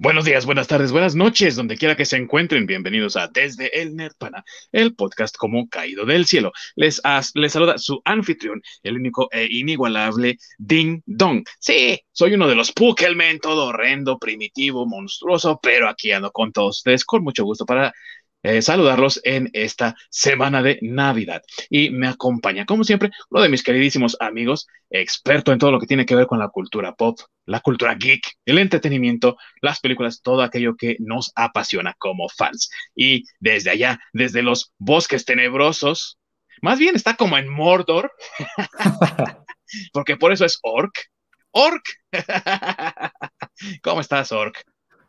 [0.00, 2.66] Buenos días, buenas tardes, buenas noches, donde quiera que se encuentren.
[2.66, 6.52] Bienvenidos a Desde el Nerdpana, el podcast como caído del cielo.
[6.76, 7.02] Les,
[7.34, 11.42] les saluda su anfitrión, el único e inigualable Ding Dong.
[11.58, 16.76] Sí, soy uno de los Pukelmen, todo horrendo, primitivo, monstruoso, pero aquí ando con todos
[16.78, 17.92] ustedes con mucho gusto para
[18.42, 21.42] eh, saludarlos en esta semana de Navidad.
[21.70, 25.86] Y me acompaña, como siempre, uno de mis queridísimos amigos, experto en todo lo que
[25.86, 30.42] tiene que ver con la cultura pop, la cultura geek, el entretenimiento, las películas, todo
[30.42, 32.70] aquello que nos apasiona como fans.
[32.94, 36.18] Y desde allá, desde los bosques tenebrosos,
[36.62, 38.12] más bien está como en Mordor,
[39.92, 40.94] porque por eso es Orc.
[41.50, 41.84] Orc.
[43.82, 44.62] ¿Cómo estás, Orc?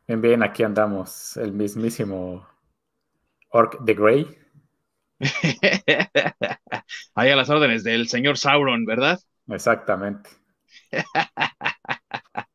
[0.08, 2.48] Bien, bien, aquí andamos, el mismísimo
[3.50, 4.28] Orc the Grey.
[7.16, 9.20] Ahí a las órdenes del señor Sauron, ¿verdad?
[9.48, 10.30] Exactamente.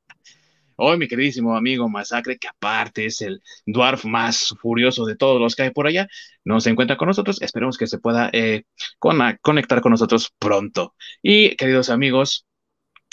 [0.77, 5.55] Hoy, mi queridísimo amigo Masacre, que aparte es el dwarf más furioso de todos los
[5.55, 6.09] que hay por allá,
[6.45, 7.41] no se encuentra con nosotros.
[7.43, 8.65] Esperemos que se pueda eh,
[8.99, 10.95] conectar con nosotros pronto.
[11.23, 12.47] Y, queridos amigos,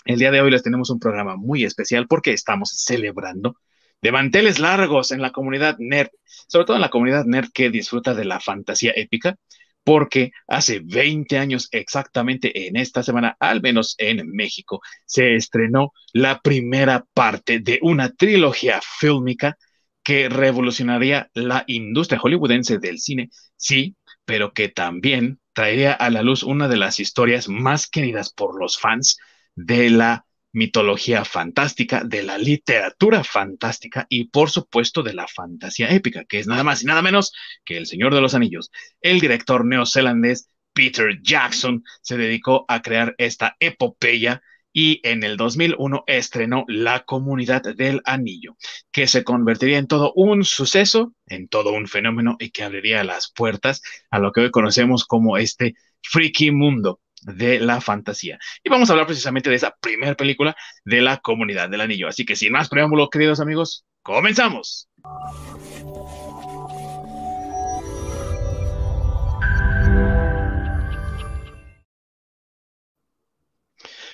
[0.05, 3.55] el día de hoy les tenemos un programa muy especial porque estamos celebrando
[4.01, 6.09] de manteles largos en la comunidad nerd,
[6.47, 9.35] sobre todo en la comunidad nerd que disfruta de la fantasía épica,
[9.83, 16.39] porque hace 20 años exactamente en esta semana, al menos en México, se estrenó la
[16.39, 19.57] primera parte de una trilogía fílmica
[20.03, 26.43] que revolucionaría la industria hollywoodense del cine, sí, pero que también traería a la luz
[26.43, 29.17] una de las historias más queridas por los fans
[29.55, 36.25] de la mitología fantástica, de la literatura fantástica y por supuesto de la fantasía épica,
[36.25, 37.33] que es nada más y nada menos
[37.65, 38.71] que El Señor de los Anillos.
[39.01, 44.41] El director neozelandés Peter Jackson se dedicó a crear esta epopeya
[44.73, 48.55] y en el 2001 estrenó La Comunidad del Anillo,
[48.91, 53.31] que se convertiría en todo un suceso, en todo un fenómeno y que abriría las
[53.31, 58.39] puertas a lo que hoy conocemos como este freaky mundo de la fantasía.
[58.63, 60.55] Y vamos a hablar precisamente de esa primera película
[60.85, 62.07] de la comunidad del anillo.
[62.07, 64.89] Así que sin más preámbulo, queridos amigos, comenzamos.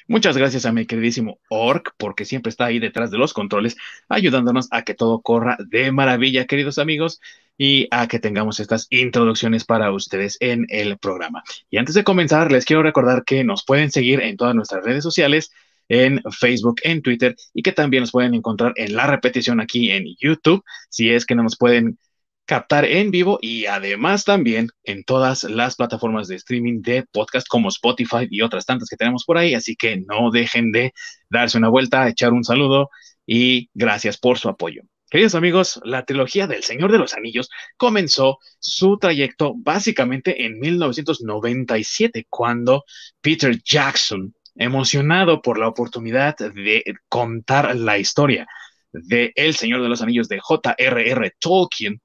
[0.10, 3.76] Muchas gracias a mi queridísimo Orc, porque siempre está ahí detrás de los controles,
[4.08, 7.20] ayudándonos a que todo corra de maravilla, queridos amigos,
[7.58, 11.44] y a que tengamos estas introducciones para ustedes en el programa.
[11.70, 15.04] Y antes de comenzar, les quiero recordar que nos pueden seguir en todas nuestras redes
[15.04, 15.52] sociales,
[15.90, 20.06] en Facebook, en Twitter, y que también nos pueden encontrar en la repetición aquí en
[20.20, 21.98] YouTube, si es que no nos pueden
[22.46, 27.68] captar en vivo y además también en todas las plataformas de streaming de podcast como
[27.68, 29.54] Spotify y otras tantas que tenemos por ahí.
[29.54, 30.94] Así que no dejen de
[31.30, 32.90] darse una vuelta, echar un saludo
[33.26, 34.84] y gracias por su apoyo.
[35.10, 42.28] Queridos amigos, la trilogía del Señor de los Anillos comenzó su trayecto básicamente en 1997,
[42.30, 42.84] cuando
[43.22, 48.48] Peter Jackson, emocionado por la oportunidad de contar la historia
[48.92, 51.36] de El Señor de los Anillos de J.R.R.
[51.40, 52.02] Tolkien,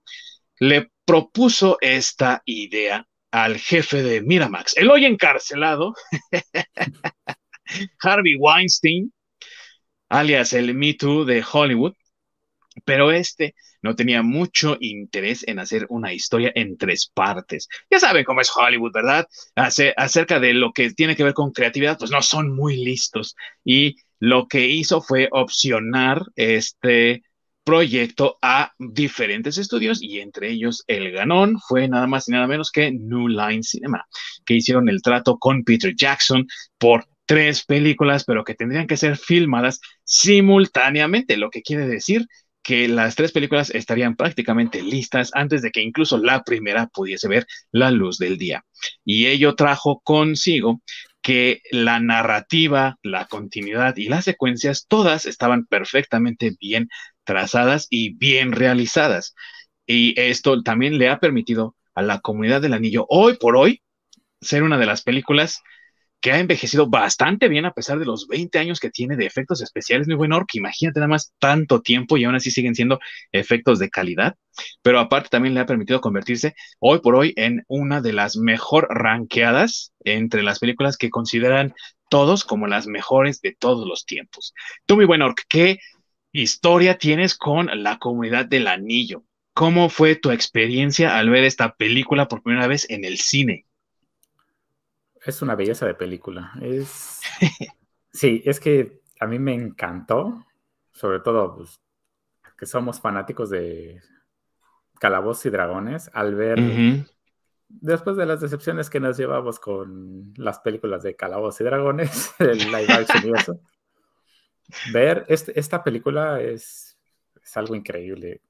[0.60, 5.92] le propuso esta idea al jefe de Miramax, el hoy encarcelado,
[8.00, 9.12] Harvey Weinstein,
[10.08, 11.94] alias el Me Too de Hollywood,
[12.84, 17.68] pero este no tenía mucho interés en hacer una historia en tres partes.
[17.90, 19.26] Ya saben cómo es Hollywood, ¿verdad?
[19.54, 23.36] acerca de lo que tiene que ver con creatividad, pues no son muy listos.
[23.64, 27.22] Y lo que hizo fue opcionar este
[27.64, 32.70] proyecto a diferentes estudios y entre ellos el ganón fue nada más y nada menos
[32.70, 34.04] que New Line Cinema,
[34.44, 36.46] que hicieron el trato con Peter Jackson
[36.78, 42.26] por tres películas, pero que tendrían que ser filmadas simultáneamente, lo que quiere decir
[42.62, 47.46] que las tres películas estarían prácticamente listas antes de que incluso la primera pudiese ver
[47.72, 48.64] la luz del día.
[49.04, 50.80] Y ello trajo consigo
[51.22, 56.88] que la narrativa, la continuidad y las secuencias todas estaban perfectamente bien
[57.24, 59.34] trazadas y bien realizadas.
[59.86, 63.82] Y esto también le ha permitido a la comunidad del anillo hoy por hoy
[64.40, 65.62] ser una de las películas
[66.22, 69.60] que ha envejecido bastante bien a pesar de los 20 años que tiene de efectos
[69.60, 70.48] especiales, muy buen orc.
[70.54, 73.00] Imagínate nada más tanto tiempo y aún así siguen siendo
[73.32, 74.36] efectos de calidad.
[74.82, 78.86] Pero aparte también le ha permitido convertirse hoy por hoy en una de las mejor
[78.88, 81.74] ranqueadas entre las películas que consideran
[82.08, 84.54] todos como las mejores de todos los tiempos.
[84.86, 85.78] Tú, muy buen orc, ¿qué
[86.30, 89.24] historia tienes con la comunidad del anillo?
[89.54, 93.66] ¿Cómo fue tu experiencia al ver esta película por primera vez en el cine?
[95.24, 96.52] Es una belleza de película.
[96.60, 97.20] Es.
[98.14, 100.44] Sí, es que a mí me encantó,
[100.92, 101.80] sobre todo, pues,
[102.58, 104.02] que somos fanáticos de
[105.00, 106.60] Calabozos y Dragones, al ver,
[107.70, 112.58] después de las decepciones que nos llevamos con las películas de Calabozos y Dragones, el
[112.58, 113.60] live action y eso,
[114.92, 116.98] ver este, esta película es,
[117.42, 118.42] es algo increíble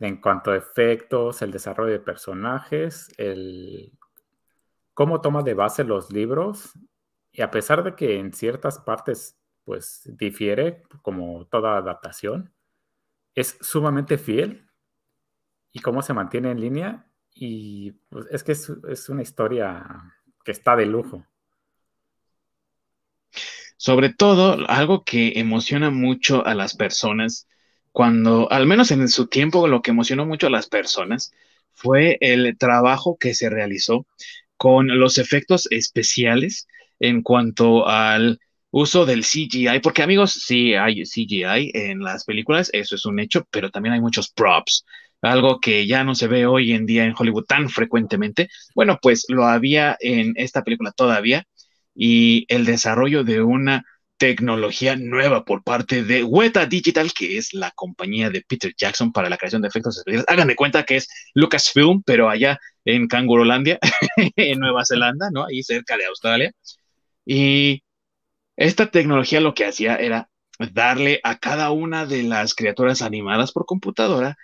[0.00, 3.92] en cuanto a efectos, el desarrollo de personajes, el
[4.94, 6.72] cómo toma de base los libros
[7.32, 12.52] y a pesar de que en ciertas partes pues difiere como toda adaptación,
[13.34, 14.66] es sumamente fiel
[15.72, 19.84] y cómo se mantiene en línea y pues, es que es, una historia
[20.44, 21.24] que está de lujo.
[23.76, 27.48] Sobre todo, algo que emociona mucho a las personas,
[27.90, 31.32] cuando, al menos en su tiempo, lo que emocionó mucho a las personas
[31.72, 34.06] fue el trabajo que se realizó
[34.62, 36.68] con los efectos especiales
[37.00, 38.38] en cuanto al
[38.70, 43.44] uso del CGI, porque amigos, sí hay CGI en las películas, eso es un hecho,
[43.50, 44.84] pero también hay muchos props,
[45.20, 48.50] algo que ya no se ve hoy en día en Hollywood tan frecuentemente.
[48.72, 51.44] Bueno, pues lo había en esta película todavía
[51.92, 53.84] y el desarrollo de una
[54.16, 59.28] tecnología nueva por parte de Weta Digital, que es la compañía de Peter Jackson para
[59.28, 60.26] la creación de efectos especiales.
[60.28, 63.78] Hagan de cuenta que es Lucasfilm, pero allá en Kangurolandia,
[64.36, 65.44] en Nueva Zelanda, ¿no?
[65.44, 66.52] Ahí cerca de Australia.
[67.24, 67.82] Y
[68.56, 70.28] esta tecnología lo que hacía era
[70.72, 74.36] darle a cada una de las criaturas animadas por computadora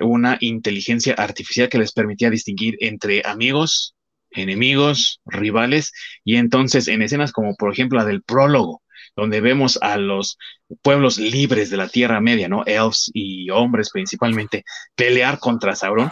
[0.00, 3.93] una inteligencia artificial que les permitía distinguir entre amigos,
[4.34, 5.92] enemigos, rivales,
[6.24, 8.82] y entonces en escenas como por ejemplo la del prólogo,
[9.16, 10.38] donde vemos a los
[10.82, 12.64] pueblos libres de la Tierra Media, ¿no?
[12.66, 14.64] Elves y hombres principalmente,
[14.96, 16.10] pelear contra Sauron,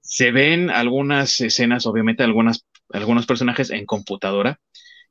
[0.00, 4.58] se ven algunas escenas, obviamente, algunas, algunos personajes en computadora,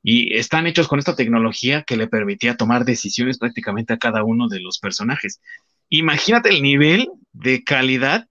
[0.02, 4.48] y están hechos con esta tecnología que le permitía tomar decisiones prácticamente a cada uno
[4.48, 5.40] de los personajes.
[5.88, 8.26] Imagínate el nivel de calidad.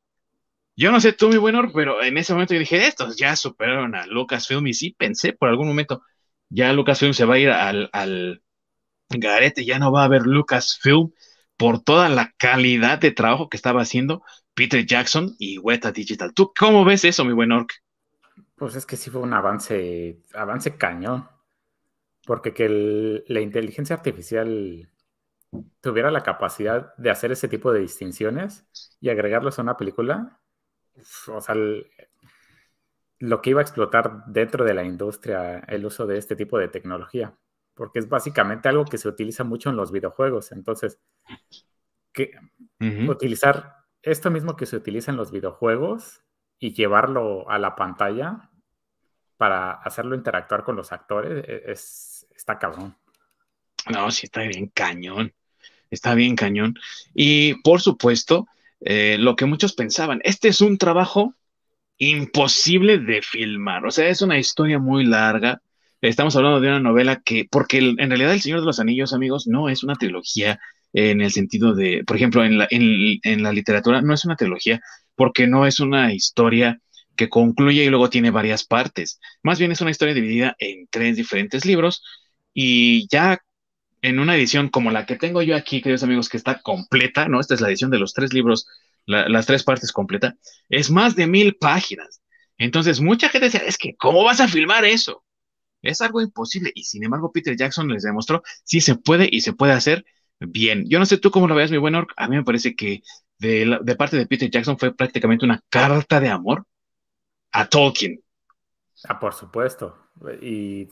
[0.79, 3.95] Yo no sé tú, mi buen pero en ese momento yo dije, estos ya superaron
[3.95, 6.03] a Lucasfilm y sí pensé por algún momento,
[6.47, 8.41] ya Lucasfilm se va a ir al, al
[9.09, 11.11] garete, ya no va a haber Lucasfilm
[11.57, 14.23] por toda la calidad de trabajo que estaba haciendo
[14.53, 16.33] Peter Jackson y Weta Digital.
[16.33, 17.73] ¿Tú cómo ves eso, mi buen Orc?
[18.55, 21.27] Pues es que sí fue un avance, avance cañón.
[22.25, 24.89] Porque que la inteligencia artificial
[25.81, 28.65] tuviera la capacidad de hacer ese tipo de distinciones
[29.01, 30.39] y agregarlos a una película,
[31.27, 31.55] o sea,
[33.19, 36.69] lo que iba a explotar dentro de la industria el uso de este tipo de
[36.69, 37.37] tecnología,
[37.73, 40.51] porque es básicamente algo que se utiliza mucho en los videojuegos.
[40.51, 40.99] Entonces,
[42.11, 42.31] que,
[43.07, 46.23] utilizar esto mismo que se utiliza en los videojuegos
[46.59, 48.49] y llevarlo a la pantalla
[49.37, 52.97] para hacerlo interactuar con los actores e, es, está cabrón.
[53.89, 55.33] No, sí está bien cañón.
[55.89, 56.75] Está bien cañón.
[57.13, 58.47] Y por supuesto,
[58.81, 61.35] eh, lo que muchos pensaban, este es un trabajo
[61.97, 63.85] imposible de filmar.
[63.85, 65.61] O sea, es una historia muy larga.
[66.01, 69.47] Estamos hablando de una novela que, porque en realidad El Señor de los Anillos, amigos,
[69.47, 70.59] no es una trilogía
[70.93, 74.81] en el sentido de, por ejemplo, en la, en la literatura no es una trilogía
[75.15, 76.79] porque no es una historia
[77.15, 79.19] que concluye y luego tiene varias partes.
[79.43, 82.01] Más bien es una historia dividida en tres diferentes libros
[82.53, 83.39] y ya
[84.01, 87.39] en una edición como la que tengo yo aquí, queridos amigos, que está completa, ¿no?
[87.39, 88.67] Esta es la edición de los tres libros,
[89.05, 90.35] las tres partes completa,
[90.69, 92.21] es más de mil páginas.
[92.57, 95.23] Entonces, mucha gente decía, es que, ¿cómo vas a filmar eso?
[95.81, 96.71] Es algo imposible.
[96.75, 100.05] Y sin embargo, Peter Jackson les demostró, sí se puede y se puede hacer
[100.39, 100.85] bien.
[100.89, 102.11] Yo no sé tú cómo lo veas, mi buen Orc.
[102.17, 103.01] A mí me parece que
[103.37, 106.65] de, de parte de Peter Jackson fue prácticamente una carta de amor
[107.51, 108.21] a Tolkien.
[109.05, 109.97] Ah, por supuesto.
[110.41, 110.89] Y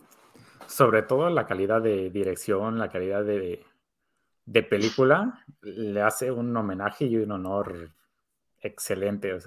[0.68, 3.66] sobre todo la calidad de dirección, la calidad de,
[4.70, 7.92] película, le hace un homenaje y un honor
[8.60, 9.38] excelente.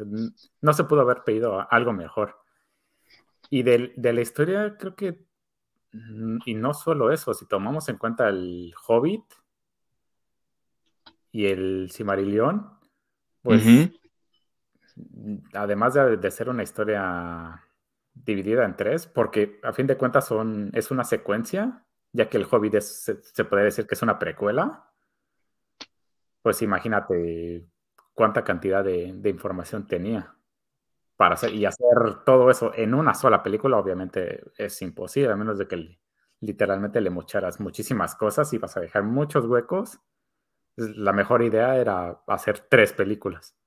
[0.60, 2.36] no se pudo haber pedido algo mejor.
[3.48, 5.24] Y de, la historia, creo que,
[6.44, 9.24] y no solo eso, si tomamos en cuenta el Hobbit
[11.32, 12.70] y el Cimarillion,
[13.42, 13.64] pues,
[15.54, 17.64] además de ser una historia
[18.24, 22.46] dividida en tres, porque a fin de cuentas son, es una secuencia, ya que el
[22.50, 24.90] Hobbit se, puede decir que es una precuela.
[26.42, 27.66] Pues imagínate
[28.14, 30.34] cuánta cantidad de, información tenía
[31.16, 35.58] para hacer y hacer todo eso en una sola película, obviamente es imposible, a menos
[35.58, 35.98] de que
[36.40, 40.00] literalmente le mocharas muchísimas cosas y vas a dejar muchos huecos.
[40.76, 43.60] La mejor idea era hacer tres películas.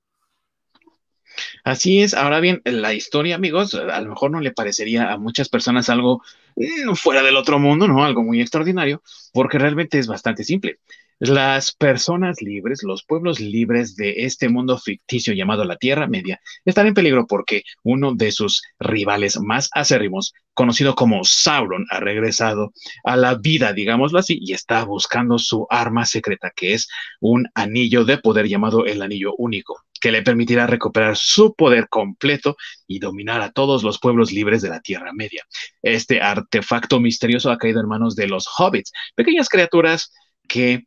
[1.64, 2.12] Así es.
[2.14, 6.22] Ahora bien, la historia, amigos, a lo mejor no le parecería a muchas personas algo
[6.56, 8.04] mm, fuera del otro mundo, ¿no?
[8.04, 9.02] Algo muy extraordinario,
[9.32, 10.78] porque realmente es bastante simple.
[11.18, 16.86] Las personas libres, los pueblos libres de este mundo ficticio llamado la Tierra Media, están
[16.86, 22.72] en peligro porque uno de sus rivales más acérrimos, conocido como Sauron, ha regresado
[23.04, 26.88] a la vida, digámoslo así, y está buscando su arma secreta, que es
[27.20, 32.56] un anillo de poder llamado el Anillo Único, que le permitirá recuperar su poder completo
[32.86, 35.44] y dominar a todos los pueblos libres de la Tierra Media.
[35.82, 40.12] Este artefacto misterioso ha caído en manos de los hobbits, pequeñas criaturas
[40.46, 40.84] que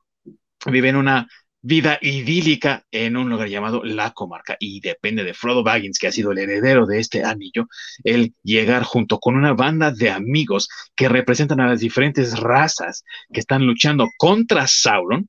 [0.71, 1.27] viven una
[1.62, 6.12] vida idílica en un lugar llamado La Comarca y depende de Frodo Baggins, que ha
[6.12, 7.67] sido el heredero de este anillo,
[8.03, 13.39] el llegar junto con una banda de amigos que representan a las diferentes razas que
[13.39, 15.27] están luchando contra Sauron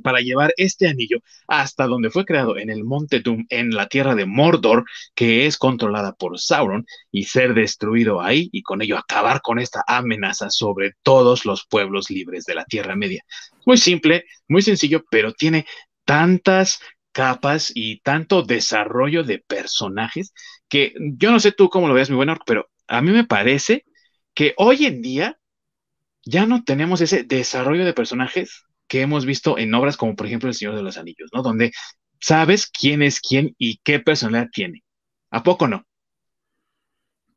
[0.00, 4.14] para llevar este anillo hasta donde fue creado en el Monte Doom, en la tierra
[4.14, 9.40] de Mordor, que es controlada por Sauron, y ser destruido ahí y con ello acabar
[9.42, 13.24] con esta amenaza sobre todos los pueblos libres de la Tierra Media.
[13.66, 15.66] Muy simple, muy sencillo, pero tiene
[16.04, 16.80] tantas
[17.12, 20.32] capas y tanto desarrollo de personajes
[20.68, 23.84] que yo no sé tú cómo lo ves, mi buen pero a mí me parece
[24.34, 25.38] que hoy en día
[26.24, 30.48] ya no tenemos ese desarrollo de personajes que hemos visto en obras como por ejemplo
[30.48, 31.42] El Señor de los Anillos, ¿no?
[31.42, 31.72] Donde
[32.20, 34.84] sabes quién es quién y qué personalidad tiene.
[35.30, 35.84] ¿A poco no?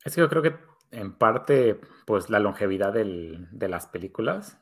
[0.04, 0.56] Es que yo creo que
[0.92, 4.60] en parte, pues la longevidad de las películas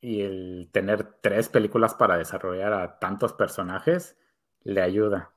[0.00, 4.16] y el tener tres películas para desarrollar a tantos personajes
[4.62, 5.32] le ayuda.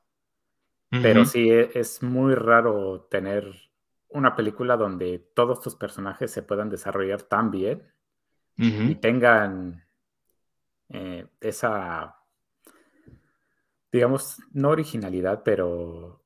[0.90, 3.52] Pero sí e, es muy raro tener
[4.10, 7.84] una película donde todos tus personajes se puedan desarrollar tan bien
[8.58, 9.85] y tengan
[10.90, 12.18] eh, esa,
[13.92, 16.24] digamos, no originalidad, pero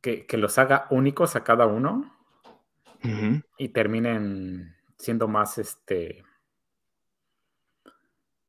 [0.00, 2.16] que, los haga únicos a cada uno
[3.56, 6.24] y terminen siendo más, este,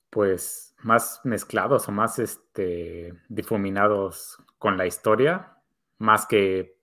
[0.09, 5.57] pues, más mezclados o más, este, difuminados con la historia,
[5.97, 6.77] más que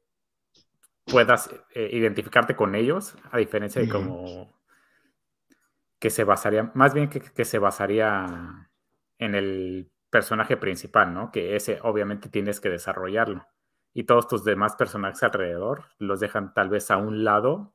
[1.04, 4.57] puedas eh, identificarte con ellos, a diferencia de como
[5.98, 8.70] que se basaría, más bien que, se basaría
[9.18, 11.30] en el personaje principal, ¿no?
[11.32, 13.46] Que ese obviamente tienes que desarrollarlo.
[13.92, 17.74] Y todos tus demás personajes alrededor los dejan tal vez a un lado,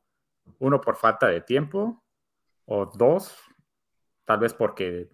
[0.58, 2.02] uno por falta de tiempo,
[2.66, 3.36] o dos,
[4.24, 5.10] tal vez porque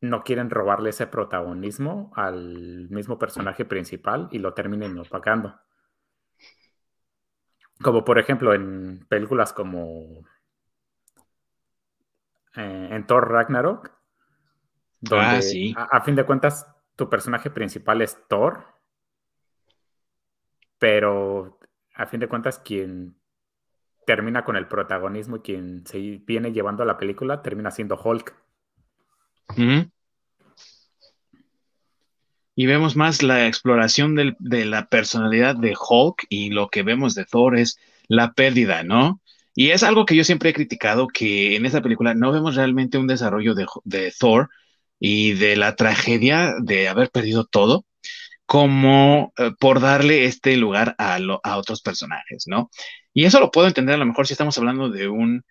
[0.00, 5.58] no quieren robarle ese protagonismo al mismo personaje principal y lo terminen opacando.
[7.82, 10.24] Como por ejemplo en películas como
[12.56, 13.92] eh, en Thor Ragnarok.
[15.00, 18.64] Donde, ah, a, fin de cuentas, tu personaje principal es Thor.
[20.78, 21.58] Pero
[21.94, 23.16] a fin de cuentas, quien
[24.06, 28.34] termina con el protagonismo y quien se viene llevando a la película termina siendo Hulk.
[32.54, 37.24] Y vemos más la exploración de la personalidad de Hulk y lo que vemos de
[37.24, 39.20] Thor es la pérdida, ¿no?
[39.58, 42.98] Y es algo que yo siempre he criticado, que en esta película no vemos realmente
[42.98, 44.50] un desarrollo de, Thor
[45.00, 47.86] y de la tragedia de haber perdido todo,
[48.44, 52.70] como eh, por darle este lugar a, a, otros personajes, ¿no?
[53.14, 55.42] Y eso lo puedo entender a lo mejor si estamos hablando de, un,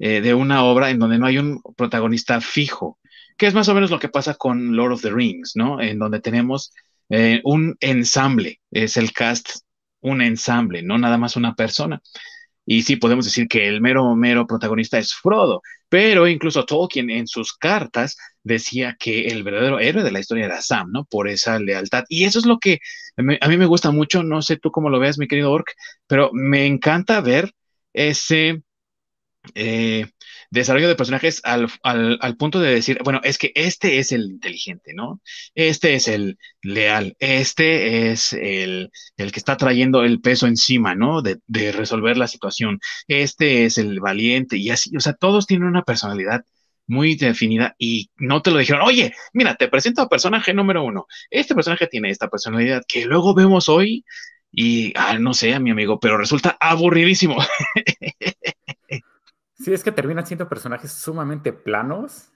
[0.00, 2.98] eh, de una obra en donde no hay un protagonista fijo,
[3.38, 5.80] que es más o menos lo que pasa con Lord of the Rings, ¿no?
[5.80, 6.72] En donde tenemos
[7.10, 9.60] eh, un ensamble, es el cast,
[10.00, 12.02] un ensamble, no nada más una persona.
[12.64, 17.26] Y sí, podemos decir que el mero, mero protagonista es Frodo, pero incluso Tolkien en
[17.26, 21.04] sus cartas decía que el verdadero héroe de la historia era Sam, ¿no?
[21.04, 22.04] Por esa lealtad.
[22.08, 22.78] Y eso es lo que
[23.16, 25.72] a mí me gusta mucho, no sé tú cómo lo ves, mi querido Orc,
[26.06, 27.52] pero me encanta ver
[27.92, 28.62] ese,
[29.54, 30.06] eh,
[30.50, 31.68] desarrollo de personajes al,
[32.38, 35.20] punto de decir, bueno, es que este es el inteligente, ¿no?
[35.54, 41.22] Este es el leal, este es el, que está trayendo el peso encima, ¿no?
[41.22, 45.68] De, de, resolver la situación, este es el valiente y así, o sea, todos tienen
[45.68, 46.42] una personalidad
[46.86, 51.06] muy definida y no te lo dijeron, oye, mira, te presento a personaje número uno,
[51.30, 54.04] este personaje tiene esta personalidad que luego vemos hoy
[54.52, 57.36] y, ah, no sé, a mi amigo, pero resulta aburridísimo.
[59.62, 62.32] Sí, es que terminan siendo personajes sumamente planos,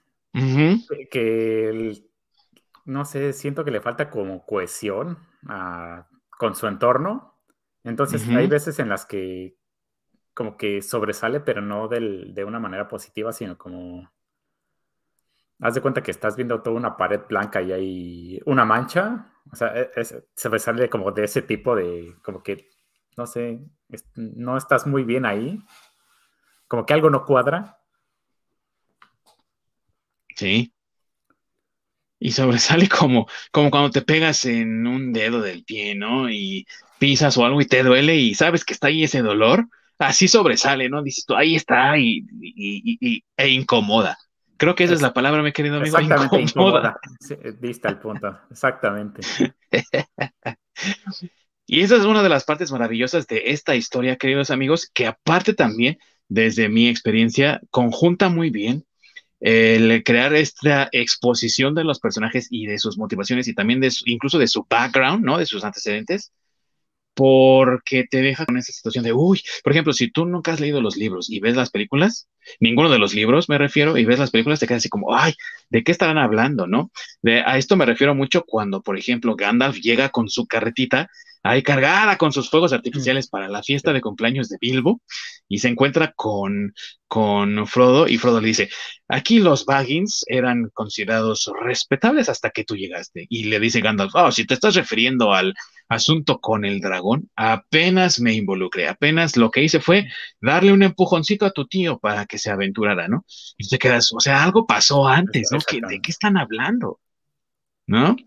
[1.11, 2.03] que,
[2.85, 5.17] no sé, siento que le falta como cohesión
[6.29, 7.35] con su entorno.
[7.83, 9.57] Entonces hay veces en las que
[10.33, 14.09] como que sobresale, pero no de una manera positiva, sino como...
[15.59, 19.33] Haz de cuenta que estás viendo toda una pared blanca y hay una mancha.
[19.51, 19.89] O sea, e,
[20.35, 22.69] sobresale como de ese tipo de, como que,
[23.17, 23.59] no sé,
[24.15, 25.59] no estás muy bien ahí
[26.67, 27.79] como que algo no cuadra.
[30.35, 30.73] Sí.
[32.19, 36.29] Y sobresale como, como cuando te pegas en un dedo del pie, ¿no?
[36.29, 36.65] Y
[36.99, 39.67] pisas o algo y te duele y sabes que está ahí ese dolor.
[39.99, 41.01] Así sobresale, ¿no?
[41.01, 42.23] Dices tú, ahí está y,
[43.35, 44.17] e incomoda.
[44.57, 45.97] Creo que esa es, la palabra, mi querido amigo.
[45.97, 46.99] Exactamente, incomoda.
[47.59, 49.21] diste el punto, exactamente.
[51.65, 55.53] y esa es una de las partes maravillosas de esta historia, queridos amigos, que aparte
[55.53, 55.97] también,
[56.29, 58.85] desde mi experiencia, conjunta muy bien
[59.39, 64.39] el crear esta exposición de los personajes y de sus motivaciones y también de incluso
[64.39, 65.37] de su background, ¿no?
[65.37, 66.31] De sus antecedentes,
[67.13, 70.81] porque te deja con esa situación de, uy, por ejemplo, si tú nunca has leído
[70.81, 72.27] los libros y ves las películas,
[72.59, 75.33] ninguno de los libros me refiero, y ves las películas, te quedas así como, ay,
[75.69, 76.91] ¿de qué estarán hablando, no?
[77.21, 81.09] De, a esto me refiero mucho cuando, por ejemplo, Gandalf llega con su carretita
[81.43, 85.01] ahí cargada con sus fuegos artificiales para la fiesta de cumpleaños de Bilbo
[85.47, 86.73] y se encuentra con,
[87.07, 88.69] con Frodo y Frodo le dice,
[89.07, 93.25] aquí los Baggins eran considerados respetables hasta que tú llegaste.
[93.29, 95.53] Y le dice Gandalf, oh, si te estás refiriendo al
[95.89, 100.09] asunto con el dragón, apenas me involucré, apenas lo que hice fue
[100.41, 103.25] darle un empujoncito a tu tío para que se aventurara, ¿no?
[103.57, 105.59] Y te quedas, o sea, algo pasó antes, ¿no?
[105.87, 106.99] ¿De qué están hablando?
[107.85, 108.17] ¿No?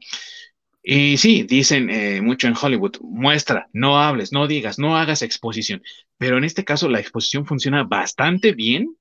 [0.83, 5.83] Y sí, dicen eh, mucho en Hollywood, muestra, no hables, no digas, no hagas exposición.
[6.17, 8.97] Pero en este caso la exposición funciona bastante bien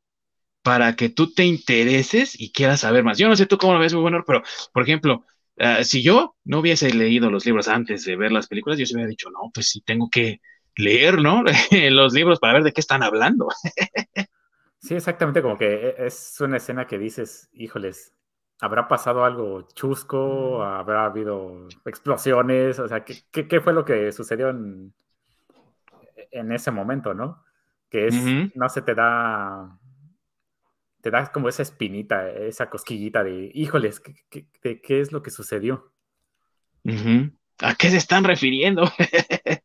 [0.62, 3.18] para que tú te intereses y quieras saber más.
[3.18, 4.44] Yo no sé tú cómo lo ves, muy bueno, pero
[4.74, 5.26] por ejemplo,
[5.58, 8.94] ah, si yo no hubiese leído los libros antes de ver las películas, yo se
[8.96, 10.42] hubiera dicho, no, pues sí tengo que
[10.76, 11.44] leer, ¿no?
[11.72, 13.48] los libros para ver de qué están hablando.
[14.80, 18.14] sí, exactamente, como que e, es una escena que dices, híjoles,
[18.62, 20.62] ¿Habrá pasado algo chusco?
[20.62, 22.78] ¿Habrá habido explosiones?
[22.80, 24.94] O sea, ¿qué, fue lo que sucedió en,
[26.32, 27.44] en, ese momento, no?
[27.90, 28.16] Que es,
[28.56, 29.80] no se te da,
[31.02, 35.94] te da como esa espinita, esa cosquillita de, híjoles, ¿qué, qué, es lo que sucedió?
[37.60, 38.92] ¿A qué se están refiriendo?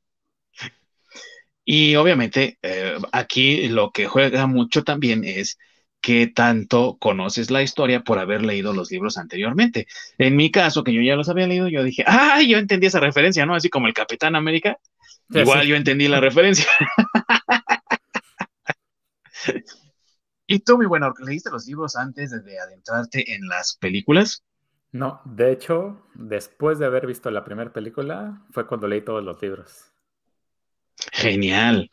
[1.64, 5.59] y obviamente eh, aquí lo que juega mucho también es
[6.05, 9.87] qué tanto conoces la historia por haber leído los libros anteriormente.
[10.19, 13.01] En mi caso, que yo ya los había leído, yo dije, ah, yo entendí esa
[13.01, 13.55] referencia, ¿no?
[13.55, 14.79] Así como el Capitán América.
[15.31, 16.67] Igual yo entendí la referencia.
[20.47, 24.45] ¿Y tú, mi bueno, leíste los libros antes de adentrarte en las películas?
[24.93, 29.40] No, de hecho, después de haber visto la primera película, fue cuando leí todos los
[29.40, 29.87] libros.
[31.12, 31.88] Genial.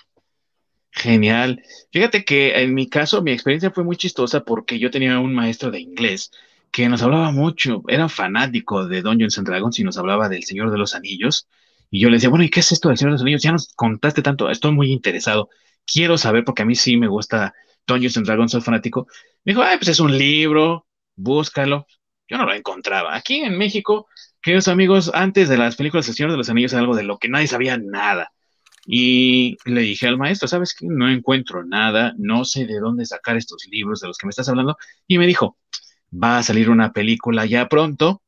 [0.91, 1.63] Genial.
[1.91, 5.71] Fíjate que en mi caso mi experiencia fue muy chistosa porque yo tenía un maestro
[5.71, 6.31] de inglés
[6.71, 10.71] que nos hablaba mucho, era fanático de Dungeons and Dragons y nos hablaba del Señor
[10.71, 11.47] de los Anillos.
[11.89, 13.41] Y yo le decía, bueno, ¿y qué es esto del Señor de los Anillos?
[13.41, 15.49] Ya nos contaste tanto, estoy muy interesado,
[15.85, 17.53] quiero saber porque a mí sí me gusta
[17.87, 19.07] Dungeons and Dragons, soy fanático.
[19.43, 21.87] Me dijo, ay, pues es un libro, búscalo.
[22.29, 23.15] Yo no lo encontraba.
[23.15, 24.07] Aquí en México,
[24.41, 27.27] queridos amigos, antes de las películas del Señor de los Anillos, algo de lo que
[27.27, 28.31] nadie sabía nada.
[28.85, 30.87] Y le dije al maestro, ¿sabes qué?
[30.87, 34.49] No encuentro nada, no sé de dónde sacar estos libros de los que me estás
[34.49, 34.77] hablando.
[35.07, 35.57] Y me dijo,
[36.13, 38.21] va a salir una película ya pronto.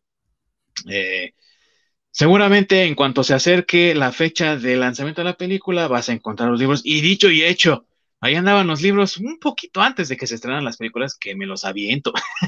[0.89, 1.33] Eh,
[2.11, 6.49] seguramente en cuanto se acerque la fecha de lanzamiento de la película, vas a encontrar
[6.49, 6.81] los libros.
[6.83, 7.85] Y dicho y hecho,
[8.21, 11.45] ahí andaban los libros un poquito antes de que se estrenaran las películas, que me
[11.47, 12.13] los aviento.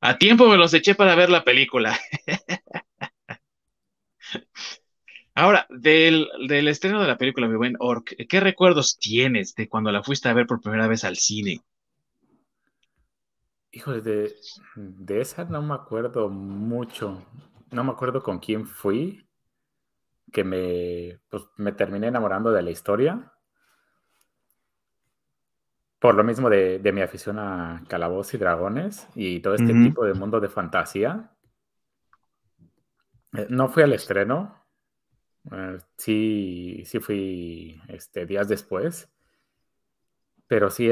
[0.00, 1.98] a tiempo me los eché para ver la película.
[5.34, 6.28] Ahora, del,
[6.68, 10.34] estreno de la película, mi buen Orc, ¿qué recuerdos tienes de cuando la fuiste a
[10.34, 11.62] ver por primera vez al cine?
[13.70, 14.34] Híjole, de,
[14.76, 17.26] de esa no me acuerdo mucho.
[17.70, 19.26] No me acuerdo con quién fui,
[20.32, 23.32] que me, pues, me terminé enamorando de la historia.
[25.98, 30.14] Por lo mismo de, mi afición a calabozos y dragones y todo este tipo de
[30.14, 31.30] mundo de fantasía.
[33.34, 34.61] Eh, no fui al estreno,
[35.50, 39.10] Ah, sí, sí fui este, días después,
[40.46, 40.88] pero sí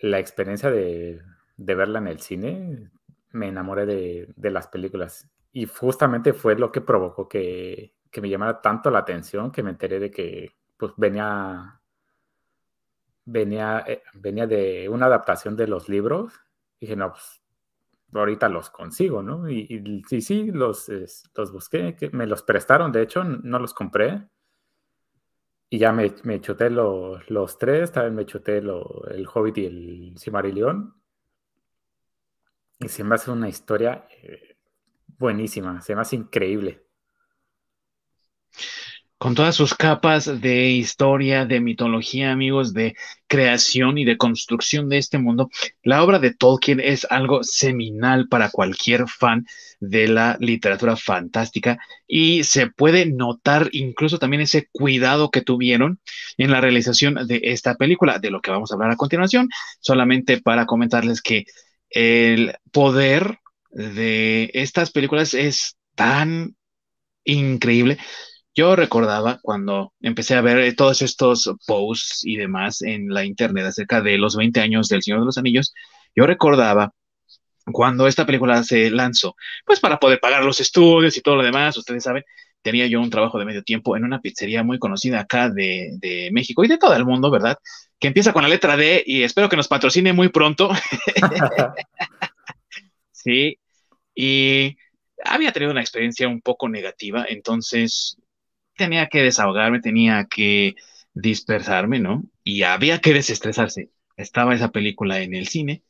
[0.00, 1.22] la experiencia de,
[1.56, 2.90] verla en el cine,
[3.32, 5.28] me enamoré de, las películas.
[5.52, 9.98] Y justamente fue lo que provocó que, me llamara tanto la atención que me enteré
[10.00, 11.80] de que pues, venía,
[13.26, 16.32] venía, eh, venía de una adaptación de los libros.
[16.80, 17.42] Y dije, no, pues
[18.20, 19.48] ahorita los consigo, ¿no?
[19.48, 20.88] Y, sí, sí, los,
[21.34, 24.28] los busqué, me los prestaron, de hecho, no los compré.
[25.68, 30.14] Y ya me, me chuté los tres, también me chuté lo, el Hobbit y el
[30.18, 30.94] Cimarillion.
[32.78, 34.56] Y se me hace una historia eh,
[35.18, 36.86] buenísima, se me hace increíble.
[39.18, 42.94] Con todas sus capas de historia, de mitología, amigos, de
[43.26, 45.50] creación y de construcción de este mundo,
[45.82, 49.46] la obra de Tolkien es algo seminal para cualquier fan
[49.80, 55.98] de la literatura fantástica y se puede notar incluso también ese cuidado que tuvieron
[56.36, 59.48] en la realización de esta película, de lo que vamos a hablar a continuación,
[59.80, 61.44] solamente para comentarles que
[61.88, 63.38] el poder
[63.70, 66.54] de estas películas es tan
[67.24, 67.98] increíble
[68.56, 74.00] yo recordaba cuando empecé a ver todos estos posts y demás en la internet acerca
[74.00, 75.74] de los 20 años del Señor de los Anillos,
[76.14, 76.92] yo recordaba
[77.70, 81.76] cuando esta película se lanzó, pues para poder pagar los estudios y todo lo demás,
[81.76, 82.24] ustedes saben,
[82.62, 86.30] tenía yo un trabajo de medio tiempo en una pizzería muy conocida acá de, de
[86.32, 87.58] México y de todo el mundo, ¿verdad?
[87.98, 90.70] Que empieza con la letra D y espero que nos patrocine muy pronto.
[93.10, 93.58] sí,
[94.14, 94.76] y
[95.24, 98.16] había tenido una experiencia un poco negativa, entonces
[98.76, 100.76] tenía que desahogarme, tenía que
[101.14, 102.24] dispersarme, ¿no?
[102.44, 103.90] Y había que desestresarse.
[104.16, 105.82] Estaba esa película en el cine,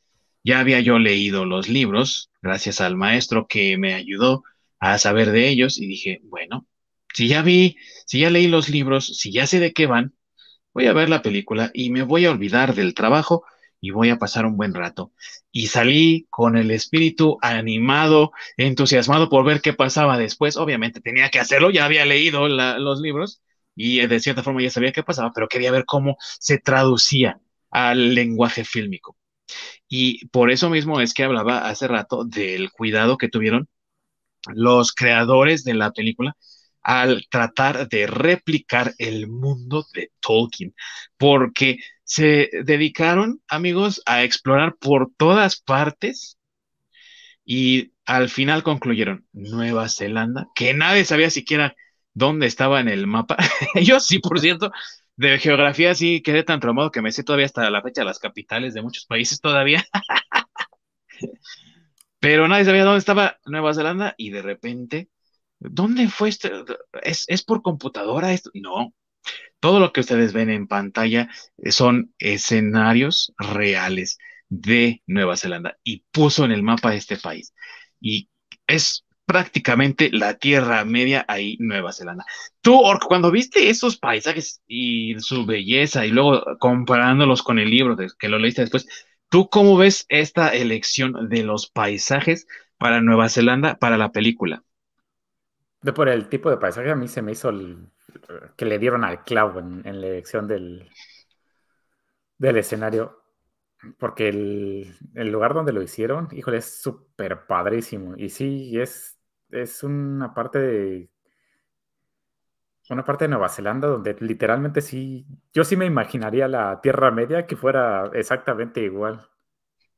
[0.44, 4.44] ya había yo leído los libros, gracias al maestro que me ayudó
[4.78, 6.66] a saber de ellos, y dije, bueno,
[7.12, 10.14] si ya vi, si ya leí los libros, si ya sé de qué van,
[10.72, 13.44] voy a ver la película y me voy a olvidar del trabajo
[13.80, 15.12] y voy a pasar un buen rato.
[15.52, 20.56] Y salí con el espíritu animado, entusiasmado por ver qué pasaba después.
[20.56, 23.42] Obviamente tenía que hacerlo, ya había leído los libros
[23.74, 27.40] y eh, de cierta forma ya sabía qué pasaba, pero quería ver cómo se traducía
[27.70, 29.16] al lenguaje fílmico.
[29.88, 33.68] Y por eso mismo es que hablaba hace rato del cuidado que tuvieron
[34.54, 36.36] los creadores de la película
[36.82, 40.74] al tratar de replicar el mundo de Tolkien,
[41.16, 46.38] porque se dedicaron, amigos, a explorar por todas partes
[47.44, 51.74] y al final concluyeron Nueva Zelanda, que nadie sabía siquiera
[52.14, 53.36] dónde estaba en el mapa.
[53.82, 54.70] Yo sí, por cierto,
[55.16, 58.72] de geografía sí quedé tan traumado que me sé todavía hasta la fecha las capitales
[58.72, 59.84] de muchos países todavía.
[62.20, 65.10] Pero nadie sabía dónde estaba Nueva Zelanda y de repente,
[65.58, 66.52] ¿dónde fue este?
[67.02, 68.50] ¿Es, es por computadora esto?
[68.54, 68.94] No,
[69.60, 76.04] todo lo que ustedes ven en pantalla eh, son escenarios reales de Nueva Zelanda y
[76.12, 77.52] puso en el mapa este país.
[78.00, 78.28] Y
[78.66, 82.24] es prácticamente la Tierra Media ahí, Nueva Zelanda.
[82.60, 88.28] Tú, cuando viste esos paisajes y su belleza y luego comparándolos con el libro que
[88.28, 88.86] lo leíste después,
[89.28, 92.46] ¿tú cómo ves esta elección de los paisajes
[92.78, 94.62] para Nueva Zelanda para la película?
[95.82, 97.88] De por el tipo de paisaje, a mí se me hizo el,
[98.56, 100.88] que le dieron al clavo en, la elección del,
[102.38, 103.22] del escenario.
[103.98, 108.14] Porque el, lugar donde lo hicieron, híjole, es súper padrísimo.
[108.16, 109.18] Y sí, es,
[109.50, 111.10] es una parte de.
[112.88, 115.26] Una parte de Nueva Zelanda donde literalmente sí.
[115.52, 119.28] Yo sí me imaginaría la Tierra Media que fuera exactamente igual.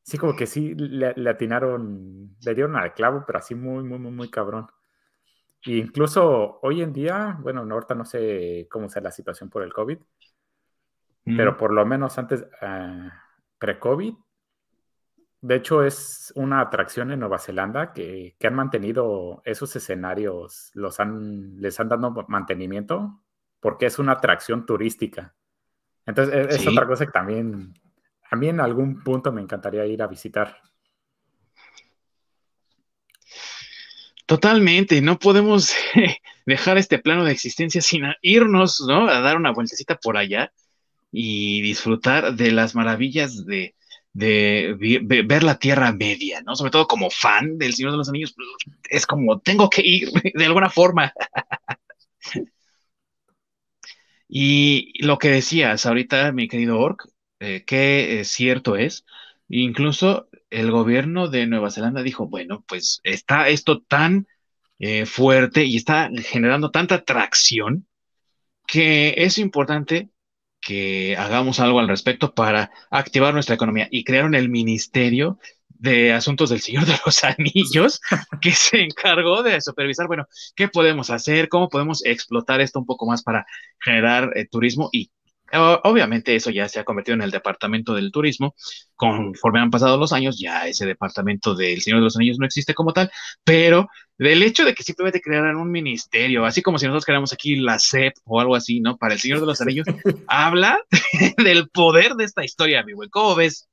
[0.03, 3.99] Sí, como que sí le, le atinaron, le dieron al clavo, pero así muy, muy,
[3.99, 4.69] muy, muy cabrón
[5.65, 9.99] incluso hoy en día, bueno, ahorita no sé cómo sea la situación por el COVID,
[11.25, 13.09] pero por lo menos antes, uh,
[13.59, 14.15] pre-COVID,
[15.41, 21.61] de hecho es una atracción en Nueva Zelanda que, han mantenido esos escenarios, los han,
[21.61, 23.21] les han dado mantenimiento
[23.61, 25.35] porque es una atracción turística.
[26.07, 27.75] Entonces, e, es, otra cosa que también
[28.31, 30.57] a mí en algún punto me encantaría ir a visitar.
[34.29, 35.73] Totalmente, no podemos
[36.45, 39.09] dejar este plano de existencia sin irnos, ¿no?
[39.09, 40.53] A dar una vueltecita por allá
[41.11, 43.75] y disfrutar de las maravillas de,
[44.13, 46.57] ver la Tierra Media, ¿no?
[46.57, 48.35] Sobre todo como fan del Señor de los Anillos,
[48.91, 51.11] es como, tengo que ir de alguna forma.
[54.29, 57.09] y lo que decías ahorita, mi querido Orc,
[57.41, 59.07] eh, que cierto es,
[59.49, 64.27] incluso el gobierno de Nueva Zelanda dijo, bueno, pues está esto tan
[64.79, 67.87] eh, fuerte y está generando tanta atracción
[68.67, 70.11] que es importante
[70.61, 76.51] que hagamos algo al respecto para activar nuestra economía y crearon el Ministerio de Asuntos
[76.51, 78.01] del Señor de los Anillos,
[78.41, 83.07] que se encargó de supervisar, bueno, qué podemos hacer, cómo podemos explotar esto un poco
[83.07, 83.47] más para
[83.81, 85.11] generar eh, turismo y
[85.53, 88.55] Obviamente eso ya se ha convertido en el departamento del turismo.
[88.95, 92.75] Conforme han pasado los años, ya ese departamento del Señor de los Anillos no existe
[92.75, 93.11] como tal,
[93.45, 97.57] pero del hecho de que simplemente crearan un ministerio, así como si nosotros creáramos aquí
[97.57, 98.97] la CEP o algo así, ¿no?
[98.97, 99.87] Para el Señor de los Anillos,
[100.27, 100.79] habla
[101.39, 103.03] del poder de esta historia, amigo.
[103.11, 103.69] ¿Cómo ves?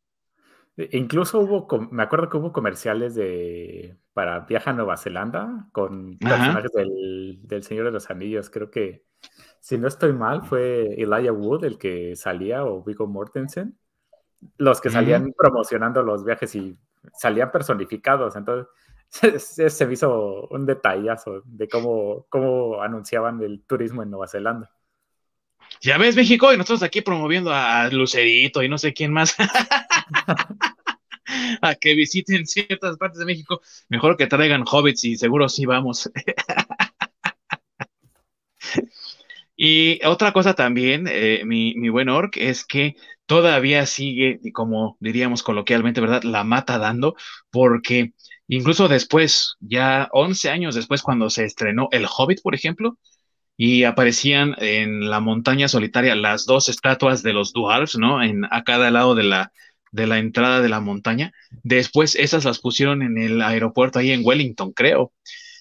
[0.78, 6.18] E incluso hubo, me acuerdo que hubo comerciales de para Viaja a Nueva Zelanda con
[6.18, 8.50] personajes del, del Señor de los Anillos.
[8.50, 9.04] Creo que
[9.66, 13.76] si no estoy mal, fue Elijah Wood el que salía o Vigo Mortensen,
[14.58, 16.78] los que salían promocionando los viajes y
[17.18, 18.36] salían personificados.
[18.36, 18.68] Entonces,
[19.74, 24.70] se me hizo un detallazo de cómo, cómo anunciaban el turismo en Nueva Zelanda.
[25.82, 29.36] Ya ves, México, y nosotros aquí promoviendo a Lucerito y no sé quién más.
[31.64, 33.62] a que visiten ciertas partes de México.
[33.90, 36.12] Mejor que traigan hobbits y seguro sí vamos.
[39.56, 45.44] y otra cosa también, eh, mi, mi, buen orc, es que todavía sigue, como diríamos
[45.44, 46.24] coloquialmente, ¿verdad?
[46.24, 47.16] La mata dando,
[47.52, 48.14] porque
[48.48, 52.98] incluso después, ya 11 años después, cuando se estrenó El Hobbit, por ejemplo,
[53.58, 58.22] y aparecían en la montaña solitaria las dos estatuas de los dwarfs, ¿no?
[58.22, 59.52] En, a cada lado de la,
[59.92, 61.32] de la entrada de la montaña.
[61.64, 65.14] Después esas las pusieron en el aeropuerto ahí en Wellington, creo,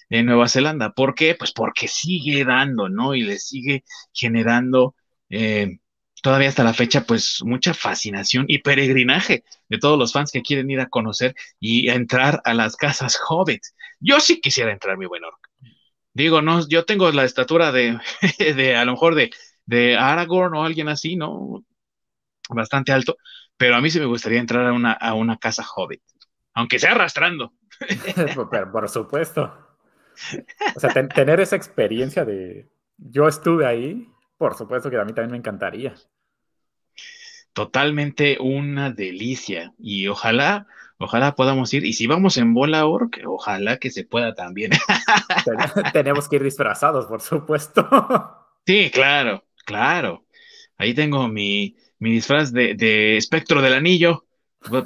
[0.09, 0.91] en Nueva Zelanda.
[0.93, 1.35] ¿Por qué?
[1.35, 3.15] Pues porque sigue dando, ¿no?
[3.15, 4.95] Y le sigue generando
[5.29, 5.79] eh,
[6.21, 10.69] todavía hasta la fecha, pues mucha fascinación y peregrinaje de todos los fans que quieren
[10.71, 13.61] ir a conocer y entrar a las casas Hobbit.
[13.99, 15.37] Yo sí quisiera entrar, mi buen orc.
[16.13, 17.99] Digo, no, yo tengo la estatura de,
[18.39, 19.31] de a lo mejor de,
[19.65, 21.63] de Aragorn o alguien así, ¿no?
[22.49, 23.17] Bastante alto,
[23.57, 26.01] pero a mí sí me gustaría entrar a una, a una casa hobbit,
[26.53, 27.53] aunque sea arrastrando.
[28.71, 29.64] por supuesto.
[30.75, 35.31] O sea, tener esa experiencia de yo estuve ahí, por supuesto que a mí también
[35.31, 35.93] me encantaría.
[37.53, 39.73] Totalmente una delicia.
[39.79, 41.85] Y ojalá, ojalá podamos ir.
[41.85, 44.71] Y si vamos en bola orc, ojalá que se pueda también.
[45.93, 47.87] Tenemos que ir disfrazados, por supuesto.
[48.65, 50.25] Sí, claro, claro.
[50.77, 54.25] Ahí tengo mi, mi disfraz de, espectro del anillo.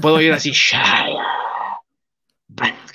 [0.01, 1.28] Puedo ir así, Shaya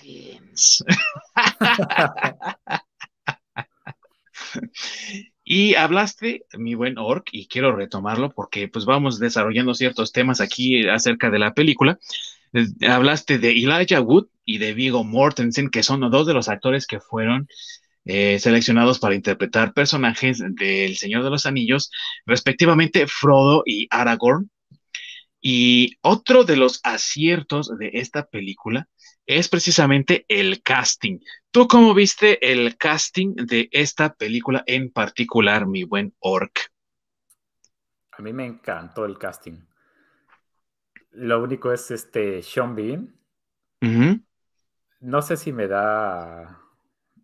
[5.45, 10.87] y hablaste, mi buen Orc, y quiero retomarlo porque pues vamos desarrollando ciertos temas aquí
[10.89, 11.99] acerca de la película.
[12.53, 16.87] Eh, hablaste de Elijah Wood y de Vigo Mortensen, que son dos de los actores
[16.87, 17.49] que fueron
[18.05, 21.91] eh, seleccionados para interpretar personajes del Señor de los Anillos,
[22.27, 24.51] respectivamente Frodo y Aragorn.
[25.47, 28.89] Y otro de los aciertos de esta película
[29.27, 31.19] es precisamente el casting.
[31.51, 36.73] ¿Tú cómo viste el casting de esta película en particular, mi buen Orc?
[38.13, 39.61] A mí me encantó el casting.
[41.11, 43.15] Lo único es este Sean Bean.
[45.01, 46.59] No sé si me da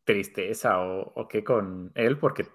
[0.05, 2.47] tristeza o, qué con él, porque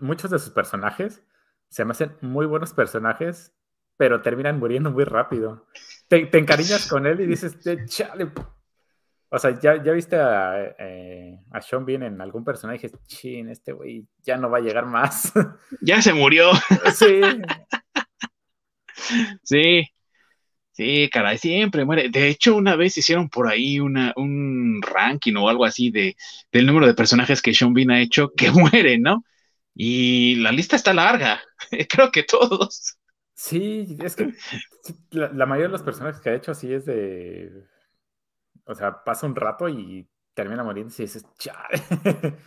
[0.00, 1.22] muchos de sus personajes
[1.68, 3.54] se me hacen muy buenos personajes,
[3.96, 5.66] pero terminan muriendo muy rápido.
[6.08, 8.30] Te, encariñas con él y dices, chale.
[9.30, 13.00] O sea, ya, ya viste a, eh, a Sean Bean en algún personaje y dices,
[13.06, 15.32] chin, este güey ya no va a llegar más.
[15.80, 16.50] Ya se murió.
[16.94, 17.20] Sí.
[19.42, 19.84] Sí,
[20.74, 22.08] Sí, caray, siempre muere.
[22.08, 26.16] De hecho, una vez hicieron por ahí una, un ranking o algo así de,
[26.50, 29.24] del número de personajes que Sean Bean ha hecho que mueren, ¿no?
[29.74, 31.42] Y la lista está larga.
[31.90, 32.96] Creo que todos.
[33.42, 34.32] Sí, es que
[35.10, 37.66] la, mayoría de los personajes que ha hecho así es de.
[38.66, 41.82] O sea, pasa un rato y termina muriendo y dices, chale.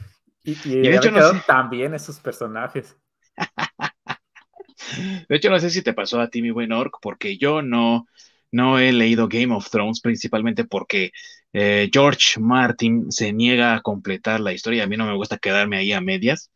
[0.43, 2.95] y, y, de hecho, no también esos personajes.
[5.27, 8.07] De hecho, no sé si te pasó a ti, mi buen Orc, porque yo no,
[8.51, 11.11] no he leído Game of Thrones principalmente porque
[11.51, 14.85] eh, George Martin se niega a completar la historia.
[14.85, 16.51] A mí no me gusta quedarme ahí a medias.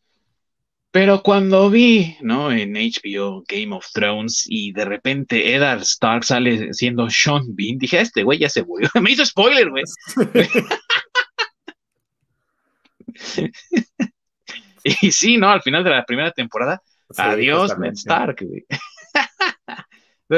[0.91, 2.51] Pero cuando vi, ¿no?
[2.51, 8.01] En HBO Game of Thrones y de repente Eddard Stark sale siendo Sean Bean, dije,
[8.01, 8.89] este güey ya se murió.
[9.01, 9.83] me hizo spoiler, güey.
[15.01, 15.49] y sí, ¿no?
[15.49, 16.81] Al final de la primera temporada
[17.17, 18.65] Adiós, Ned Stark, güey.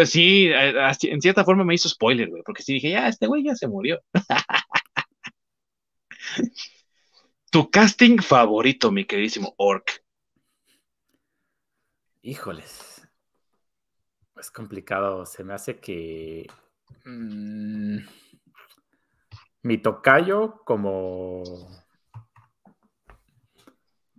[0.05, 3.55] Sí, en cierta forma me hizo spoiler, güey, porque sí dije, ya, este güey ya
[3.55, 3.99] se murió.
[7.51, 10.00] tu casting favorito, mi queridísimo Orc.
[12.21, 13.07] Híjoles.
[14.35, 15.25] Es complicado.
[15.25, 16.47] Se me hace que.
[17.05, 17.99] Mm,
[19.63, 21.43] mi tocayo, como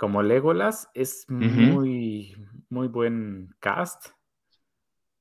[0.03, 2.35] como Legolas es muy,
[2.69, 4.09] muy buen cast.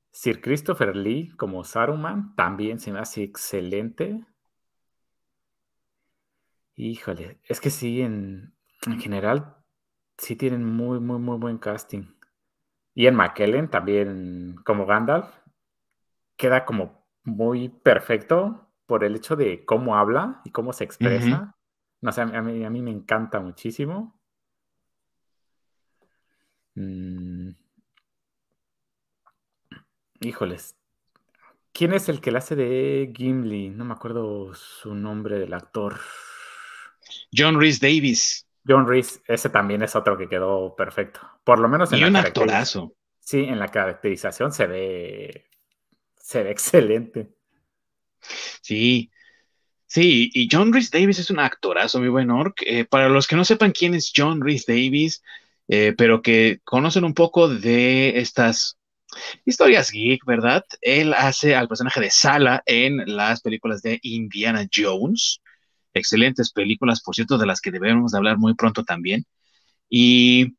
[0.10, 4.26] Sir Christopher Lee como Saruman también se me hace excelente.
[6.76, 8.56] Híjole, es que sí, en,
[9.00, 9.56] general
[10.17, 12.08] sí tienen muy, muy, muy buen casting.
[12.93, 15.27] Y en McKellen también como Gandalf
[16.36, 21.56] queda como muy perfecto por el hecho de cómo habla y cómo se expresa.
[22.01, 24.19] No sé, a, mí, a mí me encanta muchísimo.
[26.75, 27.51] Mm.
[30.21, 30.75] Híjoles.
[31.73, 33.69] ¿Quién es el que le hace de Gimli?
[33.69, 35.99] No me acuerdo su nombre del actor.
[37.36, 38.45] John Rhys Davis.
[38.67, 41.19] John Rhys, ese también es otro que quedó perfecto.
[41.43, 42.95] Por lo menos en y un actorazo.
[43.19, 45.45] Sí, en la caracterización se ve,
[46.17, 47.30] se ve excelente.
[48.62, 49.12] Sí,
[49.86, 52.62] sí, y John Rhys Davis es un actorazo, mi buen Orc.
[52.65, 55.24] Eh, para los que no sepan quién es John Rhys Davis,
[55.67, 58.78] eh, pero que conocen un poco de estas
[59.45, 60.63] historias geek, ¿verdad?
[60.82, 65.41] Él hace al personaje de Sala en las películas de Indiana Jones.
[65.93, 69.25] Excelentes películas, por cierto, de las que debemos de hablar muy pronto también.
[69.89, 70.56] Y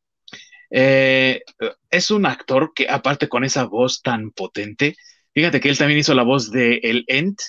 [0.69, 1.43] eh,
[1.89, 4.95] es un actor que, aparte con esa voz tan potente,
[5.33, 7.39] fíjate que él también hizo la voz de El Ent,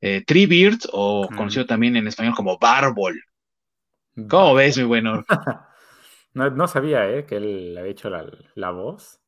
[0.00, 3.20] eh, Treebeard, o conocido también en español como Barbol.
[4.28, 5.24] ¿Cómo ves, mi bueno?
[6.34, 7.24] no, sabía ¿eh?
[7.26, 9.20] que él había hecho la, voz.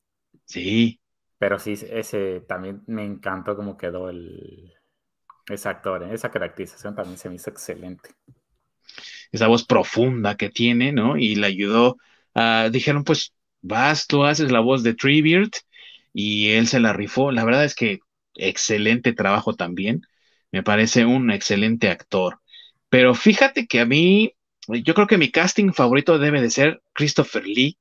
[0.45, 1.01] Sí.
[1.39, 4.76] Pero sí, ese también me encantó cómo quedó el,
[5.49, 6.03] ese actor.
[6.03, 6.13] ¿eh?
[6.13, 8.11] Esa caracterización también se me hizo excelente.
[9.33, 11.17] Esa voz profunda que tiene, ¿no?
[11.17, 11.97] Y le ayudó
[12.71, 13.33] dijeron, pues
[13.63, 15.51] vas, tú haces la voz de Treebeard
[16.13, 17.33] y él se la rifó.
[17.33, 18.01] La verdad es que
[18.35, 20.03] excelente trabajo también.
[20.53, 22.41] Me parece un excelente actor.
[22.89, 24.35] Pero fíjate que a mí,
[24.69, 27.79] yo creo que mi casting favorito debe de ser Christopher Lee,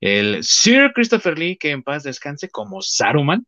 [0.00, 3.46] el Sir Christopher Lee, que en paz descanse como Saruman,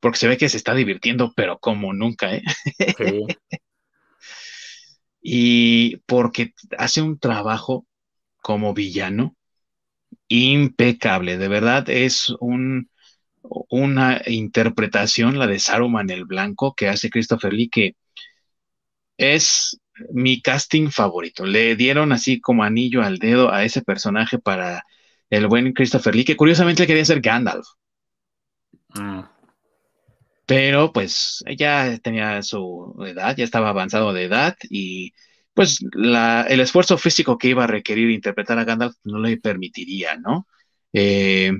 [0.00, 2.42] porque se ve que se está divirtiendo, pero como nunca, ¿eh?
[5.22, 7.86] y porque hace un trabajo
[8.42, 9.36] como villano
[10.28, 12.90] impecable, de verdad es un,
[13.42, 17.94] una interpretación, la de Saruman el Blanco, que hace Christopher Lee, que
[19.18, 19.78] es
[20.12, 21.44] mi casting favorito.
[21.44, 24.84] Le dieron así como anillo al dedo a ese personaje para
[25.28, 27.66] el buen Christopher Lee, que curiosamente quería ser Gandalf.
[28.94, 29.20] Mm.
[30.50, 35.12] Pero pues ya tenía su edad, ya estaba avanzado de edad y
[35.54, 40.48] pues el esfuerzo físico que iba a requerir interpretar a Gandalf no le permitiría, ¿no?
[40.92, 41.52] Eh,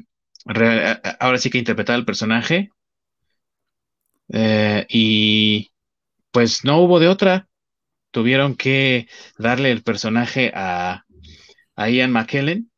[1.20, 2.70] ahora sí que interpretar al personaje
[4.33, 5.70] eh, y
[6.33, 7.48] pues no hubo de otra.
[8.11, 9.07] Tuvieron que
[9.38, 11.05] darle el personaje a,
[11.76, 12.72] Ian McKellen.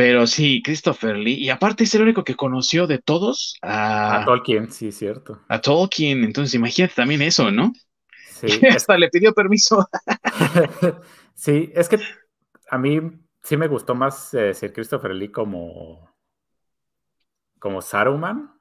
[0.00, 1.34] Pero sí, Christopher Lee.
[1.34, 5.42] Y aparte es el único que conoció de todos a, a Tolkien, sí, cierto.
[5.46, 6.24] A Tolkien.
[6.24, 7.74] Entonces imagínate también eso, ¿no?
[8.16, 8.46] Sí.
[8.74, 9.86] Hasta le pidió permiso.
[11.34, 11.98] sí, es que
[12.70, 12.98] a mí
[13.42, 16.10] sí me gustó más eh, ser Christopher Lee como,
[17.58, 18.58] como Saruman,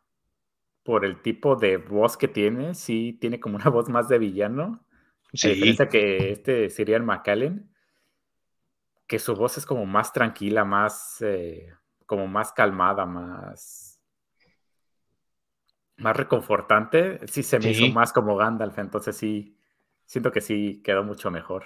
[0.84, 2.76] por el tipo de voz que tiene.
[2.76, 4.86] Sí, tiene como una voz más de villano.
[5.32, 5.48] Sí.
[5.48, 7.72] A diferencia que este Sirian McAllen,
[9.10, 11.74] que su voz es como más tranquila, más, eh,
[12.06, 14.00] como más calmada, más
[15.98, 19.58] más reconfortante, sí se me hizo más como Gandalf, entonces sí,
[20.06, 21.66] siento que sí quedó mucho mejor.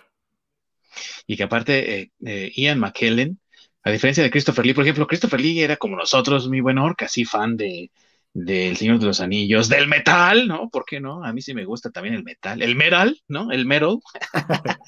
[1.27, 3.39] Y que aparte, eh, eh, Ian McKellen,
[3.83, 7.05] a diferencia de Christopher Lee, por ejemplo, Christopher Lee era como nosotros, mi buen orca,
[7.05, 7.91] así fan de
[8.33, 10.69] del Señor de los Anillos, del metal, ¿no?
[10.69, 11.23] ¿Por qué no?
[11.23, 13.51] A mí sí me gusta también el metal, el metal, ¿no?
[13.51, 13.99] El metal.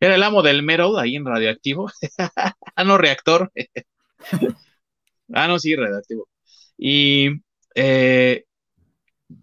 [0.00, 1.90] era el amo del metal ahí en radioactivo.
[2.76, 3.50] ah, no, reactor.
[5.32, 6.28] ah, no, sí, radioactivo.
[6.76, 7.30] Y
[7.74, 8.44] eh,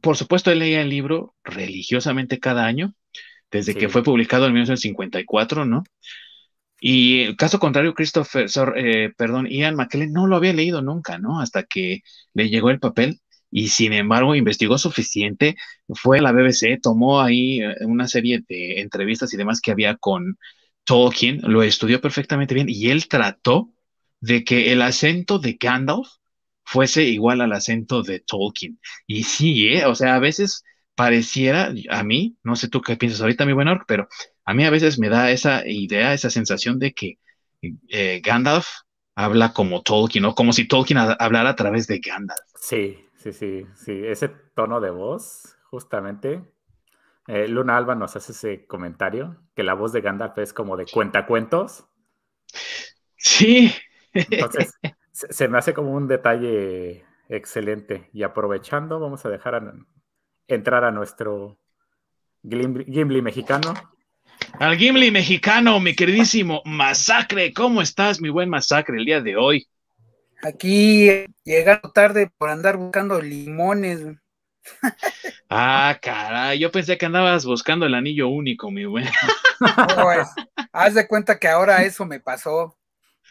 [0.02, 2.94] por supuesto, él leía el libro religiosamente cada año
[3.52, 5.84] desde que fue publicado en 1954, ¿no?
[6.80, 11.42] Y el caso contrario, Christopher, eh, perdón, Ian McKellen no lo había leído nunca, ¿no?
[11.42, 12.02] Hasta que
[12.34, 13.20] le llegó el papel
[13.52, 15.58] y sin embargo investigó suficiente,
[15.90, 19.98] fue a la BBC, tomó ahí eh, una serie de entrevistas y demás que había
[19.98, 20.38] con
[20.86, 23.70] Tolkien, lo estudió perfectamente bien y él trató
[24.22, 26.08] de que el acento de Gandalf
[26.64, 28.80] fuese igual al acento de Tolkien.
[29.06, 29.86] Y sí, ¿eh?
[29.86, 30.64] o sea, a veces
[30.96, 34.08] pareciera, a mí, no sé tú qué piensas ahorita, mi buen Orc, pero
[34.46, 37.20] a mí a veces me da esa idea, esa sensación de que
[37.90, 38.68] eh, Gandalf
[39.16, 42.40] habla como Tolkien, o como si Tolkien hablara a través de Gandalf.
[42.56, 46.42] Sí, sí, sí, sí, ese tono de voz, justamente.
[47.28, 50.86] Eh, Luna Alba nos hace ese comentario, que la voz de Gandalf es como de
[50.86, 51.86] cuentacuentos.
[53.16, 53.74] Sí.
[54.14, 54.74] Entonces,
[55.12, 58.10] se me hace como un detalle excelente.
[58.12, 59.74] Y aprovechando, vamos a dejar a,
[60.48, 61.60] entrar a nuestro
[62.44, 63.74] Gimli, mexicano.
[64.60, 67.54] Al Gimli mexicano, mi queridísimo Masacre.
[67.54, 69.68] ¿Cómo estás, mi buen Masacre, el día de hoy?
[70.44, 74.18] Aquí llegando tarde por andar buscando limones.
[75.50, 79.08] Ah, caray, yo pensé que andabas buscando el anillo único, mi buen.
[80.72, 82.78] haz de cuenta que ahora eso me pasó.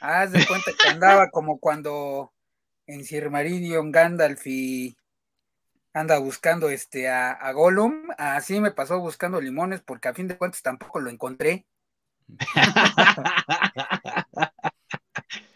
[0.00, 2.32] Haz de cuenta que andaba como cuando
[2.86, 4.96] en Sir Meridian Gandalf y
[5.92, 10.36] anda buscando este a, a, Gollum, así me pasó buscando limones porque a fin de
[10.36, 11.66] cuentas tampoco lo encontré.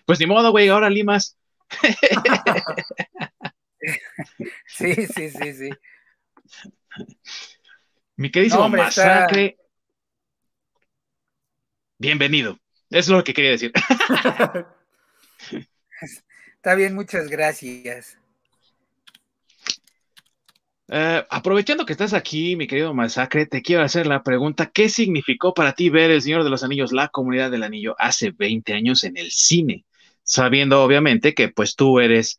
[0.07, 1.39] pues ni modo, güey, ahora limas.
[4.67, 5.71] Sí, sí, sí, sí.
[8.17, 9.59] Mi querido Masacre.
[11.99, 12.59] Bienvenido.
[12.91, 13.73] Eso es lo que quería decir.
[16.57, 18.19] Está bien, muchas gracias.
[20.89, 25.55] Eh, aprovechando que estás aquí, mi querido Masacre, te quiero hacer la pregunta, ¿qué significó
[25.55, 29.03] para ti ver El Señor de los Anillos, la comunidad del anillo, hace 20 años
[29.05, 29.85] en el cine?
[30.25, 32.39] Sabiendo obviamente que pues tú eres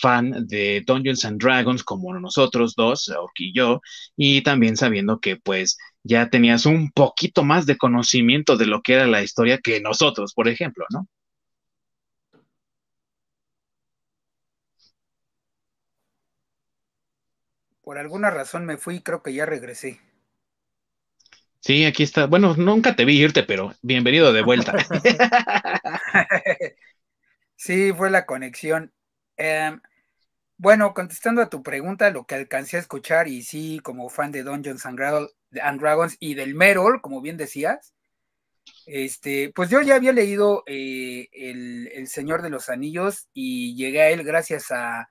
[0.00, 3.80] fan de Dungeons and Dragons como nosotros dos, Orki y yo,
[4.16, 8.94] y también sabiendo que pues ya tenías un poquito más de conocimiento de lo que
[8.94, 11.06] era la historia que nosotros, por ejemplo, ¿no?
[17.84, 20.00] Por alguna razón me fui y creo que ya regresé.
[21.60, 22.26] Sí, aquí está.
[22.26, 24.74] Bueno, nunca te vi irte, pero bienvenido de vuelta.
[27.62, 28.92] sí, fue la conexión.
[29.36, 29.80] Em,
[30.56, 34.42] bueno, contestando a tu pregunta, lo que alcancé a escuchar, y sí, como fan de
[34.42, 34.98] Dungeons and,
[35.80, 37.94] Dragons y del Merol, como bien decías,
[38.86, 44.10] este, pues yo ya había leído eh, el, Señor de los Anillos y llegué a
[44.10, 45.08] él gracias a,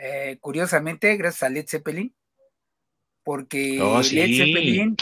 [0.00, 2.14] eh, curiosamente, gracias a Led Zeppelin,
[3.22, 4.96] porque oh, Led Zeppelin,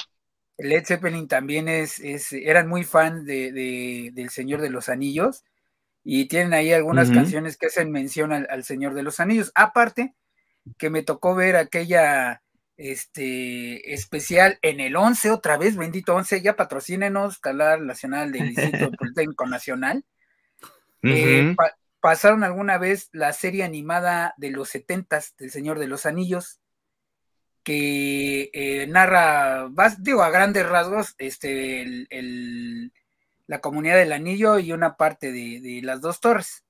[0.58, 5.44] Led Zeppelin también es, es eran muy fan de, del Señor de los Anillos
[6.02, 9.52] y tienen ahí algunas canciones que hacen mención al, Señor de los Anillos.
[9.54, 10.14] Aparte,
[10.78, 12.42] que me tocó ver aquella
[12.76, 18.90] este, especial en el 11 otra vez, bendito 11, ya patrocínenos, Calar Nacional del Instituto
[18.98, 20.04] Politécnico Nacional.
[21.02, 21.54] Eh,
[22.00, 26.60] pasaron alguna vez la serie animada de los setentas del Señor de los Anillos,
[27.62, 32.90] que eh, narra, digo, a grandes rasgos, este, el
[33.50, 36.64] la comunidad del anillo y una parte de, las dos torres.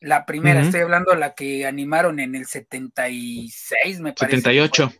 [0.00, 4.38] La primera, estoy hablando la que animaron en el 76, me parece.
[4.38, 4.92] 78.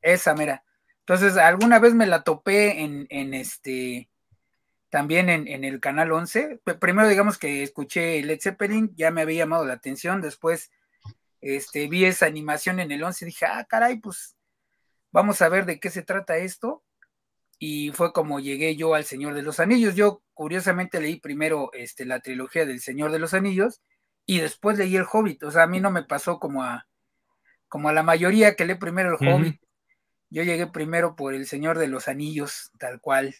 [0.00, 0.62] esa, mira.
[1.00, 4.10] Entonces, alguna vez me la topé en, en este,
[4.90, 6.60] también en, el canal 11.
[6.78, 10.20] Primero, digamos que escuché Led Zeppelin, ya me había llamado la atención.
[10.20, 10.70] Después,
[11.40, 14.36] este, vi esa animación en el 11 y dije, ah, caray, pues
[15.10, 16.84] vamos a ver de qué se trata esto
[17.58, 19.94] y fue como llegué yo al Señor de los Anillos.
[19.94, 23.80] Yo curiosamente leí primero este, la trilogía del Señor de los Anillos
[24.26, 25.42] y después leí el Hobbit.
[25.42, 26.86] O sea, a mí no me pasó como a,
[27.68, 29.60] como a la mayoría que lee primero el Hobbit.
[30.30, 33.34] Yo llegué primero por el Señor de los Anillos, tal cual.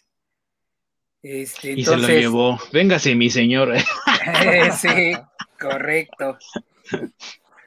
[1.21, 2.59] Este, y se lo llevó.
[2.73, 3.75] Véngase, mi señor.
[4.79, 5.13] sí,
[5.59, 6.37] correcto.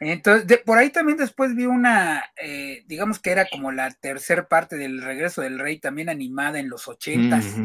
[0.04, 4.76] Entonces, por ahí también después vi una, eh, digamos que era como la tercera parte
[4.76, 7.56] del regreso del rey, también animada en los ochentas.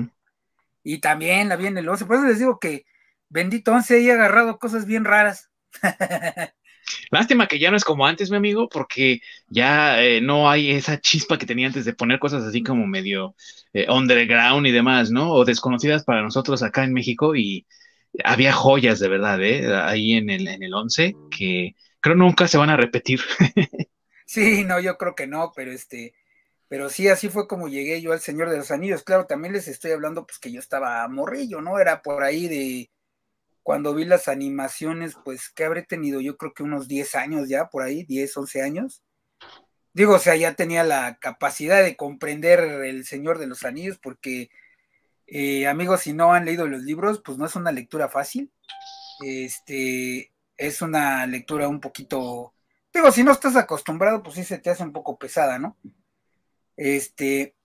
[0.84, 2.06] Y también la vi en el 11.
[2.06, 2.86] Por eso les digo que
[3.28, 5.50] bendito 11 ahí agarrado cosas bien raras.
[7.10, 11.02] Lástima que ya no es como antes, mi amigo, porque ya eh, no hay esa
[11.02, 13.36] chispa que tenía antes de poner cosas así como medio
[13.74, 15.32] eh, underground y demás, ¿no?
[15.32, 17.66] O desconocidas para nosotros acá en México y
[18.24, 19.76] había joyas de verdad, ¿eh?
[19.76, 21.76] Ahí en el, en el 11 que
[22.08, 23.20] creo nunca se van a repetir.
[24.26, 26.14] sí, no, yo creo que no, pero este,
[26.70, 29.04] pero sí, así fue como llegué yo al Señor de los Anillos.
[29.04, 31.80] Claro, también les estoy hablando, pues que yo estaba morrillo, ¿no?
[31.80, 32.92] Era por ahí de
[33.64, 37.70] cuando vi las animaciones, pues que habré tenido, yo creo que unos 10 años ya,
[37.70, 39.04] por ahí, 10, 11 años.
[39.94, 44.50] Digo, o sea, ya tenía la capacidad de comprender el Señor de los Anillos, porque,
[45.28, 48.52] eh, amigos, si no han leído los libros, pues no es una lectura fácil.
[49.22, 52.54] Este, es una lectura un poquito,
[52.94, 55.78] digo, si no estás acostumbrado, pues sí se te hace un poco pesada, ¿no?
[56.76, 57.56] Este,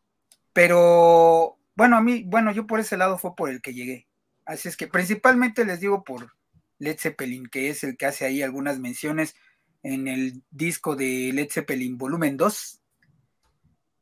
[0.52, 4.06] pero bueno, a mí, bueno, yo por ese lado fue por el que llegué.
[4.44, 6.32] Así es que principalmente les digo por
[6.78, 9.34] Led Zeppelin, que es el que hace ahí algunas menciones
[9.82, 12.80] en el disco de Led Zeppelin volumen 2.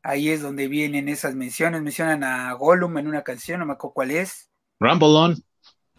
[0.02, 1.82] Ahí es donde vienen esas menciones.
[1.82, 4.50] Mencionan a Gollum en una canción, no me acuerdo cuál es.
[4.80, 5.44] Rumble On.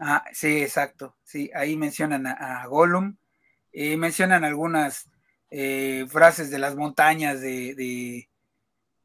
[0.04, 1.16] Ah, sí, exacto.
[1.24, 3.18] Sí, ahí mencionan a, Gollum,
[3.72, 5.08] y mencionan algunas
[5.52, 8.28] eh, frases de las montañas de,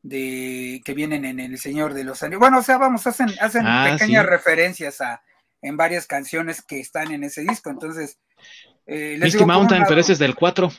[0.02, 2.40] de, que vienen en El Señor de los Anillos.
[2.40, 5.22] Bueno, o sea, vamos, hacen, hacen ah, pequeñas referencias a
[5.60, 7.68] en varias canciones que están en ese disco.
[7.70, 8.18] Entonces,
[8.86, 10.70] eh, Misty Mountain, pero ese es del 4.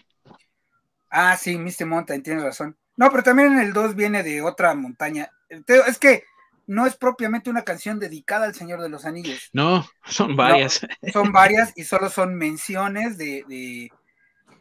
[1.12, 2.76] Ah, sí, Misty Mountain, tienes razón.
[2.96, 5.30] No, pero también en el 2 viene de otra montaña.
[5.50, 6.24] Es que
[6.68, 9.50] no es propiamente una canción dedicada al Señor de los Anillos.
[9.54, 10.86] No, son varias.
[11.12, 13.92] son varias y solo son menciones de, de,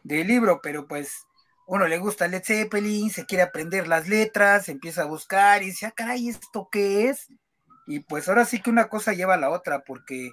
[0.03, 1.27] del libro, pero pues
[1.67, 5.85] uno le gusta Led Zeppelin, se quiere aprender las letras, empieza a buscar y dice,
[5.85, 7.27] ah, caray, ¿esto qué es?
[7.85, 10.31] Y pues ahora sí que una cosa lleva a la otra, porque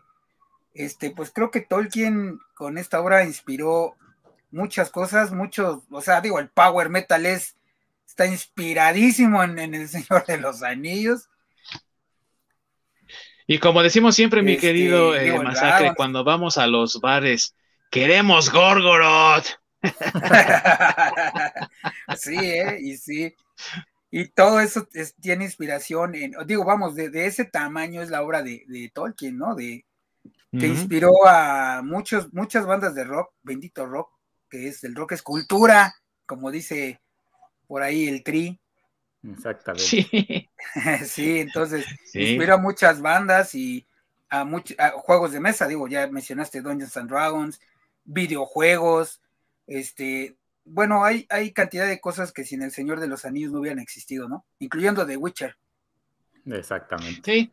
[0.75, 3.97] este, pues creo que Tolkien con esta obra inspiró
[4.51, 7.57] muchas cosas, muchos, o sea, digo, el power metal es,
[8.07, 11.29] está inspiradísimo en, El Señor de los Anillos.
[13.47, 17.55] Y como decimos siempre, mi este, querido eh, Masacre, cuando vamos a los bares,
[17.91, 19.47] queremos Gorgoroth.
[22.17, 22.79] sí, ¿eh?
[22.81, 23.35] y sí.
[24.11, 24.89] Y todo eso
[25.21, 29.55] tiene inspiración en, digo, vamos, de, ese tamaño es la obra de, Tolkien, ¿no?
[29.55, 29.85] De,
[30.53, 34.11] que inspiró a muchos, muchas bandas de rock, bendito rock,
[34.49, 35.93] que es el rock es cultura,
[36.27, 37.03] como dice
[37.67, 38.61] por ahí el Tri.
[39.33, 39.85] Exactamente.
[39.85, 40.51] Sí,
[41.05, 43.87] sí entonces inspiró a muchas bandas y
[44.29, 47.61] a, muchos juegos de mesa, digo, ya mencionaste Dungeons and Dragons,
[48.05, 49.21] videojuegos,
[49.67, 53.61] este, bueno, hay, hay cantidad de cosas que sin el Señor de los Anillos no
[53.61, 54.45] hubieran existido, ¿no?
[54.59, 55.57] Incluyendo The Witcher.
[56.47, 57.21] Exactamente.
[57.25, 57.53] Sí,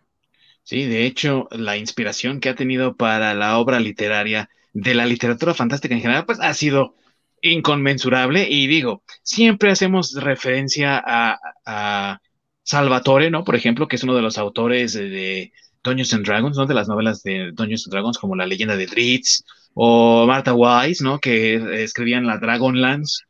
[0.63, 5.53] sí, de hecho, la inspiración que ha tenido para la obra literaria de la literatura
[5.53, 6.95] fantástica en general, pues ha sido
[7.41, 8.47] inconmensurable.
[8.49, 12.19] Y digo, siempre hacemos referencia a,
[12.63, 13.43] Salvatore, ¿no?
[13.43, 15.51] Por ejemplo, que es uno de los autores de,
[15.83, 16.65] Dungeons and Dragons, ¿no?
[16.65, 21.03] De las novelas de Dungeons and Dragons, como La leyenda de Dritz, o Martha Wise,
[21.03, 21.19] ¿no?
[21.19, 23.23] Que escribían la Dragonlance.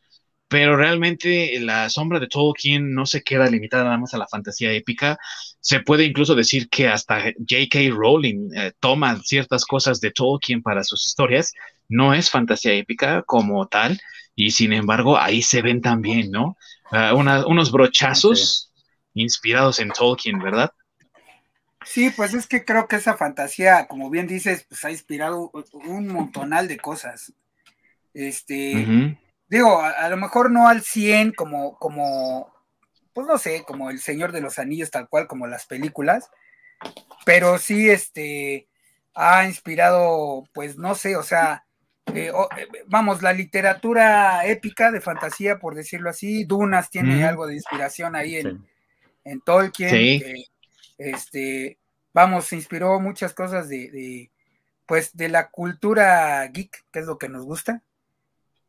[0.48, 4.74] Pero realmente la sombra de Tolkien no se queda limitada nada más a la fantasía
[4.74, 5.18] épica.
[5.62, 7.80] Se puede incluso decir que hasta J.K.
[7.92, 11.54] Rowling eh, toma ciertas cosas de Tolkien para sus historias.
[11.92, 14.00] No es fantasía épica como tal,
[14.34, 16.58] y sin embargo ahí se ven también, ¿no?
[16.90, 18.72] Ah, unos brochazos
[19.14, 20.72] inspirados en Tolkien, ¿verdad?
[21.86, 26.08] Sí, pues es que creo que esa fantasía, como bien dices, pues ha inspirado un
[26.08, 27.34] montonal de cosas.
[28.14, 29.18] Este,
[29.48, 32.54] digo, a, lo mejor no al 100 como, como,
[33.14, 36.30] pues no sé, como El Señor de los Anillos, tal cual, como las películas,
[37.26, 38.68] pero sí, este,
[39.14, 41.66] ha inspirado, pues no sé, o sea,
[42.14, 47.56] eh, eh, vamos, la literatura épica de fantasía, por decirlo así, Dunas tiene algo de
[47.56, 48.66] inspiración ahí en,
[49.24, 49.90] en Tolkien.
[49.90, 50.48] Sí
[51.02, 51.80] este,
[52.14, 54.30] vamos, se inspiró muchas cosas de,
[54.86, 57.82] pues, de la cultura geek, que es lo que nos gusta.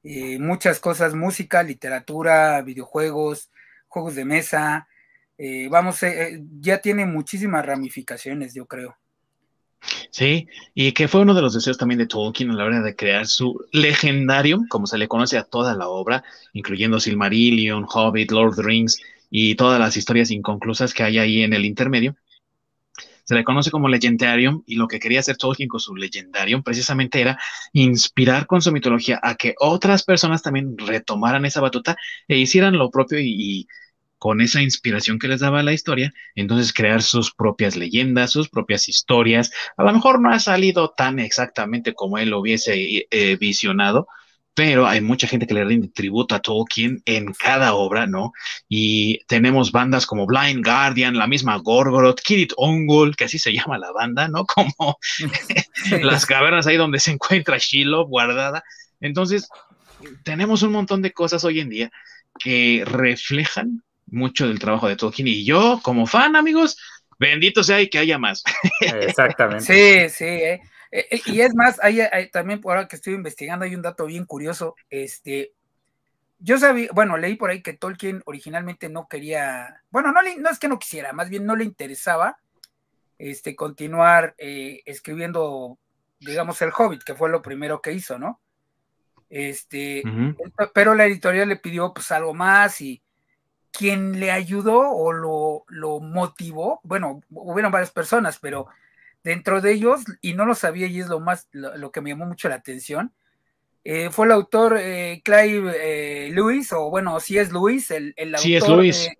[0.03, 3.51] Muchas cosas, música, literatura, videojuegos,
[3.87, 4.89] juegos de mesa.
[5.39, 6.01] Eh, vamos,
[6.61, 8.97] ya tiene muchísimas ramificaciones, yo creo.
[10.11, 12.95] Sí, y que fue uno de los deseos también de Tolkien a la hora de
[12.95, 16.23] crear su legendario, como se le conoce a toda la obra,
[16.53, 21.43] incluyendo Silmarillion, Hobbit, Lord of the Rings y todas las historias inconclusas que hay ahí
[21.43, 22.17] en el intermedio.
[23.25, 27.21] Se le conoce como Legendarium y lo que quería hacer Tolkien con su Legendarium precisamente
[27.21, 27.39] era
[27.73, 31.97] inspirar con su mitología a que otras personas también retomaran esa batuta
[32.29, 33.67] e hicieran lo propio y,
[34.23, 38.89] con esa inspiración que les daba la historia, entonces crear sus propias leyendas, sus propias
[38.89, 39.51] historias.
[39.77, 44.07] A lo mejor no ha salido tan exactamente como él lo hubiese eh, visionado,
[44.55, 48.31] pero hay mucha gente que le rinde tributo a Tolkien en cada obra, ¿no?
[48.69, 53.77] Y tenemos bandas como Blind Guardian, la misma Gorgoroth, Kirit Ongol, que así se llama
[53.77, 54.47] la banda, ¿no?
[54.55, 54.99] Como
[56.01, 58.63] las cavernas ahí donde se encuentra Shiloh guardada.
[59.01, 59.49] Entonces,
[60.23, 61.91] tenemos un montón de cosas hoy en día
[62.39, 63.83] que reflejan
[64.13, 66.79] mucho del trabajo de Tolkien y yo, como fan, amigos,
[67.19, 68.45] bendito sea y que haya más.
[68.81, 69.65] Exactamente.
[69.65, 70.61] Sí, sí, eh.
[70.93, 72.01] Eh, eh, y es más, hay,
[72.31, 74.77] también por ahora que estoy investigando, hay un dato bien curioso.
[74.91, 75.53] Este,
[76.39, 80.59] yo sabía, bueno, leí por ahí que Tolkien originalmente no quería, bueno, no, no es
[80.59, 82.37] que no quisiera, más bien no le interesaba
[83.17, 85.79] este, continuar eh, escribiendo,
[86.21, 88.41] digamos, El Hobbit, que fue lo primero que hizo, ¿no?
[89.31, 90.03] Este,
[90.75, 93.01] pero la editorial le pidió pues algo más y
[93.73, 98.69] quien le ayudó o lo, lo motivó, bueno, hubieron varias personas, pero
[99.25, 102.27] Dentro de ellos, y no lo sabía y es lo más, lo, que me llamó
[102.27, 103.13] mucho la atención,
[103.85, 108.35] eh, fue el autor eh, Clive eh, Lewis, o bueno, si es Lewis, el, el
[108.35, 109.11] autor, es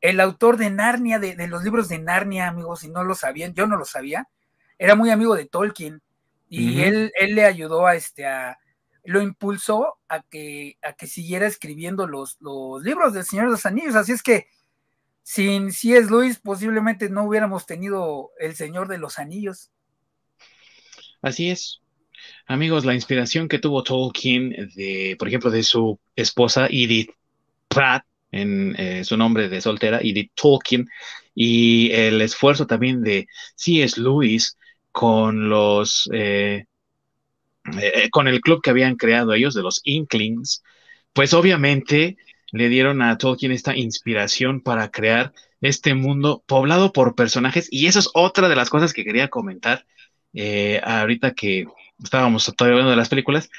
[0.00, 3.66] el autor de Narnia, de, los libros de Narnia, amigos, si no lo sabían, yo
[3.66, 4.28] no lo sabía,
[4.78, 6.02] era muy amigo de Tolkien,
[6.48, 8.58] y él, él le ayudó a este a
[9.04, 13.66] lo impulsó a que, a que siguiera escribiendo los, los libros del Señor de los
[13.66, 13.94] Anillos.
[13.94, 14.46] Así es que
[15.22, 16.08] sin C.S.
[16.10, 19.70] Luis posiblemente no hubiéramos tenido El Señor de los Anillos.
[21.20, 21.80] Así es.
[22.46, 27.10] Amigos, la inspiración que tuvo Tolkien de, por ejemplo, de su esposa Edith
[27.68, 30.88] Pratt, en eh, su nombre de soltera, de Tolkien,
[31.34, 34.00] y el esfuerzo también de C.S.
[34.00, 34.56] Lewis
[34.90, 36.64] con los, eh,
[37.80, 40.62] eh, con el club que habían creado ellos, de los Inklings,
[41.12, 42.16] pues obviamente
[42.50, 47.98] le dieron a Tolkien esta inspiración para crear este mundo poblado por personajes, y eso
[47.98, 49.86] es otra de las cosas que quería comentar
[50.82, 51.66] ahorita que
[52.02, 53.50] estábamos todavía hablando de las películas,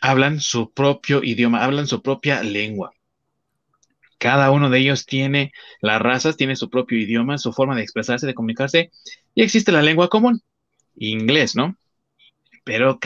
[0.00, 2.92] hablan su propio idioma, hablan su propia lengua.
[4.18, 8.26] Cada uno de ellos tiene las razas, tiene su propio idioma, su forma de expresarse,
[8.26, 8.90] de comunicarse,
[9.34, 10.42] y existe la lengua común,
[10.96, 11.76] inglés, ¿no?
[12.64, 12.98] Pero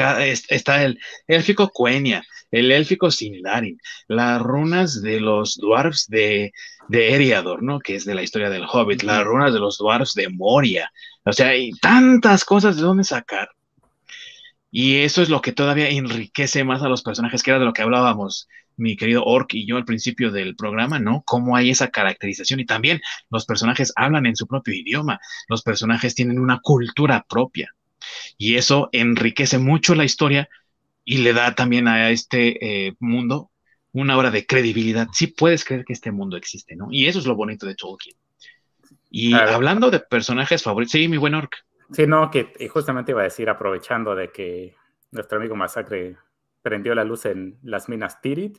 [0.49, 6.53] está el élfico Quenya, el élfico Sindarin, las runas de los dwarfs de,
[6.89, 7.79] de Eriador, ¿no?
[7.81, 10.93] Que es de la historia del Hobbit, las runas de los dwarfs de Moria.
[11.25, 13.51] O sea, hay tantas cosas de dónde sacar.
[14.71, 17.73] Y eso es lo que todavía enriquece más a los personajes, que era de lo
[17.73, 21.23] que hablábamos mi querido Ork y yo al principio del programa, ¿no?
[21.25, 23.01] Cómo hay esa caracterización y también
[23.31, 27.75] los personajes hablan en su propio idioma, los personajes tienen una cultura propia
[28.39, 30.49] y eso enriquece mucho la historia
[31.05, 33.51] y le da también a este eh, mundo
[33.93, 35.07] una hora de credibilidad.
[35.13, 36.89] Sí puedes creer que este mundo existe, ¿no?
[36.91, 38.17] Y eso es lo bonito de Tolkien.
[39.11, 41.65] Y hablando de personajes favoritos, sí, mi buen Ork.
[41.93, 44.75] Sí, no, que justamente iba a decir, aprovechando de que
[45.13, 46.17] nuestro amigo Masacre
[46.61, 48.59] prendió la luz en las minas Tirit,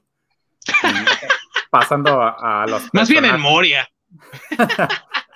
[1.69, 2.91] pasando a, los...
[2.93, 3.87] Más bien en Moria.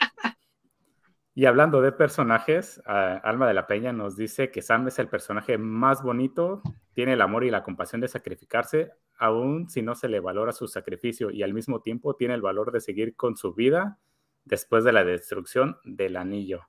[1.34, 5.58] y hablando de personajes, Alma de la Peña nos dice que Sam es el personaje
[5.58, 6.62] más bonito,
[6.94, 10.68] tiene el amor y la compasión de sacrificarse, aun si no se le valora su
[10.68, 13.98] sacrificio, y al mismo tiempo tiene el valor de seguir con su vida
[14.44, 16.68] después de la destrucción del anillo.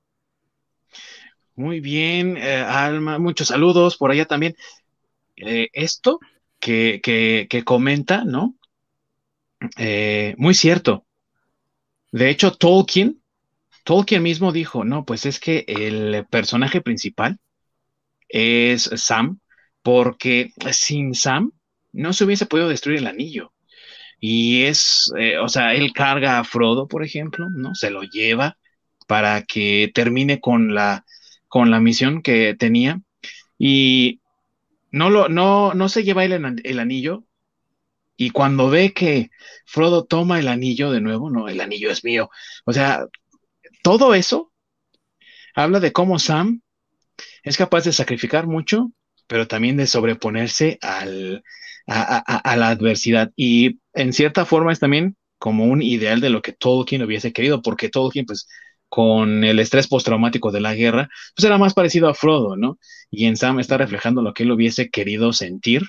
[1.55, 4.55] Muy bien, eh, Alma, muchos saludos por allá también.
[5.37, 6.21] Eh, esto
[6.59, 8.55] que, que, comenta, ¿no?
[9.77, 11.05] Eh, muy cierto.
[12.11, 13.22] De hecho, Tolkien,
[13.85, 17.39] Tolkien mismo dijo, no, pues es que el personaje principal
[18.29, 19.41] es Sam,
[19.83, 21.53] porque sin Sam
[21.93, 23.53] no se hubiese podido destruir el anillo.
[24.21, 25.13] Y es,
[25.43, 27.75] o sea, él carga a Frodo, por ejemplo, ¿no?
[27.75, 28.57] Se lo lleva
[29.09, 31.05] para que termine con la,
[31.49, 33.01] con la misión que tenía.
[33.59, 34.21] Y
[34.93, 37.25] no, lo, no, no se lleva el, el anillo.
[38.17, 39.31] Y cuando ve que
[39.67, 42.31] Frodo toma el anillo de nuevo, no, el anillo es mío.
[42.65, 43.07] O sea,
[43.83, 44.53] todo eso
[45.55, 46.63] habla de cómo Sam
[47.43, 48.93] es capaz de sacrificar mucho,
[49.27, 51.43] pero también de sobreponerse al,
[51.87, 53.33] a, la adversidad.
[53.37, 57.63] Y en cierta forma es también como un ideal de lo que Tolkien hubiese querido,
[57.63, 58.49] porque Tolkien, pues,
[58.89, 62.79] con el estrés postraumático de la guerra, pues era más parecido a Frodo, ¿no?
[63.11, 65.83] Y en Sam está reflejando lo que él hubiese querido sentir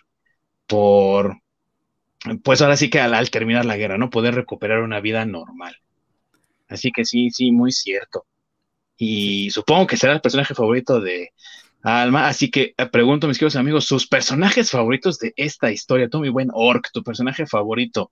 [0.67, 1.41] por,
[2.43, 4.09] pues ahora sí que al, terminar la guerra, ¿no?
[4.09, 5.75] Poder recuperar una vida normal.
[6.73, 8.25] Así que sí, sí, muy cierto.
[8.97, 11.31] Y supongo que será el personaje favorito de
[11.81, 12.27] Alma.
[12.27, 16.09] Así que eh, pregunto, mis queridos amigos, sus personajes favoritos de esta historia.
[16.09, 18.11] Tú, mi buen Orc, tu personaje favorito.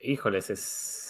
[0.00, 1.04] Híjoles, es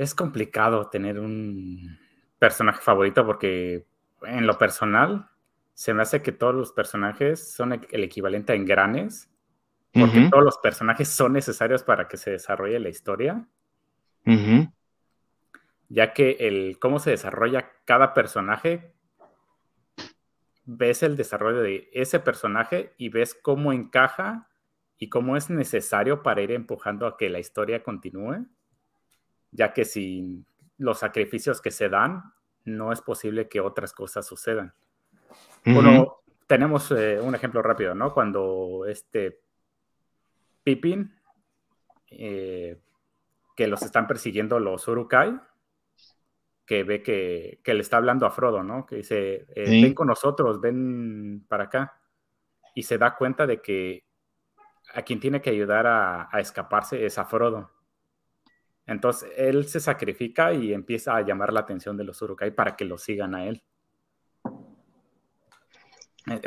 [0.00, 1.98] es complicado tener un
[2.38, 3.84] personaje favorito porque
[4.22, 5.28] en lo personal
[5.74, 9.28] se me hace que todos los personajes son el equivalente a engranes,
[9.92, 13.46] porque todos los personajes son necesarios para que se desarrolle la historia.
[15.88, 18.92] Ya que el cómo se desarrolla cada personaje,
[20.64, 24.48] ves el desarrollo de ese personaje y ves cómo encaja
[24.98, 28.46] y cómo es necesario para ir empujando a que la historia continúe
[29.52, 30.46] ya que sin
[30.78, 32.32] los sacrificios que se dan,
[32.64, 34.72] no es posible que otras cosas sucedan.
[36.46, 38.12] Tenemos eh, un ejemplo rápido, ¿no?
[38.12, 39.40] Cuando este
[40.64, 41.14] Pippin,
[42.10, 42.80] eh,
[43.60, 45.38] que los están persiguiendo los Urukai,
[46.64, 48.86] que ve que, le está hablando a Frodo, ¿no?
[48.86, 52.00] Que dice, eh, ven con nosotros, ven para acá.
[52.74, 54.06] Y se da cuenta de que
[54.94, 57.70] a quien tiene que ayudar a, a escaparse es a Frodo.
[58.86, 62.86] Entonces él se sacrifica y empieza a llamar la atención de los Urukai para que
[62.86, 63.62] lo sigan a él.
[66.30, 66.40] Eh,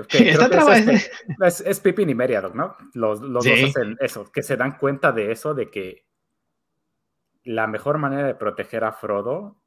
[1.64, 2.76] es, Pippin y Meriadoc, ¿no?
[2.96, 6.08] Los, dos hacen eso, que se dan cuenta de eso, de que
[7.44, 9.58] la mejor manera de proteger a Frodo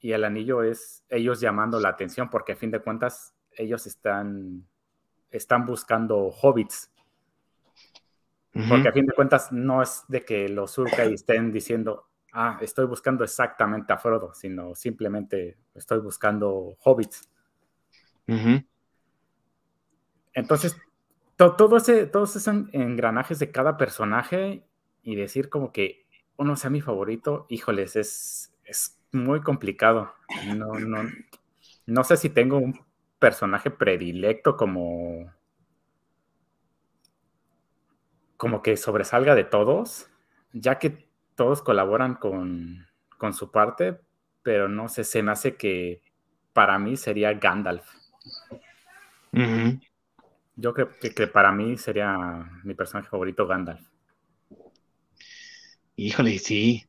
[0.00, 4.66] y el anillo es ellos llamando la atención, porque a fin de cuentas ellos están,
[5.30, 6.92] están buscando hobbits.
[8.70, 12.86] Porque a fin de cuentas no es de que los Urukai estén diciendo, ah, estoy
[12.86, 17.28] buscando exactamente a Frodo, sino simplemente estoy buscando hobbits.
[20.32, 20.74] Entonces,
[21.36, 24.66] todo ese, todos esos engranajes de cada personaje
[25.02, 26.05] y decir como que
[26.36, 30.14] uno sea mi favorito, híjoles, es, es muy complicado.
[30.54, 31.10] No, no,
[31.86, 32.80] no sé si tengo un
[33.18, 35.32] personaje predilecto como
[38.36, 40.10] como que sobresalga de todos,
[40.52, 42.86] ya que todos colaboran con,
[43.18, 43.98] con su parte,
[44.42, 46.02] pero no sé, se me hace que
[46.52, 47.86] para mí sería Gandalf.
[50.56, 53.82] Yo creo que, para mí sería mi personaje favorito Gandalf.
[55.96, 56.86] Híjole, sí.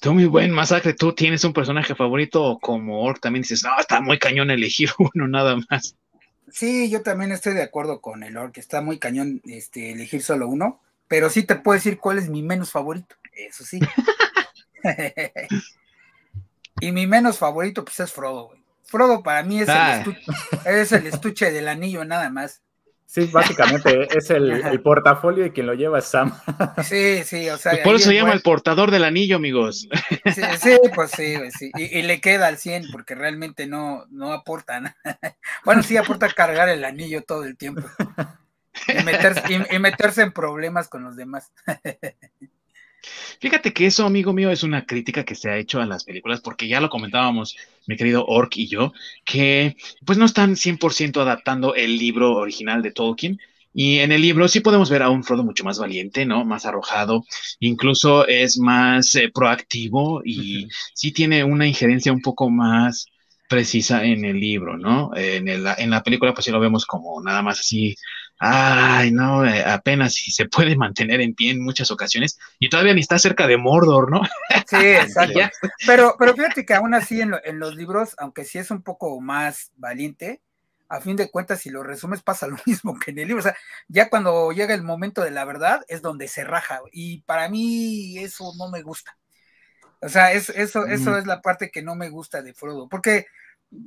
[0.00, 0.94] Tú muy buen masacre.
[0.94, 3.20] Tú tienes un personaje favorito como Orc.
[3.20, 5.96] También dices, no, está muy cañón elegir uno nada más.
[6.50, 8.58] Sí, yo también estoy de acuerdo con el Orc.
[8.58, 10.80] Está muy cañón este, elegir solo uno.
[11.06, 13.16] Pero sí te puedo decir cuál es mi menos favorito.
[13.32, 13.80] Eso sí.
[16.80, 18.52] y mi menos favorito, pues es Frodo,
[18.84, 19.98] Frodo para mí es, el ah.
[19.98, 20.20] estuche,
[20.66, 22.62] es el estuche del anillo, nada más.
[23.08, 26.30] Sí, básicamente es el, portafolio y quien lo lleva es Sam.
[26.84, 27.72] Sí, sí, o sea.
[27.72, 29.88] Pues por eso se llama el portador del anillo, amigos.
[30.34, 31.70] Sí, sí pues sí, sí.
[31.74, 34.96] Y, le queda al 100 porque realmente no, no aporta nada.
[35.64, 37.82] Bueno, sí aporta cargar el anillo todo el tiempo.
[38.86, 41.50] Y meterse, y meterse en problemas con los demás.
[43.40, 46.40] Fíjate que eso, amigo mío, es una crítica que se ha hecho a las películas,
[46.40, 47.56] porque ya lo comentábamos
[47.86, 48.92] mi querido Ork y yo,
[49.24, 53.38] que pues no están 100% adaptando el libro original de Tolkien.
[53.74, 56.44] Y en el libro sí podemos ver a un Frodo mucho más valiente, ¿no?
[56.44, 57.24] Más arrojado,
[57.60, 63.06] incluso es más eh, proactivo y sí tiene una injerencia un poco más
[63.48, 65.10] precisa en el libro, ¿no?
[65.16, 67.96] En, el, en la película pues sí lo vemos como nada más así
[68.38, 72.94] ay, no, eh, apenas si se puede mantener en pie en muchas ocasiones y todavía
[72.94, 74.22] ni está cerca de Mordor, ¿no?
[74.66, 75.40] Sí, exacto.
[75.86, 79.20] pero, pero fíjate que aún así en, en, los libros, aunque sí es un poco
[79.20, 80.40] más valiente,
[80.90, 83.40] a fin de cuentas, si lo resumes, pasa lo mismo que en el libro.
[83.40, 83.56] O sea,
[83.88, 88.18] ya cuando llega el momento de la verdad es donde se raja y para mí
[88.18, 89.16] eso no me gusta.
[90.00, 93.26] O sea, es, eso, eso es la parte que no me gusta de Frodo, porque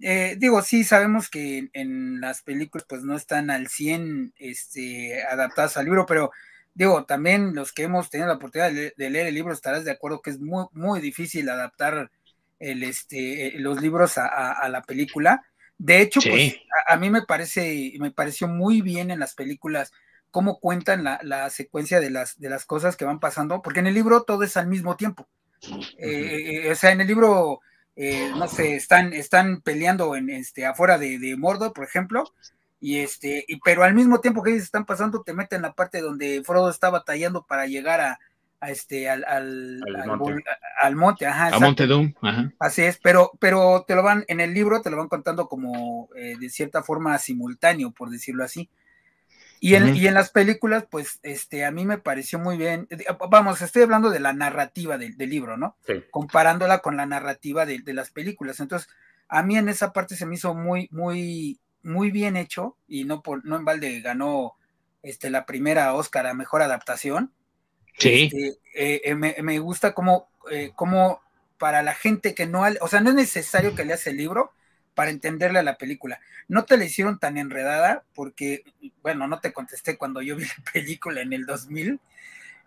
[0.01, 5.78] eh, digo, sí, sabemos que en, las películas pues no están al 100 este, adaptadas
[5.78, 6.32] al libro, pero
[6.74, 10.22] digo, también los que hemos tenido la oportunidad de, leer el libro estarás de acuerdo
[10.22, 12.12] que es muy, muy difícil adaptar
[12.59, 15.43] el, este, eh, los libros a, la película.
[15.78, 16.57] De hecho, pues
[16.88, 19.91] a, mí me parece, me pareció muy bien en las películas
[20.30, 23.95] cómo cuentan la, secuencia de las, de las cosas que van pasando, porque en el
[23.95, 25.28] libro todo es al mismo tiempo.
[25.97, 27.62] Eh, o sea, en el libro
[27.95, 32.24] eh, no sé, están, están peleando en, este, afuera de, de Mordor, por ejemplo,
[32.80, 35.74] y este, y, pero al mismo tiempo que ellos están pasando, te meten en la
[35.74, 38.20] parte donde Frodo está batallando para llegar a,
[38.68, 41.26] este, al, al, monte.
[41.26, 41.49] ajá.
[41.49, 42.14] A Monte Doom,
[42.59, 46.09] Así es, pero, pero te lo van, en el libro te lo van contando como
[46.16, 48.70] eh, de cierta forma simultáneo, por decirlo así.
[49.64, 52.88] Y en, las películas, pues, este, a mí me pareció muy bien.
[52.89, 55.78] Eh, vamos, estoy hablando de la narrativa del, libro, ¿no?
[56.09, 58.59] Comparándola con la narrativa de, las películas.
[58.59, 58.89] Entonces,
[59.28, 63.22] a mí en esa parte se me hizo muy, muy, muy bien hecho y no
[63.22, 64.55] por, no en balde ganó
[65.03, 67.32] este, la primera Oscar a mejor adaptación.
[67.99, 68.32] Sí.
[68.34, 70.32] Este, eh, eh, me, gusta como,
[70.76, 71.22] como
[71.59, 74.53] para la gente que no, o sea, no es necesario que leas el libro,
[74.94, 76.20] para entenderle a la película.
[76.48, 78.64] No te la hicieron tan enredada porque,
[79.02, 82.00] bueno, no te contesté cuando yo vi la película en el 2000.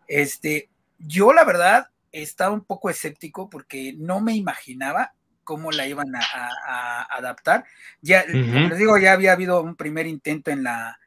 [0.08, 0.68] Este,
[0.98, 5.12] yo la verdad estaba un poco escéptico porque no me imaginaba
[5.42, 7.64] cómo la iban a, adaptar.
[8.00, 10.98] Ya, como les digo, ya había habido un primer intento en la,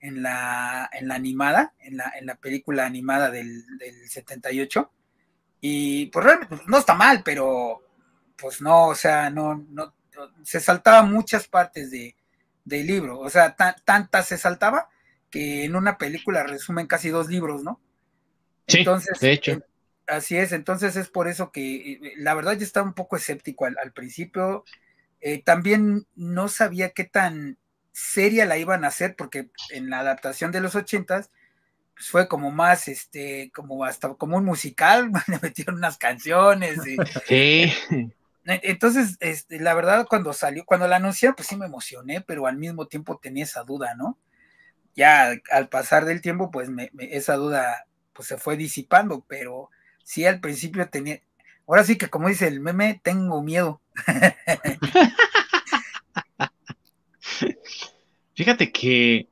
[0.00, 4.90] en la, en la animada, en la, en la película animada del, del 78.
[5.60, 7.82] Y pues realmente pues, no está mal, pero
[8.36, 9.94] pues no, o sea, no, no,
[10.44, 12.16] se saltaba muchas partes de,
[12.64, 14.88] del libro, o sea, tantas se saltaba
[15.30, 17.80] que en una película resumen casi dos libros, ¿no?
[18.66, 19.62] Sí, entonces, de hecho.
[20.06, 23.64] así es, entonces es por eso que eh, la verdad yo estaba un poco escéptico
[23.64, 24.64] al, principio,
[25.20, 27.58] eh, también no sabía qué tan
[27.92, 31.30] seria la iban a hacer, porque en la adaptación de los ochentas,
[31.94, 36.78] pues fue como más, este, como hasta como un musical, le metieron unas canciones.
[36.86, 36.96] Y,
[37.26, 37.72] sí.
[38.46, 42.46] E, entonces, este, la verdad, cuando salió, cuando la anunciaron, pues sí me emocioné, pero
[42.46, 44.18] al mismo tiempo tenía esa duda, ¿no?
[44.94, 46.68] Ya al pasar del tiempo, pues
[46.98, 49.70] esa duda pues se fue disipando, pero
[50.04, 51.22] sí al principio tenía,
[51.66, 53.80] ahora sí que como dice el meme, tengo miedo.
[58.34, 59.28] Fíjate que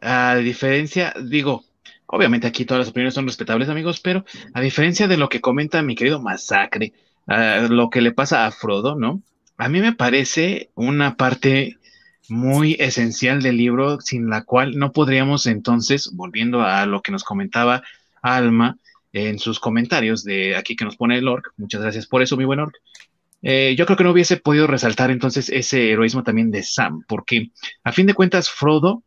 [0.00, 1.64] a diferencia, digo,
[2.06, 5.82] obviamente aquí todas las opiniones son respetables, amigos, pero a diferencia de lo que comenta
[5.82, 6.92] mi querido Masacre,
[7.28, 9.22] lo que le pasa a Frodo, ¿no?
[9.56, 11.76] A mí me parece una parte
[12.28, 17.24] muy esencial del libro sin la cual no podríamos entonces, volviendo a lo que nos
[17.24, 17.82] comentaba
[18.22, 18.78] Alma,
[19.12, 21.52] en sus comentarios de aquí que nos pone el Orc.
[21.56, 22.74] Muchas gracias por eso, mi buen Orc.
[23.42, 27.50] Eh, yo creo que no hubiese podido resaltar entonces ese heroísmo también de Sam, porque
[27.84, 29.02] a fin de cuentas Frodo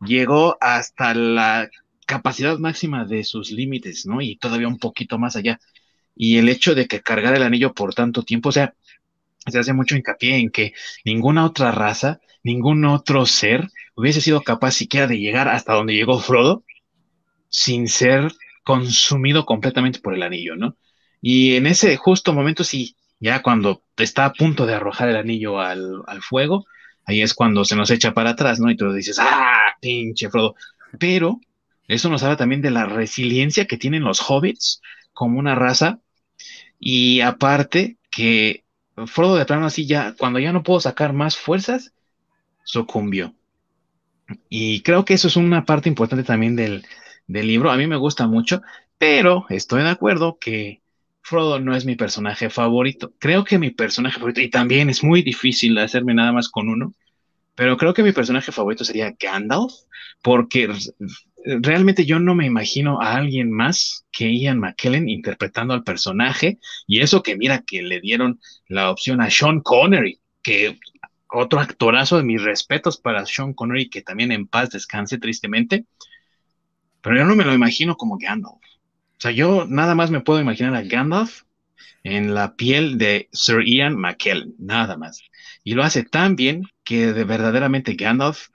[0.00, 1.68] llegó hasta la
[2.06, 4.22] capacidad máxima de sus límites, ¿no?
[4.22, 5.60] Y todavía un poquito más allá.
[6.20, 8.74] Y el hecho de que cargar el anillo por tanto tiempo, o sea,
[9.46, 14.72] se hace mucho hincapié en que ninguna otra raza, ningún otro ser hubiese sido capaz
[14.72, 16.64] siquiera de llegar hasta donde llegó Frodo
[17.48, 18.32] sin ser
[18.64, 20.76] consumido completamente por el anillo, ¿no?
[21.22, 25.60] Y en ese justo momento, sí, ya cuando está a punto de arrojar el anillo
[25.60, 26.66] al, fuego,
[27.06, 28.70] ahí es cuando se nos echa para atrás, ¿no?
[28.70, 30.56] Y tú dices, ¡ah, pinche Frodo!
[30.98, 31.40] Pero
[31.86, 36.00] eso nos habla también de la resiliencia que tienen los hobbits como una raza.
[36.78, 38.64] Y aparte que
[39.06, 41.92] Frodo de plano así ya, cuando ya no puedo sacar más fuerzas,
[42.64, 43.34] sucumbió.
[44.48, 46.84] Y creo que eso es una parte importante también del,
[47.26, 47.70] del libro.
[47.70, 48.62] A mí me gusta mucho,
[48.98, 50.82] pero estoy de acuerdo que
[51.22, 53.12] Frodo no es mi personaje favorito.
[53.18, 56.94] Creo que mi personaje favorito, y también es muy difícil hacerme nada más con uno,
[57.54, 59.72] pero creo que mi personaje favorito sería Gandalf,
[60.22, 60.68] porque
[61.62, 67.00] realmente yo no me imagino a alguien más que Ian McKellen interpretando al personaje, y
[67.00, 70.78] eso que mira que le dieron la opción a Sean Connery, que
[71.30, 75.86] otro actorazo de mis respetos para Sean Connery, que también en paz descanse tristemente,
[77.00, 78.56] pero yo no me lo imagino como Gandalf.
[78.56, 81.42] O sea, yo nada más me puedo imaginar a Gandalf
[82.04, 85.20] en la piel de Sir Ian McKellen, nada más.
[85.64, 88.48] Y lo hace tan bien que de verdaderamente Gandalf,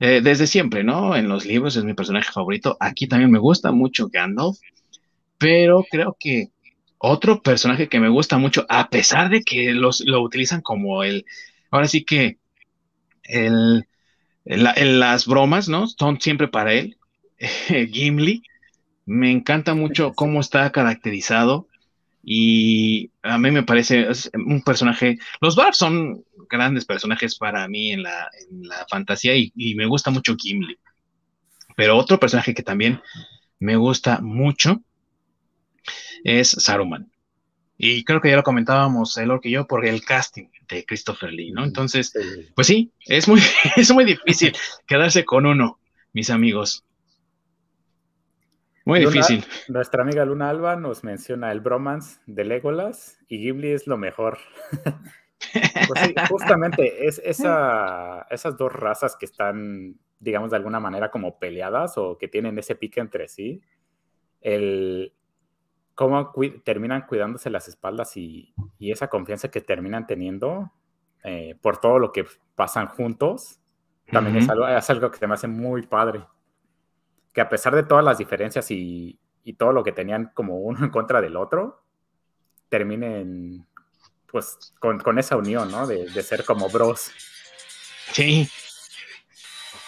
[0.00, 1.14] eh, desde siempre, ¿no?
[1.14, 2.76] En los libros es mi personaje favorito.
[2.80, 4.58] Aquí también me gusta mucho Gandalf,
[5.38, 6.50] pero creo que
[6.98, 11.24] otro personaje que me gusta mucho, a pesar de que los, lo utilizan como el,
[11.70, 12.38] ahora sí que
[13.24, 13.86] el,
[14.44, 15.86] las bromas, ¿no?
[15.86, 16.96] Son siempre para él.
[17.92, 18.42] Gimli.
[19.06, 21.66] Me encanta mucho cómo está caracterizado
[22.22, 25.18] y a mí me parece un personaje.
[25.40, 28.28] Los Dwarfs son grandes personajes para mí en la,
[28.90, 30.78] fantasía y, me gusta mucho Gimli.
[31.76, 33.00] Pero otro personaje que también
[33.58, 34.82] me gusta mucho
[36.24, 37.10] es Saruman.
[37.78, 41.50] Y creo que ya lo comentábamos él que yo por el casting de Christopher Lee,
[41.50, 41.64] ¿no?
[41.64, 42.12] Entonces,
[42.54, 43.40] pues sí, es muy,
[43.76, 44.52] es muy difícil
[44.86, 45.78] quedarse con uno,
[46.12, 46.84] mis amigos.
[48.84, 49.44] Muy difícil.
[49.68, 54.38] Nuestra amiga Luna Alba nos menciona el bromance de Legolas y Ghibli es lo mejor.
[55.88, 61.96] pues justamente es esa, esas dos razas que están, digamos, de alguna manera como peleadas
[61.98, 63.62] o que tienen ese pique entre sí,
[64.40, 65.12] el
[65.94, 66.32] cómo
[66.64, 70.72] terminan cuidándose las espaldas y, esa confianza que terminan teniendo
[71.24, 72.24] eh, por todo lo que
[72.54, 73.60] pasan juntos,
[74.10, 76.24] también es, algo, es algo que se me hace muy padre.
[77.34, 79.18] Que a pesar de todas las diferencias y,
[79.58, 81.82] todo lo que tenían como uno en contra del otro,
[82.70, 83.66] terminen
[84.30, 85.86] pues con, esa unión, ¿no?
[85.86, 87.10] De, ser como bros.
[88.12, 88.48] Sí.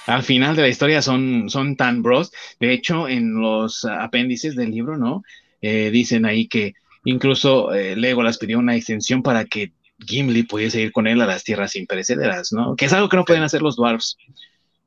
[0.06, 2.32] Al final de la historia son, son tan bros.
[2.58, 5.22] De hecho, en los apéndices del libro, ¿no?
[5.60, 6.74] Eh, dicen ahí que
[7.04, 9.72] incluso eh, Legolas pidió una extensión para que
[10.04, 12.74] Gimli pudiese ir con él a las tierras imperecederas, ¿no?
[12.74, 14.16] Que es algo que no pueden hacer los dwarfs.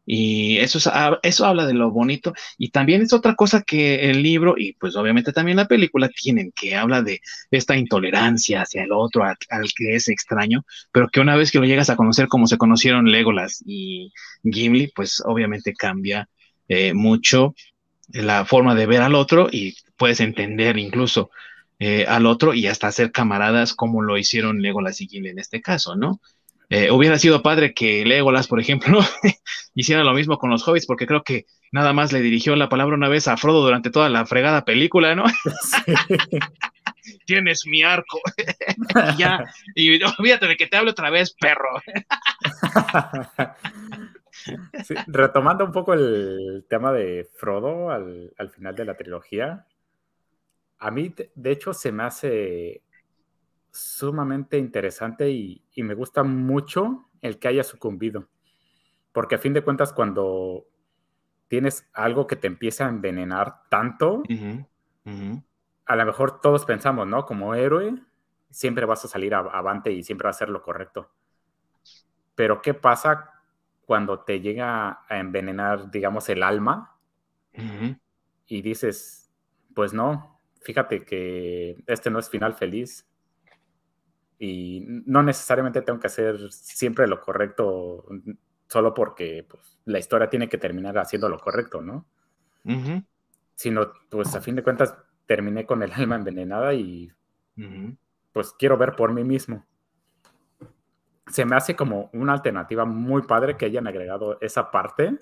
[0.06, 0.80] Y eso,
[1.24, 2.34] eso habla de lo bonito.
[2.58, 6.52] Y también es otra cosa que el libro y pues obviamente también la película tienen,
[6.52, 9.38] que habla de esta intolerancia hacia el otro, al,
[9.76, 13.12] que es extraño, pero que una vez que lo llegas a conocer como se conocieron
[13.12, 14.12] Legolas y
[14.44, 16.30] Gimli, pues obviamente cambia
[16.68, 17.56] eh, mucho
[18.10, 21.32] la forma de ver al otro y puedes entender incluso
[21.80, 25.62] eh, al otro y hasta ser camaradas como lo hicieron Legolas y Gimli en este
[25.62, 26.22] caso, ¿no?
[26.78, 29.00] Eh, hubiera sido padre que Legolas, por ejemplo,
[29.76, 32.98] hiciera lo mismo con los hobbits, porque creo que nada más le dirigió la palabra
[32.98, 35.24] una vez a Frodo durante toda la fregada película, ¿no?
[37.26, 38.20] Tienes mi arco.
[39.14, 41.82] y ya, y olvídate de que te hable otra vez, perro.
[45.08, 49.66] retomando un poco el tema de Frodo al, al final de la trilogía,
[50.78, 52.82] a mí, de hecho, se me hace
[53.76, 58.30] sumamente interesante y, me gusta mucho el que haya sucumbido.
[59.12, 60.66] Porque a fin de cuentas, cuando
[61.48, 64.24] tienes algo que te empieza a envenenar tanto,
[65.86, 67.26] a lo mejor todos pensamos, ¿no?
[67.26, 68.02] Como héroe,
[68.50, 71.12] siempre vas a salir avante y siempre va a ser lo correcto.
[72.34, 73.42] Pero ¿qué pasa
[73.86, 76.98] cuando te llega a envenenar, digamos, el alma?
[78.48, 79.32] Y dices,
[79.74, 83.06] pues no, fíjate que este no es final feliz
[84.38, 88.06] y no necesariamente tengo que hacer siempre lo correcto
[88.68, 92.06] solo porque pues, la historia tiene que terminar haciendo lo correcto, ¿no?
[93.56, 97.12] Sino, pues a fin de cuentas, terminé con el alma envenenada y
[98.34, 99.66] pues quiero ver por mí mismo.
[101.28, 105.20] Se me hace como una alternativa muy padre que hayan agregado esa parte.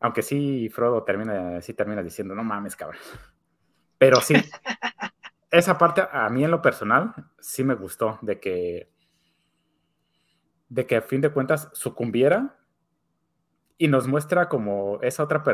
[0.00, 3.00] Aunque sí, Frodo termina, sí termina diciendo, no mames, cabrón.
[3.98, 4.34] Pero sí,
[5.50, 8.90] esa parte a mí en lo personal sí me gustó, de que,
[10.68, 12.56] de que a fin de cuentas sucumbiera
[13.78, 15.44] y nos muestra como esa otra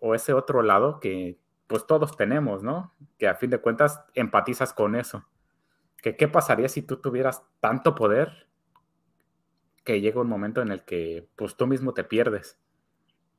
[0.00, 2.94] o ese otro lado que pues todos tenemos, ¿no?
[3.18, 5.28] Que a fin de cuentas empatizas con eso.
[6.02, 8.48] Que qué pasaría si tú tuvieras tanto poder
[9.84, 12.58] que llega un momento en el que pues tú mismo te pierdes.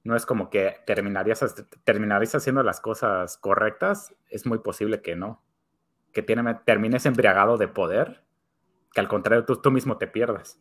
[0.03, 1.43] No es como que terminarías,
[1.83, 5.43] terminarías haciendo las cosas correctas, es muy posible que no.
[6.13, 8.23] Que tiene, termines embriagado de poder,
[8.93, 10.59] que al contrario tú, tú mismo te pierdas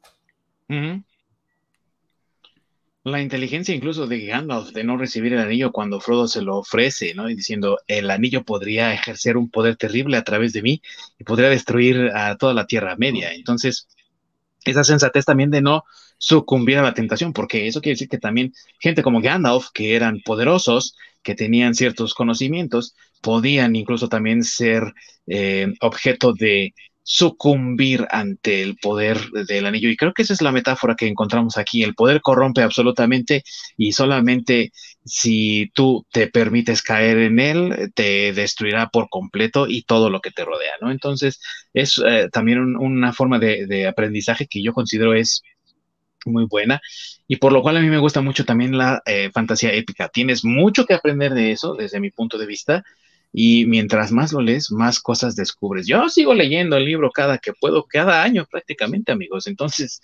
[3.10, 7.14] la inteligencia incluso de Gandalf de no recibir el anillo cuando Frodo se lo ofrece,
[7.14, 7.28] ¿no?
[7.28, 10.82] Y diciendo, el anillo podría ejercer un poder terrible a través de mí
[11.18, 13.32] y podría destruir a toda la Tierra Media.
[13.32, 13.88] Entonces,
[14.64, 15.84] esa sensatez también de no
[16.18, 20.20] sucumbir a la tentación, porque eso quiere decir que también gente como Gandalf, que eran
[20.24, 24.92] poderosos, que tenían ciertos conocimientos, podían incluso también ser
[25.26, 26.74] eh, objeto de
[27.10, 29.88] sucumbir ante el poder del anillo.
[29.88, 31.82] Y creo que esa es la metáfora que encontramos aquí.
[31.82, 33.44] El poder corrompe absolutamente
[33.78, 34.72] y solamente
[35.06, 40.30] si tú te permites caer en él, te destruirá por completo y todo lo que
[40.30, 40.90] te rodea, ¿no?
[40.90, 41.40] Entonces,
[41.72, 45.42] es eh, también una forma de, aprendizaje que yo considero es
[46.26, 46.80] muy buena
[47.26, 50.08] y por lo cual a mí me gusta mucho también la eh, fantasía épica.
[50.08, 52.84] Tienes mucho que aprender de eso desde mi punto de vista
[53.32, 55.86] y mientras más lo lees, más cosas descubres.
[55.86, 59.46] Yo sigo leyendo el libro cada que puedo, cada año prácticamente, amigos.
[59.46, 60.00] Entonces,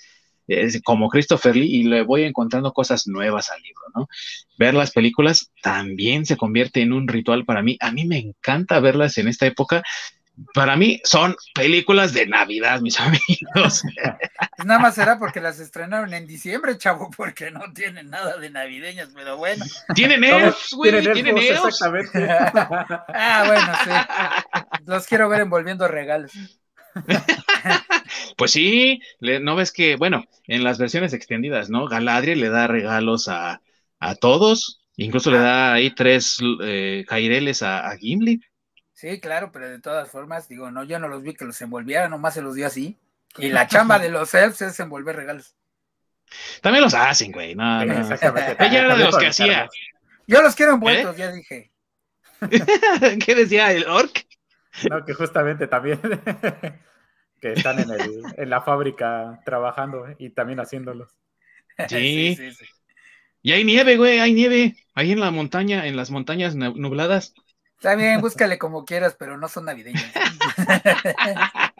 [0.46, 4.08] es como Christopher Lee y le voy encontrando cosas nuevas al libro, ¿no?
[4.58, 7.78] Ver las películas también se convierte en un ritual para mí.
[7.80, 9.82] A mí me encanta verlas en esta época
[10.52, 13.82] para mí son películas de Navidad, mis amigos.
[14.64, 19.10] Nada más será porque las estrenaron en diciembre, chavo, porque no tienen nada de navideñas,
[19.14, 19.64] pero bueno.
[19.94, 21.80] Tienen elfos, güey, tienen elfos.
[21.80, 22.28] Exactamente.
[22.28, 24.82] ah, bueno, sí.
[24.86, 26.32] Los quiero ver envolviendo regalos.
[28.36, 31.86] pues sí, no ves que, bueno, en las versiones extendidas, ¿no?
[31.86, 33.60] Galadriel le da regalos a,
[34.20, 38.42] todos, incluso le da ahí tres eh, jaireles a, a Gimli.
[39.04, 42.08] Sí, claro, pero de todas formas, digo, no, yo no los vi que los envolviera,
[42.08, 42.96] nomás se los dio así.
[43.36, 45.54] Y la chamba de los elfs es envolver regalos.
[46.62, 47.54] También los hacen, güey.
[47.54, 47.92] No, no.
[47.92, 49.68] Ella era de los que hacía.
[50.26, 51.18] Yo los quiero envueltos, ¿Eh?
[51.18, 51.70] ya dije.
[53.26, 54.24] ¿Qué decía el orc?
[54.88, 56.00] No, que justamente también
[57.42, 61.10] que están en, el, en la fábrica trabajando y también haciéndolos.
[61.90, 62.36] Sí.
[62.38, 62.64] sí, sí,
[63.42, 64.76] Y hay nieve, güey, hay nieve.
[64.94, 67.34] Ahí en la montaña, en las montañas nubladas.
[67.84, 70.02] Está bien, búscale como quieras, pero no son navideñas.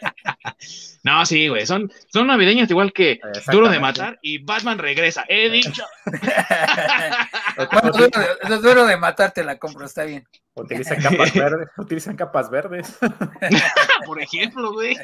[1.03, 3.21] No, sí, güey, son, son navideñas igual que
[3.53, 5.25] Duro de Matar y Batman regresa.
[5.29, 5.85] He dicho.
[7.93, 10.27] duro, duro, de matar te la compro, está bien.
[10.55, 11.69] Utilizan capas verdes.
[11.77, 12.99] Utilizan capas verdes.
[14.07, 14.97] Por ejemplo, güey.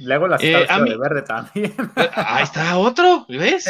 [0.00, 1.74] Luego la eh, de verde también.
[2.14, 3.66] Ahí está otro, ¿ves?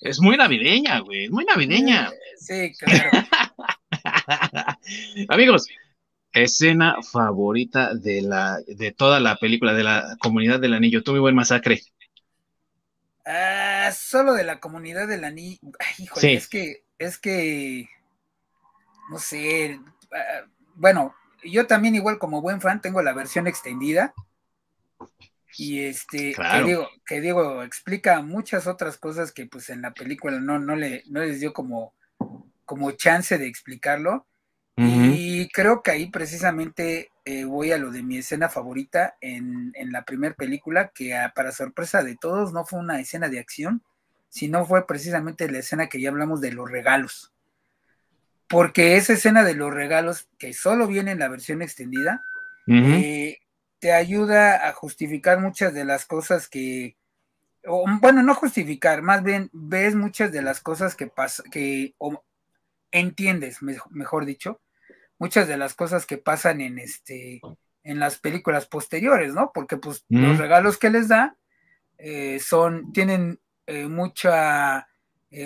[0.00, 2.10] Es muy navideña, güey, es muy navideña.
[2.38, 3.10] Sí, claro.
[5.28, 5.68] Amigos,
[6.32, 11.04] escena favorita de la de toda la película de la comunidad del anillo.
[11.04, 11.82] Tú, mi buen masacre.
[13.24, 15.60] Ah, solo de la comunidad del anillo.
[15.98, 17.88] híjole, es que, es que,
[19.08, 19.78] no sé.
[20.12, 21.14] Ah, bueno,
[21.44, 24.14] yo también, igual como buen fan, tengo la versión extendida.
[25.56, 30.40] Y este, que, digo, que digo, explica muchas otras cosas que pues en la película
[30.40, 31.92] no, no, le, no les dio como,
[32.64, 34.26] como chance de explicarlo.
[34.74, 39.92] Y creo que ahí precisamente eh, voy a lo de mi escena favorita en, en
[39.92, 43.82] la primera película, que ah, para sorpresa de todos no fue una escena de acción,
[44.28, 47.32] sino fue precisamente la escena que ya hablamos de los regalos
[48.52, 52.22] porque esa escena de los regalos, que solo viene en la versión extendida,
[52.66, 53.38] eh,
[53.78, 56.98] te ayuda a justificar muchas de las cosas que,
[57.66, 62.22] o, bueno, no justificar, más bien ves muchas de las cosas que pasan, que o
[62.90, 64.60] entiendes, mejor dicho,
[65.18, 67.40] muchas de las cosas que pasan en este,
[67.84, 69.50] en las películas posteriores, ¿no?
[69.54, 71.38] Porque pues los regalos que les da
[71.96, 74.88] eh, son, tienen eh, mucha,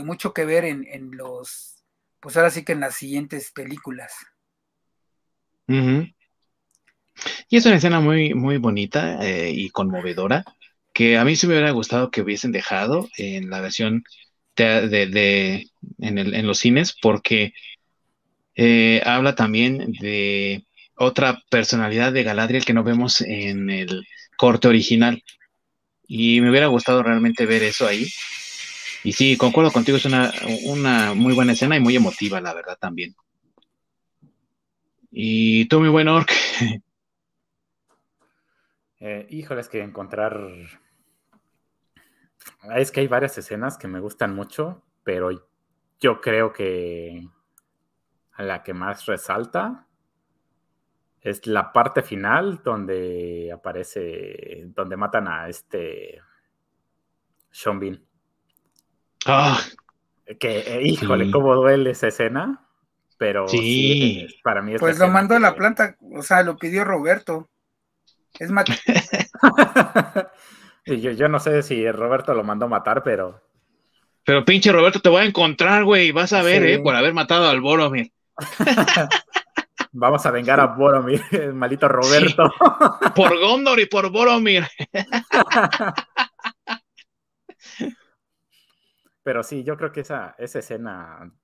[0.03, 1.76] mucho que ver en, en los
[2.27, 4.12] pues ahora sí que en las siguientes películas.
[5.68, 10.45] Y es una escena muy, muy bonita eh, y conmovedora,
[10.93, 14.03] que a mí sí me hubiera gustado que hubiesen dejado en la versión
[14.57, 17.53] de, en, los cines, porque
[18.57, 20.66] eh, habla también de
[20.97, 24.05] otra personalidad de Galadriel que no vemos en el
[24.37, 25.22] corte original.
[26.09, 28.09] Y me hubiera gustado realmente ver eso ahí.
[29.07, 30.33] Y sí, concuerdo contigo, es una,
[30.65, 33.15] una muy buena escena y muy emotiva, la verdad, también.
[35.13, 36.31] Y tú, mi buen Orc.
[38.99, 40.41] Eh, híjole, es que encontrar.
[42.75, 45.31] Es que hay varias escenas que me gustan mucho, pero
[46.01, 47.29] yo creo que
[48.39, 49.87] la que más resalta
[51.21, 56.23] es la parte final donde aparece, donde matan a este
[57.51, 58.06] Sean Bean.
[59.27, 59.61] Ah,
[60.39, 62.62] que, eh, híjole, cómo duele esa escena.
[63.18, 66.85] Pero sí, para mí es Pues lo mandó a la planta, o sea, lo pidió
[66.85, 67.49] Roberto.
[68.39, 68.51] Es
[70.85, 73.41] y yo, yo no sé si Roberto lo mandó a matar, pero.
[74.24, 76.12] Pero pinche Roberto, te voy a encontrar, güey.
[76.12, 76.72] Vas a ver, Sí.
[76.72, 76.79] ¿eh?
[76.81, 78.12] Por haber matado al Boromir.
[79.93, 82.53] Vamos a vengar a Boromir, el malito Roberto.
[83.14, 84.66] Por Gondor y por Boromir.
[89.27, 91.35] Pero sí, yo creo que esa, esa escena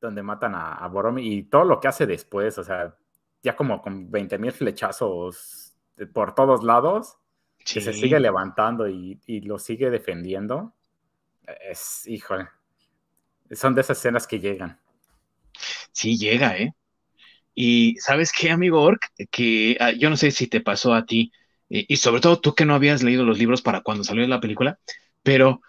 [0.00, 2.96] donde matan a, a Boromir y todo lo que hace después, o sea,
[3.42, 7.18] ya como con 20 mil flechazos de- por todos lados,
[7.72, 10.74] que se sigue levantando y, y lo sigue defendiendo,
[11.70, 12.48] es, híjole,
[13.52, 14.80] son de esas escenas que llegan.
[15.92, 16.72] Sí llega, ¿eh?
[17.54, 19.02] Y ¿sabes qué, amigo Orc?
[19.30, 21.32] Que ah, yo no sé si te pasó a ti,
[21.70, 24.40] eh, y sobre todo tú que no habías leído los libros para cuando salió la
[24.40, 24.78] película,
[25.22, 25.62] pero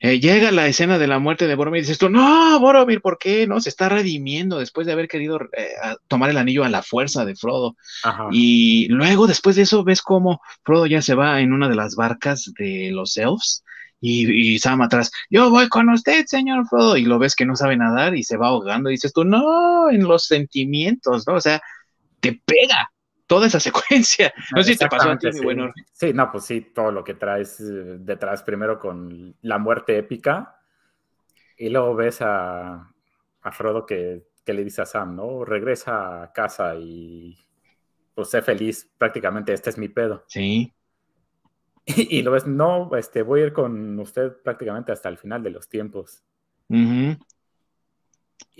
[0.00, 3.18] eh, llega la escena de la muerte de Boromir y dices tú, no, Boromir, ¿por
[3.18, 3.46] qué?
[3.46, 5.70] No, se está redimiendo después de haber querido eh,
[6.06, 7.76] tomar el anillo a la fuerza de Frodo.
[8.04, 8.28] Ajá.
[8.30, 11.96] Y luego, después de eso, ves cómo Frodo ya se va en una de las
[11.96, 13.64] barcas de los elves
[14.00, 17.56] y, y Sam atrás, yo voy con usted, señor Frodo, y lo ves que no
[17.56, 21.34] sabe nadar y se va ahogando y dices tú, no, en los sentimientos, ¿no?
[21.34, 21.60] O sea,
[22.20, 22.90] te pega
[23.28, 24.34] toda esa secuencia.
[24.54, 25.40] No sé si te pasó a ti, sí.
[25.42, 25.72] bueno.
[25.92, 27.64] Sí, no, pues sí, todo lo que traes eh,
[28.00, 30.60] detrás, primero con la muerte épica,
[31.56, 32.92] y luego ves a,
[33.42, 35.44] a Frodo que, que le dice a Sam, ¿no?
[35.44, 37.36] Regresa a casa y
[38.14, 40.26] pues sé feliz, prácticamente este es mi pedo.
[40.26, 40.74] Sí,
[41.86, 45.42] Y, y lo ves, no, este, voy a ir con usted prácticamente hasta el final
[45.42, 46.22] de los tiempos.
[46.70, 47.18] ujú,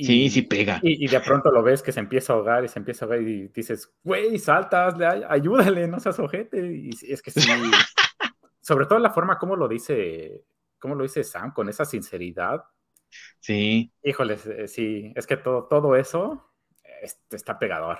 [0.00, 0.82] Y, sí, sí pega.
[0.82, 3.06] Y, y de pronto lo ves que se empieza a ahogar y se empieza a
[3.08, 6.58] ahogar y dices, güey, salta, hazle, ay- ayúdale, no seas ojete.
[6.72, 7.40] Y es que sí,
[8.60, 10.44] sobre todo la forma como lo dice,
[10.78, 12.64] cómo lo dice Sam, con esa sinceridad.
[13.40, 16.52] Sí, Híjoles, eh, sí, es que todo, todo eso
[17.02, 17.98] es- está pegador.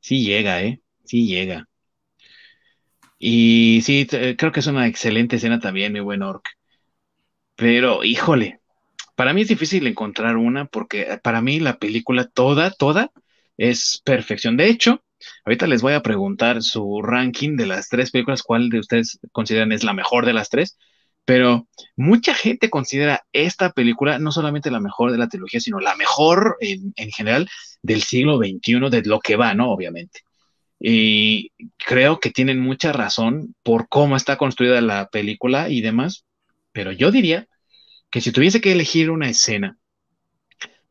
[0.00, 0.80] sí llega, ¿eh?
[1.04, 1.68] Sí llega.
[3.18, 6.46] Y sí, creo que es una excelente escena también, mi buen Orc.
[7.56, 8.60] Pero, híjole,
[9.14, 13.10] para mí es difícil encontrar una porque eh, para mí la película toda, toda
[13.56, 14.56] es perfección.
[14.56, 15.02] De hecho,
[15.44, 19.72] ahorita les voy a preguntar su ranking de las tres películas, cuál de ustedes consideran
[19.72, 20.76] es la mejor de las tres,
[21.24, 25.96] pero mucha gente considera esta película no solamente la mejor de la trilogía, sino la
[25.96, 27.48] mejor en, en general
[27.82, 29.70] del siglo XXI, de lo que va, ¿no?
[29.70, 30.20] Obviamente.
[30.80, 36.26] Y creo que tienen mucha razón por cómo está construida la película y demás,
[36.72, 37.48] pero yo diría
[38.14, 39.78] que si tuviese que elegir una escena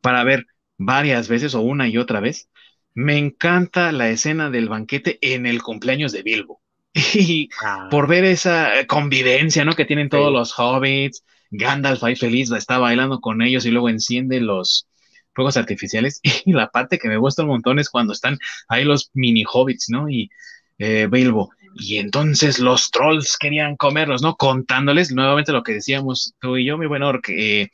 [0.02, 0.46] para ver
[0.78, 2.50] varias veces o una y otra vez,
[2.94, 6.62] me encanta la escena del banquete en el cumpleaños de Bilbo.
[7.16, 9.74] Y Ah, por ver esa convivencia, ¿no?
[9.74, 10.34] Que tienen todos Sí.
[10.34, 14.88] los hobbits, Gandalf ahí feliz, está bailando con ellos y luego enciende los
[15.34, 16.20] fuegos artificiales.
[16.46, 18.38] Y la parte que me gusta un montón es cuando están
[18.68, 20.10] ahí los mini hobbits, ¿no?
[20.10, 20.30] Y
[20.78, 21.52] eh, Bilbo.
[21.76, 24.36] Y entonces los trolls querían comerlos, ¿no?
[24.36, 27.70] Contándoles nuevamente lo que decíamos tú y yo, mi buen Orc, eh,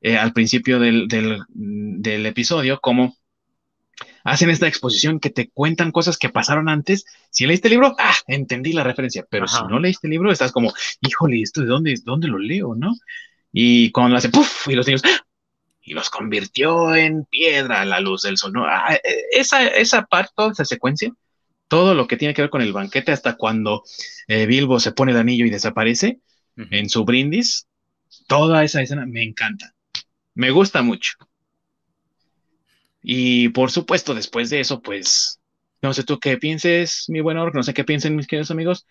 [0.00, 3.16] eh, al principio del, del, del episodio, como
[4.24, 7.04] hacen esta exposición que te cuentan cosas que pasaron antes.
[7.30, 9.58] Si leíste el libro, ah, entendí la referencia, pero Ajá.
[9.58, 12.94] si no leíste el libro, estás como, híjole, ¿esto de dónde, dónde lo leo, no?
[13.52, 14.68] Y cuando lo hace, ¡puf!
[14.68, 15.24] Y los niños, ¡ah!
[15.88, 18.66] y los convirtió en piedra a la luz del sol, ¿no?
[18.66, 19.00] Ah, eh,
[19.32, 21.10] esa, esa parte, toda esa secuencia,
[21.68, 23.84] todo lo que tiene que ver con el banquete, hasta cuando
[24.28, 26.20] eh, Bilbo se pone el anillo y desaparece
[26.70, 27.68] en su brindis,
[28.28, 29.74] toda esa escena me encanta.
[30.34, 31.12] Me gusta mucho.
[33.02, 35.40] Y por supuesto, después de eso, pues,
[35.82, 38.86] no sé tú qué pienses, mi buen Orc, no sé qué piensen mis queridos amigos,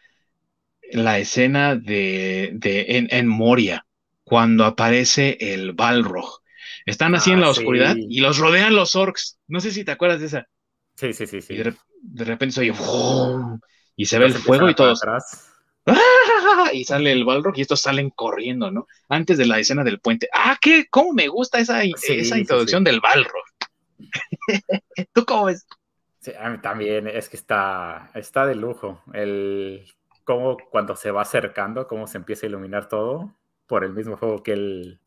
[0.91, 3.85] la escena de, de en, en Moria,
[4.23, 6.41] cuando aparece el Balrog.
[6.85, 9.39] Están así en Ah, la oscuridad y los rodean los orcs.
[9.47, 10.47] No sé si te acuerdas de esa.
[10.95, 11.53] Sí, sí, sí, sí.
[11.53, 13.59] Y de, rep- de repente se oye ¡fum!
[13.95, 15.01] y se ve el fuego y todos.
[15.01, 15.51] atrás.
[15.85, 16.69] ¡Ah!
[16.73, 18.87] Y sale el Balrog y estos salen corriendo, ¿no?
[19.09, 20.29] Antes de la escena del puente.
[20.33, 20.87] ¡Ah, qué!
[20.89, 23.43] ¿Cómo me gusta esa, Sí, esa sí, introducción del Balrog?
[25.13, 25.65] ¿Tú cómo ves?
[26.19, 29.01] Sí, a mí también, es que está, está de lujo.
[29.13, 29.85] El
[30.23, 33.33] cómo cuando se va acercando, cómo se empieza a iluminar todo
[33.65, 34.99] por el mismo fuego que él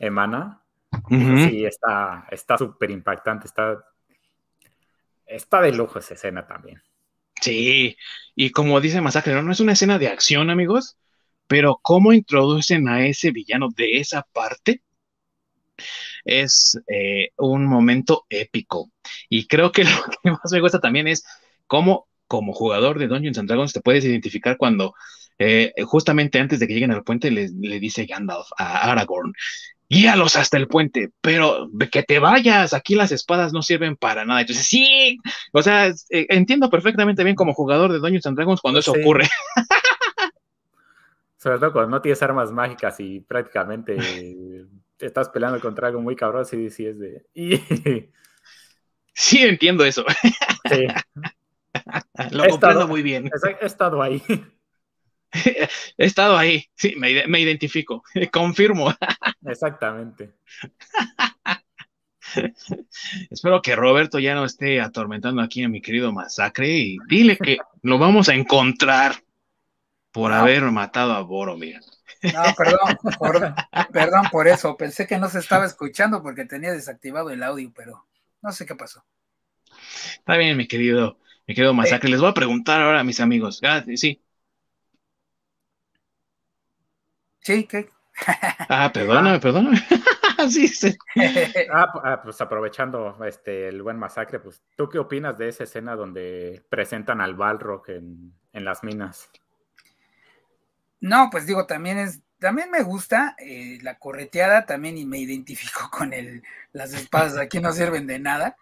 [0.00, 0.62] emana.
[1.08, 3.84] Sí, está súper impactante, está,
[5.34, 6.82] está de lujo esa escena también.
[7.40, 7.96] Sí,
[8.34, 9.52] y como dice Masacre, ¿no?
[9.52, 10.96] es una escena de acción, amigos,
[11.46, 14.82] pero cómo introducen a ese villano de esa parte
[16.24, 18.92] es eh, un momento épico.
[19.28, 19.90] Y creo que lo
[20.22, 21.24] que más me gusta también es
[21.66, 24.94] cómo como jugador de Dungeons and Dragons te puedes identificar cuando
[25.38, 29.34] eh, justamente antes de que lleguen al puente le, le dice Gandalf a Aragorn,
[29.92, 34.40] guíalos hasta el puente, pero que te vayas, aquí las espadas no sirven para nada.
[34.40, 35.18] Entonces, sí,
[35.52, 39.28] o sea, eh, entiendo perfectamente bien como jugador de Dungeons and Dragons cuando eso ocurre.
[41.36, 43.98] Sobre todo cuando no tienes armas mágicas y prácticamente
[44.98, 47.26] estás peleando contra algo muy cabrón, sí, sí es de...
[49.14, 50.06] Sí, entiendo eso.
[50.70, 50.86] Sí.
[52.30, 53.30] Lo comprendo muy bien.
[53.60, 54.22] He estado ahí.
[55.96, 58.02] He estado ahí, sí, me, me identifico,
[58.32, 58.94] confirmo.
[59.44, 60.34] Exactamente.
[63.30, 67.58] Espero que Roberto ya no esté atormentando aquí a mi querido Masacre y dile que
[67.82, 69.22] lo vamos a encontrar
[70.12, 71.80] por haber matado a Boromir.
[72.22, 73.54] No, perdón por,
[73.92, 74.76] perdón por eso.
[74.76, 78.06] Pensé que no se estaba escuchando porque tenía desactivado el audio, pero
[78.42, 79.04] no sé qué pasó.
[80.18, 82.10] Está bien, mi querido, mi querido Masacre.
[82.10, 83.60] Les voy a preguntar ahora a mis amigos.
[83.64, 84.22] Ah, sí.
[87.42, 87.88] Sí, ¿qué?
[88.68, 89.78] Ah, perdóname, perdóname.
[90.50, 90.96] sí, sí.
[91.72, 95.96] Ah, ah, pues aprovechando este, el buen masacre, pues, ¿tú qué opinas de esa escena
[95.96, 99.30] donde presentan al Balrog en, en las minas?
[101.00, 105.90] No, pues digo, también es, también me gusta eh, la correteada también y me identifico
[105.90, 106.42] con el,
[106.72, 108.56] las espadas aquí no sirven de nada,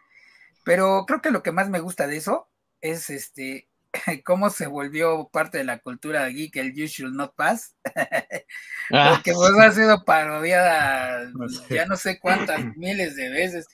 [0.64, 2.48] pero creo que lo que más me gusta de eso
[2.80, 3.69] es este
[4.24, 7.74] cómo se volvió parte de la cultura geek el You Should Not Pass,
[8.92, 11.30] ah, porque pues ha sido parodiada
[11.68, 13.66] ya no sé cuántas miles de veces.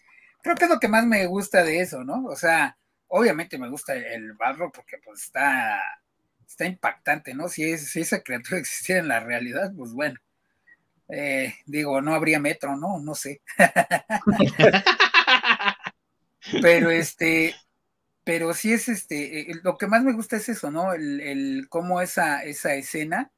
[0.42, 2.24] Creo que es lo que más me gusta de eso, ¿no?
[2.26, 2.76] O sea,
[3.08, 5.80] obviamente me gusta el barro porque pues está,
[6.46, 7.48] está impactante, ¿no?
[7.48, 10.18] Si, si esa criatura existiera en la realidad, pues bueno.
[11.08, 12.98] Eh, digo, no habría metro, ¿no?
[12.98, 13.40] No sé.
[16.62, 17.54] Pero este,
[18.26, 20.92] pero sí es este, eh, lo que más me gusta es eso, ¿no?
[20.94, 23.30] El, cómo esa, esa escena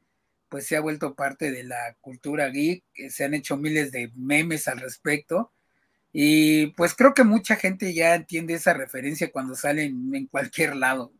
[0.48, 4.66] pues se ha vuelto parte de la cultura geek, se han hecho miles de memes
[4.66, 5.52] al respecto,
[6.10, 11.12] y pues creo que mucha gente ya entiende esa referencia cuando salen en cualquier lado.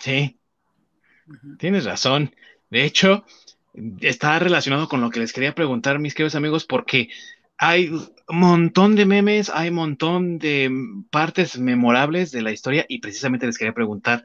[0.00, 0.40] Sí,
[1.60, 2.34] tienes razón.
[2.68, 3.24] De hecho,
[4.00, 7.10] está relacionado con lo que les quería preguntar, mis queridos amigos, porque
[7.58, 7.92] hay
[8.28, 10.70] montón de memes, hay montón de
[11.10, 14.24] partes memorables de la historia y precisamente les quería preguntar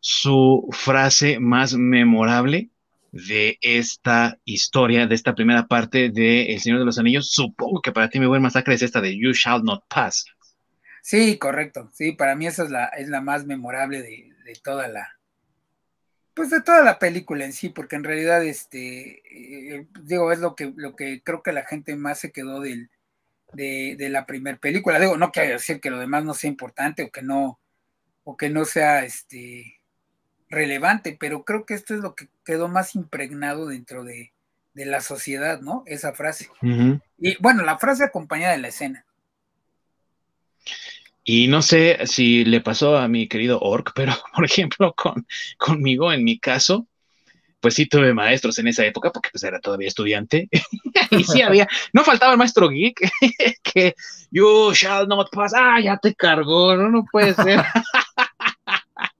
[0.00, 2.70] su frase más memorable
[3.12, 7.30] de esta historia, de esta primera parte de El Señor de los Anillos.
[7.30, 10.26] Supongo que para ti mi buen masacre es esta de You Shall Not Pass.
[11.02, 11.90] Sí, correcto.
[11.92, 14.32] Sí, para mí esa es la, es la más memorable de
[14.62, 15.08] toda la,
[16.34, 20.54] pues de toda la película en sí, porque en realidad, este, eh, digo, es lo
[20.56, 22.90] que, lo que creo que la gente más se quedó del,
[23.52, 24.98] de, de la primera película.
[24.98, 27.58] Digo, no quiero decir que lo demás no sea importante o que no,
[28.24, 29.80] o que no sea este
[30.48, 34.32] relevante, pero creo que esto es lo que quedó más impregnado dentro de,
[34.74, 35.82] de la sociedad, ¿no?
[35.86, 36.48] Esa frase.
[37.18, 39.04] Y bueno, la frase acompañada de la escena.
[41.24, 45.26] Y no sé si le pasó a mi querido Orc, pero por ejemplo, con,
[45.56, 46.86] conmigo, en mi caso,
[47.62, 50.48] pues sí tuve maestros en esa época, porque pues era todavía estudiante.
[51.12, 53.08] y sí había, no faltaba el maestro geek,
[53.62, 53.94] que
[54.32, 57.64] you shall not pass, ah, ya te cargó, no, no puede ser.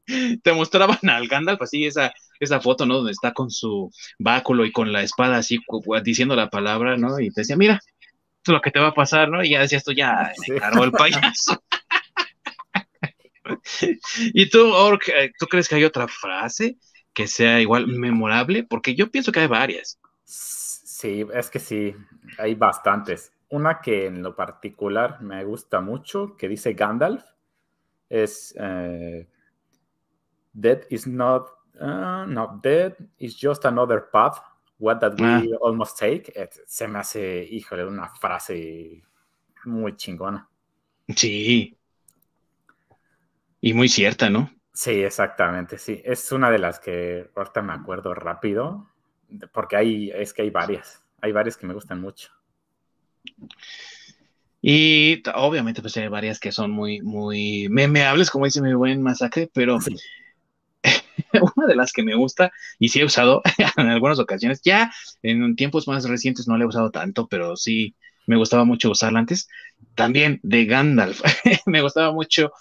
[0.42, 2.96] te mostraban al Gandalf así esa, esa foto, ¿no?
[2.96, 5.60] Donde está con su báculo y con la espada así
[6.02, 7.20] diciendo la palabra, ¿no?
[7.20, 9.44] Y te decía, mira, esto es lo que te va a pasar, ¿no?
[9.44, 11.62] Y ya decías tú, ya, me cargó el payaso.
[14.34, 16.76] ¿Y tú, Ork, eh, tú crees que hay otra frase
[17.12, 18.64] que sea igual memorable?
[18.64, 19.98] Porque yo pienso que hay varias.
[20.24, 21.94] Sí, es que sí,
[22.38, 23.32] hay bastantes.
[23.48, 27.24] Una que en lo particular me gusta mucho, que dice Gandalf,
[28.08, 29.24] es uh,
[30.52, 31.48] Dead is not,
[31.80, 34.38] uh, not dead, is just another path,
[34.78, 35.42] what that we ah.
[35.60, 36.32] almost take.
[36.66, 39.02] Se me hace, híjole, una frase
[39.64, 40.48] muy chingona.
[41.16, 41.76] Sí,
[43.60, 44.50] y muy cierta, ¿no?
[44.74, 46.00] Sí, exactamente, sí.
[46.04, 48.88] Es una de las que ahorita me acuerdo rápido,
[49.52, 52.30] porque hay, es que hay varias, hay varias que me gustan mucho.
[54.60, 59.50] Y obviamente pues hay varias que son muy, muy memeables, como dice mi buen masacre,
[59.52, 59.78] pero
[61.56, 63.42] una de las que me gusta y sí he usado
[63.76, 64.90] en algunas ocasiones, ya
[65.22, 67.94] en tiempos más recientes no la he usado tanto, pero sí
[68.26, 69.48] me gustaba mucho usarla antes.
[69.94, 71.20] También de Gandalf,
[71.66, 72.52] me gustaba mucho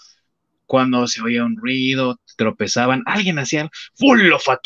[0.71, 4.57] cuando se oía un ruido, tropezaban, alguien hacía full of a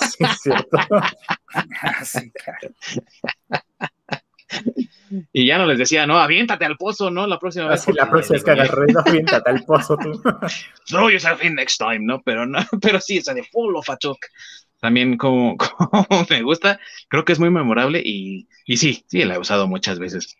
[0.00, 0.78] Así es cierto.
[1.82, 2.32] Así,
[5.32, 7.26] Y ya no les decía, no, aviéntate al pozo, ¿no?
[7.26, 7.84] La próxima vez.
[7.88, 10.12] la próxima vez que hagas ruido, aviéntate al pozo tú.
[10.86, 12.22] Throw yourself in next time, ¿no?
[12.22, 13.98] Pero no, pero sí, esa de full of a
[14.80, 16.78] También como, como, me gusta,
[17.08, 20.36] creo que es muy memorable y, y sí, sí, la he usado muchas veces.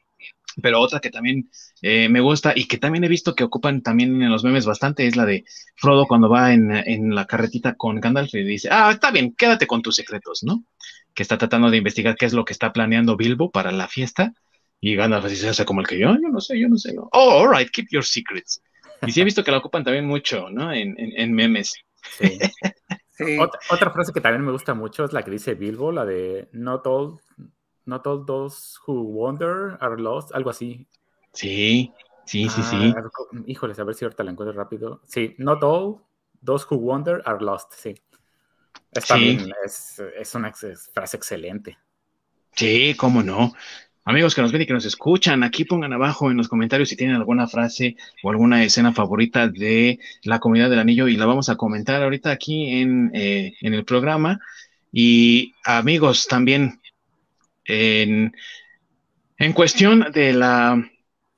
[0.61, 1.51] Pero otra que también
[1.83, 5.07] eh, me gusta y que también he visto que ocupan también en los memes bastante
[5.07, 8.91] es la de Frodo cuando va en, en la carretita con Gandalf y dice, ah,
[8.91, 10.65] está bien, quédate con tus secretos, ¿no?
[11.15, 14.33] Que está tratando de investigar qué es lo que está planeando Bilbo para la fiesta
[14.81, 16.95] y Gandalf así se hace como el que yo, yo no sé, yo no sé.
[17.13, 18.63] Oh, all right, keep your secrets.
[19.07, 20.73] Y sí he visto que la ocupan también mucho, ¿no?
[20.73, 21.75] En, en, memes.
[22.19, 22.39] Sí.
[23.71, 26.87] Otra, frase que también me gusta mucho es la que dice Bilbo, la de Not
[26.87, 27.19] all,
[27.87, 30.87] not all those who wander are lost, algo así.
[31.33, 31.93] Sí,
[32.25, 32.95] sí, sí, sí.
[32.97, 33.03] Ah,
[33.47, 35.01] híjoles, a ver si ahorita la encuentro rápido.
[35.07, 35.99] Sí, Not all
[36.45, 37.95] those who wander are lost, sí.
[38.93, 41.79] es, es una frase excelente.
[42.53, 43.53] Sí, cómo no.
[44.09, 46.97] Amigos que nos ven y que nos escuchan, aquí pongan abajo en los comentarios si
[46.97, 51.49] tienen alguna frase o alguna escena favorita de la comunidad del anillo y la vamos
[51.49, 54.39] a comentar ahorita aquí en, eh, el programa.
[54.93, 56.81] Y amigos, también
[57.67, 58.33] en,
[59.55, 60.91] cuestión de la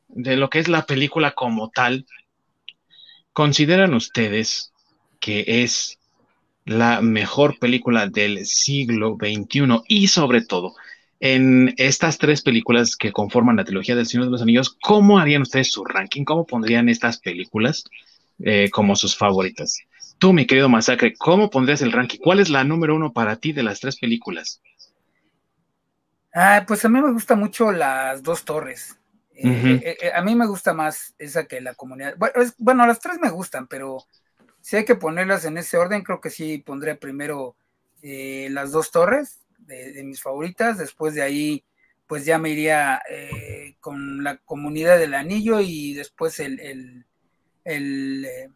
[0.08, 2.06] de lo que es la película como tal,
[3.32, 4.72] ¿consideran ustedes
[5.20, 5.98] que es
[6.64, 10.74] la mejor película del siglo XXI y sobre todo
[11.20, 15.42] en estas tres películas que conforman la trilogía del Señor de los Anillos, ¿cómo harían
[15.42, 16.24] ustedes su ranking?
[16.24, 17.84] ¿Cómo pondrían estas películas
[18.38, 19.80] eh, como sus favoritas?
[20.18, 22.18] Tú, mi querido Masacre, ¿cómo pondrías el ranking?
[22.18, 24.60] ¿Cuál es la número uno para ti de las tres películas?
[26.34, 28.98] Ah, pues a mí me gusta mucho las dos torres.
[29.34, 32.14] Eh, eh, a mí me gusta más esa que la comunidad.
[32.16, 33.98] Bueno, bueno, las tres me gustan, pero
[34.60, 37.56] si hay que ponerlas en ese orden, creo que sí pondré primero
[38.02, 40.78] las dos torres, de, mis favoritas.
[40.78, 41.64] Después de ahí,
[42.06, 47.04] pues ya me iría eh, con la comunidad del anillo y después el, el,
[47.64, 48.48] el, eh,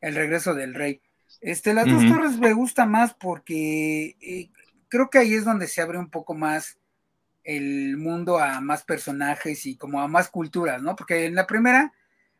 [0.00, 1.00] regreso del rey.
[1.40, 4.50] Este, las dos torres me gusta más porque eh,
[4.88, 6.78] creo que ahí es donde se abre un poco más
[7.44, 10.96] el mundo a más personajes y como a más culturas, ¿no?
[10.96, 11.92] Porque en la primera,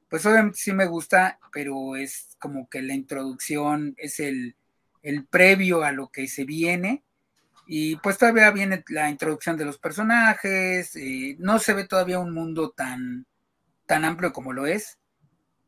[0.08, 4.56] pues obviamente sí me gusta, pero es como que la introducción es el,
[5.02, 7.04] el previo a lo que se viene
[7.66, 12.32] y pues todavía viene la introducción de los personajes, eh, no se ve todavía un
[12.32, 13.26] mundo tan,
[13.86, 14.98] tan amplio como lo es.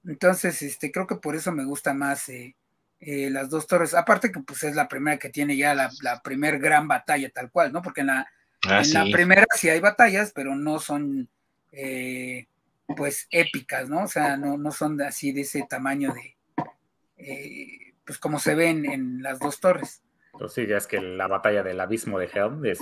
[0.05, 2.57] Entonces, este, creo que por eso me gusta más eh,
[3.01, 3.95] eh, las dos torres.
[3.95, 7.51] Aparte que pues es la primera que tiene ya la, la primer gran batalla tal
[7.51, 7.83] cual, ¿no?
[7.83, 8.27] Porque en la,
[8.66, 11.29] ah, en la primera sí hay batallas, pero no son
[12.97, 14.05] pues épicas, ¿no?
[14.05, 19.23] O sea, no, no son así de ese tamaño de, pues como se ven en
[19.23, 20.03] las dos torres.
[20.33, 22.79] Pues sí, ya es que la batalla del abismo de Helm es.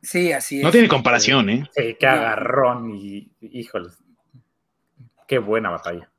[0.00, 0.64] Sí, así es.
[0.64, 1.68] No tiene comparación, ¿eh?
[1.74, 3.30] Sí, qué agarrón y.
[3.40, 3.90] Híjole.
[5.26, 6.10] Qué buena batalla.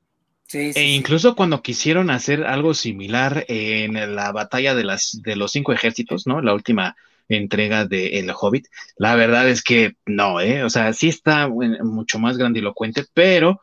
[0.47, 5.35] Sí, sí, e incluso cuando quisieron hacer algo similar en la batalla de, las, de
[5.35, 6.41] los cinco ejércitos, ¿no?
[6.41, 6.95] La última
[7.29, 8.67] entrega de El Hobbit,
[8.97, 10.63] la verdad es que no, ¿eh?
[10.63, 13.61] O sea, sí está mucho más grandilocuente, pero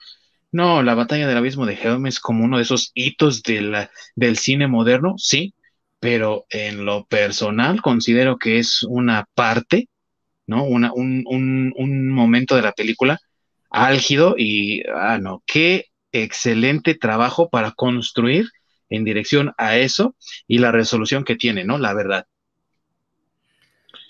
[0.52, 4.39] no, la batalla del abismo de Helm es como uno de esos hitos de del
[4.39, 5.55] cine moderno, sí,
[6.01, 9.89] pero en lo personal considero que es una parte,
[10.47, 10.65] ¿no?
[10.65, 13.20] Una, un, un, un momento de la película
[13.70, 18.51] álgido y, ah, no, qué excelente trabajo para construir
[18.89, 20.16] en dirección a eso
[20.47, 21.78] y la resolución que tiene, ¿no?
[21.78, 22.27] La verdad.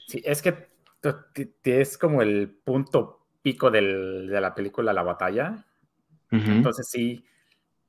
[0.07, 0.69] Sí, es que
[1.65, 5.65] es como el punto pico de la película La Batalla.
[6.31, 7.25] Entonces sí,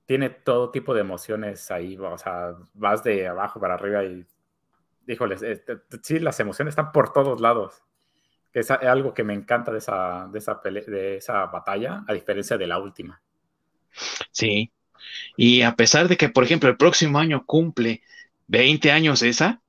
[0.05, 4.25] tiene todo tipo de emociones ahí, o sea, vas de abajo para arriba y,
[5.07, 7.83] híjoles, este, sí, las emociones están por todos lados.
[8.51, 12.67] Es algo que me encanta de esa, de esa, de esa batalla, a diferencia de
[12.67, 13.21] la última.
[14.31, 14.71] Sí,
[15.37, 18.01] y a pesar de que, por ejemplo, el próximo año cumple
[18.47, 19.61] 20 años esa,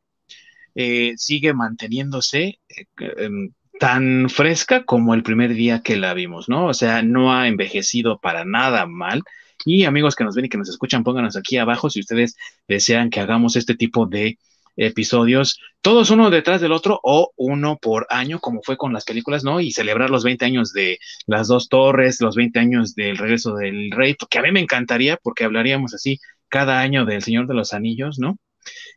[0.74, 6.66] eh, sigue manteniéndose eh, em, tan fresca como el primer día que la vimos, ¿no?
[6.66, 9.22] O sea, no ha envejecido para nada mal
[9.64, 12.36] y amigos que nos ven y que nos escuchan, pónganos aquí abajo si ustedes
[12.68, 14.38] desean que hagamos este tipo de
[14.76, 19.44] episodios, todos uno detrás del otro o uno por año, como fue con las películas,
[19.44, 19.60] ¿no?
[19.60, 23.90] Y celebrar los 20 años de las dos torres, los 20 años del regreso del
[23.90, 26.18] rey, porque a mí me encantaría, porque hablaríamos así
[26.48, 28.38] cada año del Señor de los Anillos, ¿no?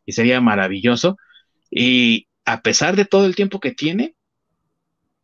[0.06, 1.18] Y sería maravilloso.
[1.72, 4.16] Y a pesar de todo el tiempo que tiene,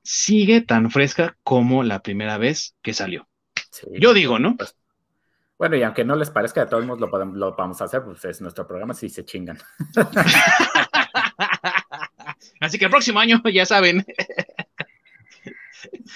[0.04, 3.28] sigue tan fresca como la primera vez que salió.
[4.00, 4.58] Yo digo, ¿no?
[4.58, 4.76] Pues,
[5.62, 8.04] bueno, y aunque no les parezca, de todos modos lo, podemos, lo vamos a hacer,
[8.04, 9.60] pues es nuestro programa si se chingan.
[12.60, 14.04] Así que el próximo año, ya saben.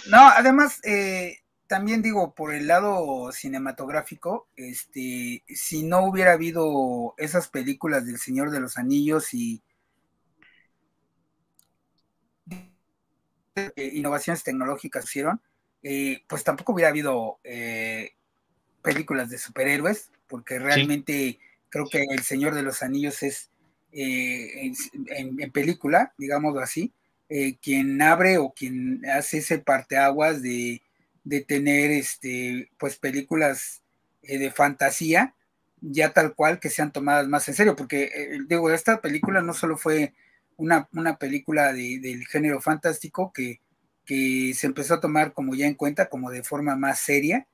[0.10, 7.48] no, además, eh, también digo, por el lado cinematográfico, este, si no hubiera habido esas
[7.48, 9.62] películas del Señor de los Anillos y
[13.76, 15.40] innovaciones tecnológicas hicieron,
[15.84, 18.16] eh, pues tampoco hubiera habido eh,
[18.86, 21.40] películas de superhéroes, porque realmente
[21.70, 23.49] creo que El Señor de los Anillos es
[23.91, 24.72] eh,
[25.07, 26.94] en, película, digámoslo así,
[27.30, 30.82] eh, quien abre o quien hace ese parteaguas de,
[31.24, 33.82] de tener este, pues películas
[34.24, 35.34] eh, de fantasía,
[35.82, 39.78] ya tal cual que sean tomadas más en serio, porque digo, esta película no solo
[39.78, 40.14] fue
[40.57, 43.62] una, una película del género fantástico que,
[44.06, 47.48] que se empezó a tomar como ya en cuenta, como de forma más seria,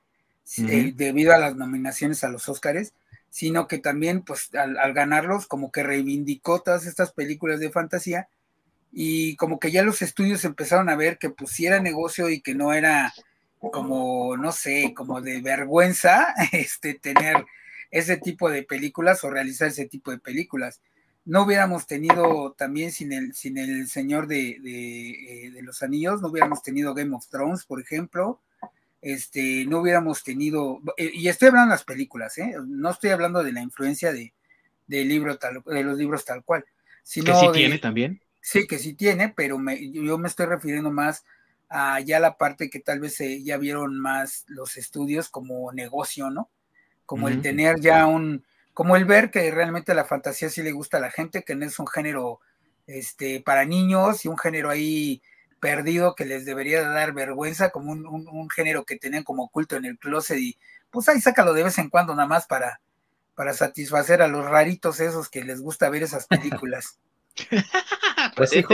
[0.58, 2.92] eh, debido a las nominaciones a los Óscares,
[3.30, 8.28] sino que también, pues, al, ganarlos, como que reivindicó todas estas películas de fantasía
[8.92, 12.54] y como que ya los estudios empezaron a ver que pues era negocio y que
[12.54, 13.14] no era
[13.58, 17.46] como, no sé, como de vergüenza este, tener
[17.90, 20.82] ese tipo de películas o realizar ese tipo de películas.
[21.24, 26.20] No hubiéramos tenido también sin el, sin el Señor de, de, eh, de los Anillos,
[26.20, 28.40] no hubiéramos tenido Game of Thrones, por ejemplo,
[29.02, 32.54] este, no hubiéramos tenido, eh, y estoy hablando de las películas, ¿eh?
[32.64, 34.32] no estoy hablando de la influencia de,
[34.86, 36.64] libro tal, de los libros tal cual.
[37.02, 38.22] Sino que sí tiene también.
[38.40, 41.24] Sí, que sí tiene, pero yo me estoy refiriendo más
[41.68, 46.50] a ya la parte que tal vez ya vieron más los estudios como negocio, ¿no?
[47.06, 50.98] Como el tener ya un, como el ver que realmente la fantasía sí le gusta
[50.98, 52.40] a la gente, que no es un género
[52.86, 55.22] este, para niños y un género ahí
[55.62, 59.96] perdido que les debería dar vergüenza, como un, género que tenían como oculto en el
[59.96, 60.58] closet y
[60.90, 62.80] pues ahí sácalo de vez en cuando nada más para,
[63.36, 66.98] para satisfacer a los raritos esos que les gusta ver esas películas.
[68.36, 68.64] pues sí,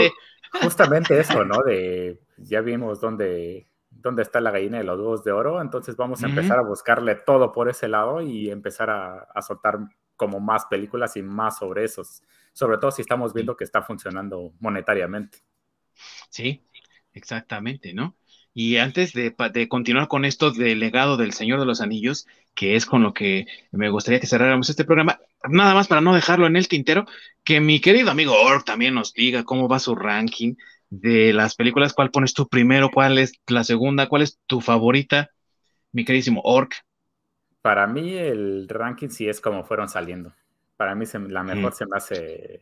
[0.63, 1.61] justamente eso, ¿no?
[1.61, 6.23] De ya vimos dónde, dónde está la gallina de los huevos de oro, entonces vamos
[6.23, 9.77] a empezar a buscarle todo por ese lado y empezar a, a soltar
[10.15, 14.53] como más películas y más sobre esos, sobre todo si estamos viendo que está funcionando
[14.59, 15.43] monetariamente.
[16.29, 16.65] Sí,
[17.19, 18.15] Exactamente, ¿no?
[18.53, 19.35] Y antes de,
[19.67, 23.45] continuar con esto del legado del Señor de los Anillos, que es con lo que
[23.71, 25.19] me gustaría que cerráramos este programa,
[25.49, 27.05] nada más para no dejarlo en el tintero,
[27.43, 30.55] que mi querido amigo Ork también nos diga cómo va su ranking
[30.89, 35.29] de las películas, cuál pones tú primero, cuál es la segunda, cuál es tu favorita,
[35.91, 36.73] mi queridísimo Ork.
[37.61, 40.33] Para mí el ranking sí es como fueron saliendo.
[40.77, 42.61] Para mí la mejor se me hace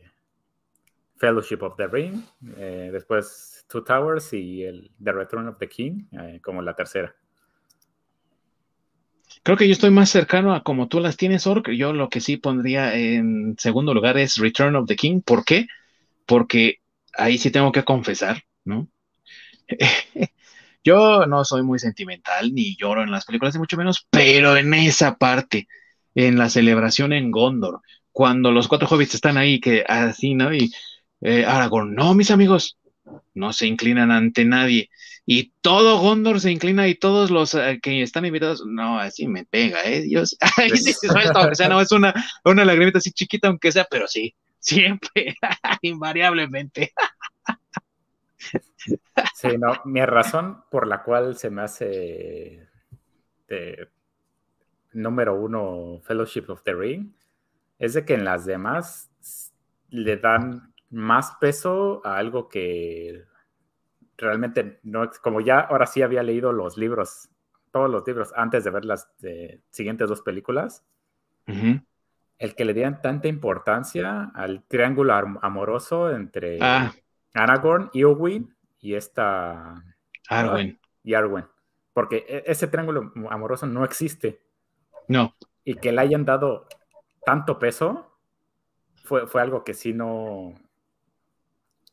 [1.16, 2.22] Fellowship of the Ring,
[2.56, 7.14] eh, después Two Towers y el The Return of the King eh, como la tercera.
[9.42, 11.70] Creo que yo estoy más cercano a como tú las tienes, Ork.
[11.70, 15.20] Yo lo que sí pondría en segundo lugar es Return of the King.
[15.20, 15.66] ¿Por qué?
[16.26, 16.80] Porque
[17.14, 18.88] ahí sí tengo que confesar, ¿no?
[20.84, 24.72] yo no soy muy sentimental ni lloro en las películas, ni mucho menos, pero en
[24.74, 25.68] esa parte,
[26.14, 27.80] en la celebración en Gondor,
[28.12, 30.52] cuando los cuatro hobbits están ahí, que así, ¿no?
[30.54, 30.72] Y
[31.20, 32.78] eh, Aragorn, no, mis amigos,
[33.34, 34.90] no se inclinan ante nadie.
[35.26, 39.44] Y todo Gondor se inclina y todos los eh, que están invitados, no, así me
[39.44, 40.02] pega, ¿eh?
[40.02, 42.14] Dios, ahí sí se o sea, no, es una,
[42.44, 45.36] una lagrimita así chiquita, aunque sea, pero sí, siempre,
[45.82, 46.92] invariablemente.
[49.34, 52.66] Sí, no, mi razón por la cual se me hace
[54.92, 57.12] número uno Fellowship of the Ring
[57.78, 59.10] es de que en las demás
[59.90, 63.24] le dan más peso a algo que
[64.16, 67.28] realmente no, como ya ahora sí había leído los libros,
[67.70, 69.08] todos los libros antes de ver las
[69.70, 70.84] siguientes dos películas,
[71.46, 76.92] el que le dieran tanta importancia al triángulo amoroso entre ah.
[77.34, 79.82] Aragorn, Eowyn y esta...
[80.28, 80.78] Arwen.
[81.02, 81.46] Y Arwen.
[81.94, 84.42] Porque e, ese triángulo amoroso no existe.
[85.08, 85.34] No.
[85.64, 86.66] Y que le hayan dado
[87.24, 88.12] tanto peso
[89.04, 90.54] fue, fue algo que sí no,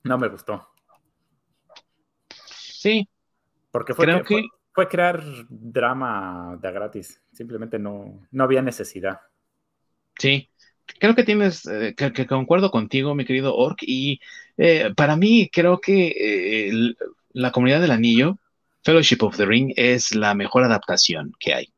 [0.06, 0.69] no me gustó.
[2.30, 3.10] Sí.
[3.72, 4.23] Porque fue,
[4.72, 7.22] fue, crear drama de gratis.
[7.34, 9.19] Simplemente no, no había necesidad.
[10.18, 10.49] Sí,
[10.99, 14.22] creo que tienes, eh, que, concuerdo contigo, mi querido Orc, y
[14.57, 16.94] eh, para mí creo que
[17.34, 18.38] la comunidad del anillo,
[18.84, 21.74] Fellowship of the Ring, es la mejor adaptación que hay.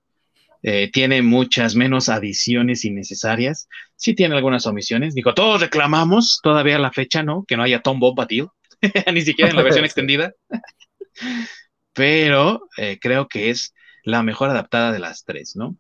[0.61, 6.91] Tiene muchas menos adiciones innecesarias, sí tiene algunas omisiones, digo, todos reclamamos todavía a la
[6.91, 7.45] fecha, ¿no?
[7.47, 8.47] Que no haya Tom Bombadil,
[9.13, 10.33] ni siquiera en la versión extendida,
[11.93, 12.67] pero
[12.99, 13.73] creo que es
[14.03, 15.77] la mejor adaptada de las tres, ¿no?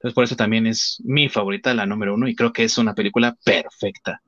[0.00, 2.94] Entonces, por eso también es mi favorita, la número uno, y creo que es una
[2.94, 4.22] película perfecta.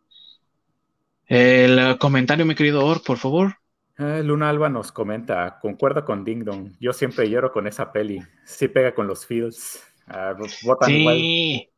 [1.26, 3.56] El comentario, mi querido Or, por favor.
[4.02, 8.20] Eh, Luna Alba nos comenta, concuerdo con Ding Dong, yo siempre lloro con esa peli,
[8.44, 9.80] sí pega con los feels.
[10.08, 10.34] Ah,
[10.86, 11.68] sí,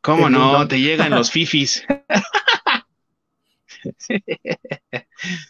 [0.00, 1.86] cómo no, te llegan los fifis.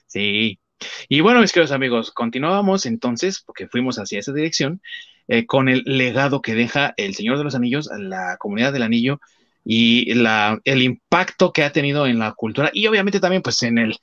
[0.07, 0.61] sí,
[1.09, 4.83] y bueno, mis queridos amigos, continuábamos entonces, porque fuimos hacia esa dirección,
[5.29, 9.19] eh, con el legado que deja el Señor de los Anillos, la comunidad del anillo
[9.65, 13.79] y la, el impacto que ha tenido en la cultura y obviamente también pues en
[13.79, 13.97] el,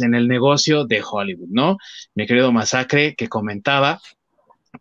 [0.00, 1.78] en el negocio de Hollywood, ¿no?
[2.14, 4.00] Mi querido Masacre que comentaba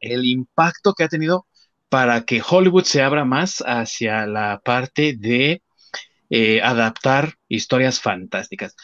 [0.02, 1.48] el impacto que ha tenido
[1.90, 5.64] para que Hollywood se abra más hacia la parte de
[6.30, 8.76] eh, adaptar historias fantásticas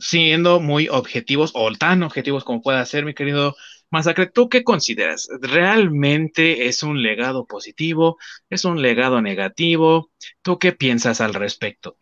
[0.00, 3.56] siendo muy objetivos o tan objetivos como pueda ser, mi querido
[3.90, 5.28] Masacre, ¿tú qué consideras?
[5.40, 8.18] ¿Realmente es un legado positivo?
[8.50, 10.10] ¿Es un legado negativo?
[10.42, 11.96] ¿Tú qué piensas al respecto?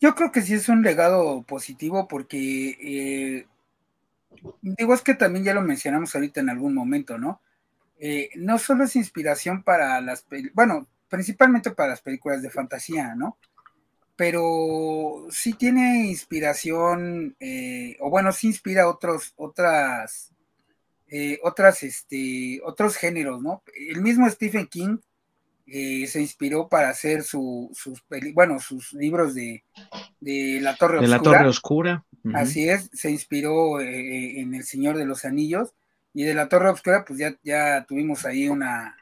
[0.00, 3.46] Yo creo que sí es un legado positivo porque, eh,
[4.62, 7.40] digo, es que también ya lo mencionamos ahorita en algún momento, ¿no?
[7.98, 13.38] Eh, no solo es inspiración para las, bueno, principalmente para las películas de fantasía, ¿no?
[14.16, 20.32] pero sí tiene inspiración, eh, o bueno, sí inspira otros, otras,
[21.42, 23.62] otras, este, otros géneros, ¿no?
[23.88, 24.98] El mismo Stephen King
[25.66, 28.02] eh, se inspiró para hacer su, sus,
[28.34, 29.64] bueno, sus libros de,
[30.20, 31.16] de La Torre de Oscura.
[31.16, 32.04] La Torre Oscura.
[32.34, 35.74] Así es, se inspiró en El Señor de los Anillos,
[36.14, 38.96] y de La Torre Oscura, pues ya, ya tuvimos ahí una,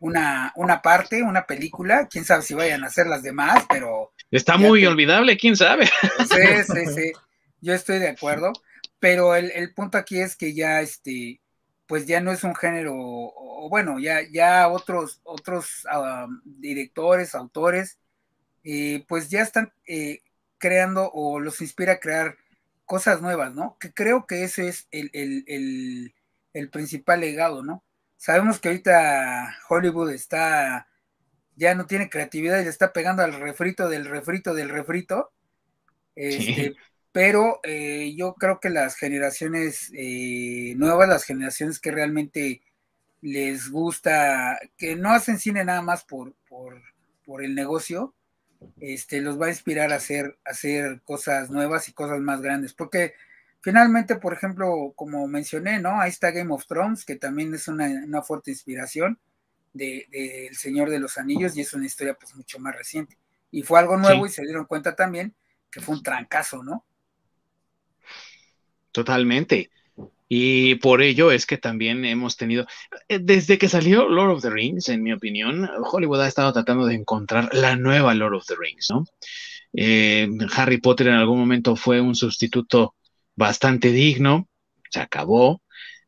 [0.00, 4.12] una, una parte, una película, quién sabe si vayan a hacer las demás, pero...
[4.30, 5.86] Está muy olvidable, quién sabe.
[5.86, 7.12] Sí, sí, sí,
[7.60, 8.52] yo estoy de acuerdo,
[8.98, 11.40] pero el, punto aquí es que ya, este,
[11.86, 17.98] pues ya no es un género, o, bueno, ya, ya otros, otros ah, directores, autores,
[18.64, 20.20] eh, pues ya están eh,
[20.58, 22.36] creando o los inspira a crear
[22.86, 23.76] cosas nuevas, ¿no?
[23.78, 26.14] Que creo que ese es el, el,
[26.54, 27.84] el principal legado, ¿no?
[28.16, 30.88] Sabemos que ahorita Hollywood está,
[31.56, 35.32] ya no tiene creatividad y le está pegando al refrito del refrito del refrito.
[36.14, 36.74] Este,
[37.14, 42.60] pero eh, yo creo que las generaciones eh, nuevas, las generaciones que realmente
[43.20, 48.14] les gusta, que no hacen cine nada más por, por, el negocio,
[48.80, 52.74] este, los va a inspirar a hacer, a hacer cosas nuevas y cosas más grandes.
[52.74, 53.14] Porque
[53.60, 55.98] Finalmente, por ejemplo, como mencioné, ¿no?
[55.98, 59.18] Ahí está Game of Thrones, que también es una, fuerte inspiración
[59.72, 63.16] del de, Señor de los Anillos y es una historia pues mucho más reciente.
[63.52, 65.34] Y fue algo nuevo y se dieron cuenta también
[65.70, 66.84] que fue un trancazo, ¿no?
[68.94, 69.70] Totalmente.
[70.28, 72.64] Y por ello es que también hemos tenido,
[73.08, 76.86] eh, desde que salió Lord of the Rings, en mi opinión, Hollywood ha estado tratando
[76.86, 79.04] de encontrar la nueva Lord of the Rings, ¿no?
[79.72, 82.94] Eh, Harry Potter en algún momento fue un sustituto
[83.34, 84.48] bastante digno,
[84.90, 85.60] se acabó.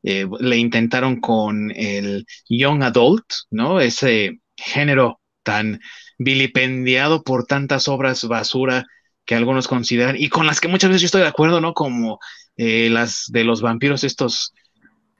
[0.04, 3.80] Eh, le intentaron con el Young Adult, ¿no?
[3.80, 5.80] Ese género tan
[6.18, 8.86] vilipendiado por tantas obras basura
[9.24, 11.74] que algunos consideran y con las que muchas veces yo estoy de acuerdo, ¿no?
[11.74, 12.20] Como
[12.56, 14.54] eh, las de los vampiros, estos,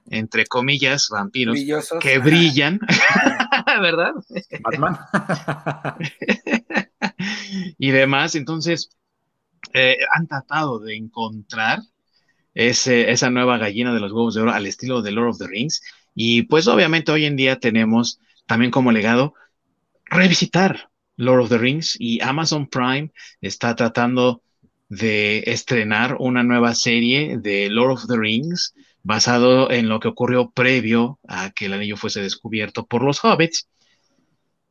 [0.09, 1.57] entre comillas, vampiros,
[1.99, 2.79] que brillan,
[3.81, 4.13] ¿verdad?
[4.61, 4.97] Batman.
[7.77, 8.89] y demás, entonces,
[9.73, 11.79] eh, han tratado de encontrar
[12.53, 15.83] esa nueva gallina de los huevos de oro al estilo de Lord of the Rings.
[16.15, 19.35] Y pues obviamente hoy en día tenemos también como legado
[20.05, 23.11] revisitar Lord of the Rings y Amazon Prime
[23.41, 24.41] está tratando
[24.89, 28.73] de estrenar una nueva serie de Lord of the Rings
[29.03, 33.67] basado en lo que ocurrió previo a que el anillo fuese descubierto por los hobbits.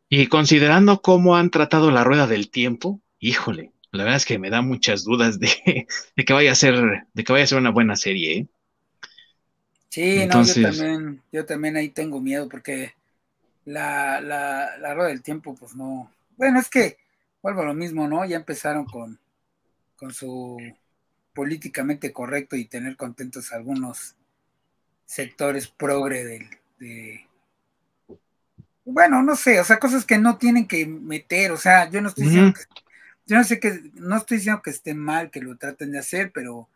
[0.08, 4.50] Y considerando cómo han tratado la rueda del tiempo, híjole, la verdad es que me
[4.50, 5.86] da muchas dudas de,
[6.26, 8.38] que vaya a ser, de que vaya a ser una buena serie.
[8.38, 8.46] ¿eh?
[9.88, 12.94] Sí, Entonces, no, yo también, yo también ahí tengo miedo porque
[13.64, 16.10] la, la, la rueda del tiempo, pues no.
[16.36, 16.98] Bueno, es que
[17.42, 18.24] vuelvo a lo mismo, ¿no?
[18.26, 19.18] Ya empezaron con,
[19.96, 20.58] con su
[21.34, 24.16] políticamente correcto y tener contentos algunos
[25.04, 26.48] sectores progre del,
[26.78, 27.26] de,
[28.84, 32.08] bueno, no sé, o sea, cosas que no tienen que meter, o sea, yo no
[32.08, 32.82] estoy diciendo que,
[33.26, 36.30] yo no sé que, no estoy diciendo que esté mal que lo traten de hacer,
[36.32, 36.68] pero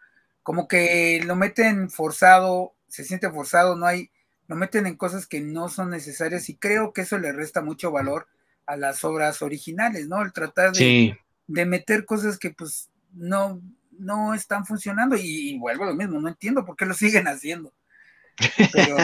[0.43, 4.11] como que lo meten forzado, se siente forzado, no hay,
[4.49, 7.93] lo meten en cosas que no son necesarias y creo que eso le resta mucho
[7.93, 8.27] valor
[8.67, 10.21] a las obras originales, ¿no?
[10.23, 11.17] El tratar de,
[11.47, 13.61] de meter cosas que pues no,
[13.99, 17.73] no están funcionando y, vuelvo a lo mismo, no entiendo por qué lo siguen haciendo.
[18.73, 18.97] Pero,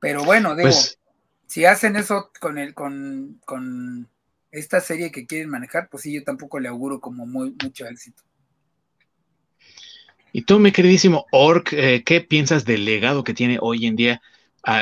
[0.00, 0.98] pero bueno, digo, pues
[1.46, 4.08] si hacen eso con el, con, con
[4.50, 8.22] esta serie que quieren manejar, pues sí, yo tampoco le auguro como muy, mucho éxito.
[10.32, 14.22] Y tú, mi queridísimo Orc, eh, ¿qué piensas del legado que tiene hoy en día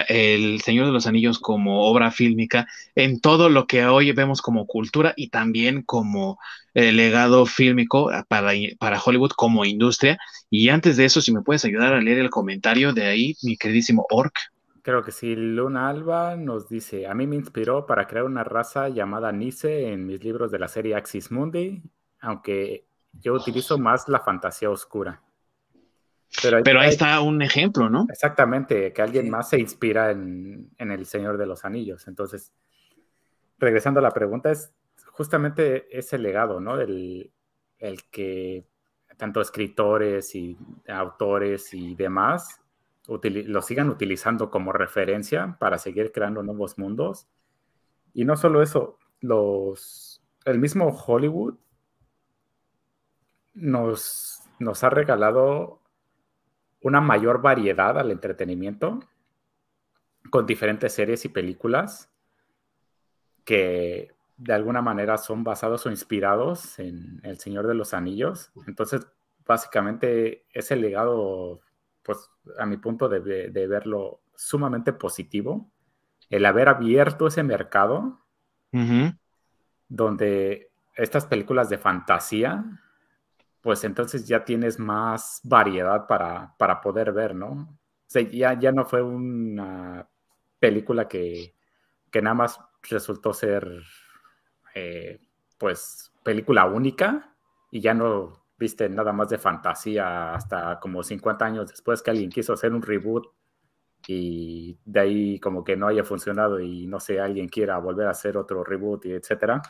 [0.08, 4.66] el Señor de los Anillos como obra fílmica en todo lo que hoy vemos como
[4.66, 6.38] cultura y también como
[6.74, 10.18] eh, legado fílmico para, para Hollywood como industria.
[10.50, 13.56] Y antes de eso, si me puedes ayudar a leer el comentario de ahí, mi
[13.56, 14.34] queridísimo Orc.
[14.82, 18.88] Creo que sí, Luna Alba nos dice, a mí me inspiró para crear una raza
[18.88, 21.82] llamada Nice en mis libros de la serie Axis Mundi,
[22.20, 25.20] aunque yo utilizo más la fantasía oscura.
[26.42, 28.06] Pero ahí, está un ejemplo, ¿no?
[28.08, 32.06] Exactamente, que alguien más se inspira en, El Señor de los Anillos.
[32.06, 32.52] Entonces,
[33.58, 34.72] regresando a la pregunta, es
[35.12, 36.80] justamente ese legado, ¿no?
[36.80, 37.32] El,
[37.78, 38.64] el que
[39.16, 40.56] tanto escritores y
[40.88, 42.60] autores y demás
[43.06, 47.26] lo sigan utilizando como referencia para seguir creando nuevos mundos.
[48.14, 51.54] Y no solo eso, los, el mismo Hollywood
[53.54, 55.79] nos, nos ha regalado
[56.82, 59.00] una mayor variedad al entretenimiento
[60.30, 62.10] con diferentes series y películas
[63.44, 68.50] que de alguna manera son basados o inspirados en El Señor de los Anillos.
[68.66, 69.06] Entonces,
[69.46, 71.60] básicamente, ese legado,
[72.02, 75.70] pues a mi punto de, verlo sumamente positivo,
[76.30, 78.20] el haber abierto ese mercado
[79.88, 82.64] donde estas películas de fantasía
[83.60, 87.50] pues entonces ya tienes más variedad para, poder ver, ¿no?
[87.52, 90.08] O sea, ya, ya no fue una
[90.58, 91.54] película que,
[92.14, 93.82] nada más resultó ser,
[94.74, 95.20] eh,
[95.58, 97.36] pues, película única
[97.70, 102.30] y ya no viste nada más de fantasía hasta como 50 años después que alguien
[102.30, 103.26] quiso hacer un reboot
[104.06, 108.10] y de ahí como que no haya funcionado y no sé, alguien quiera volver a
[108.10, 109.62] hacer otro reboot y etcétera.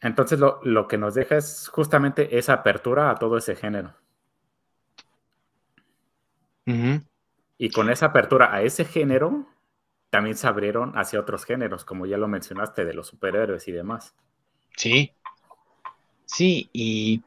[0.00, 3.94] Entonces lo, que nos deja es justamente esa apertura a todo ese género.
[7.56, 9.46] Y con esa apertura a ese género,
[10.10, 14.14] también se abrieron hacia otros géneros, como ya lo mencionaste, de los superhéroes y demás.
[14.76, 15.12] Sí.
[16.26, 17.22] Sí, y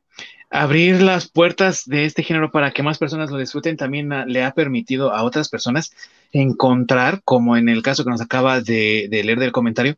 [0.51, 4.51] abrir las puertas de este género para que más personas lo disfruten también le ha
[4.53, 5.91] permitido a otras personas
[6.31, 9.97] encontrar, como en el caso que nos acaba de leer del comentario,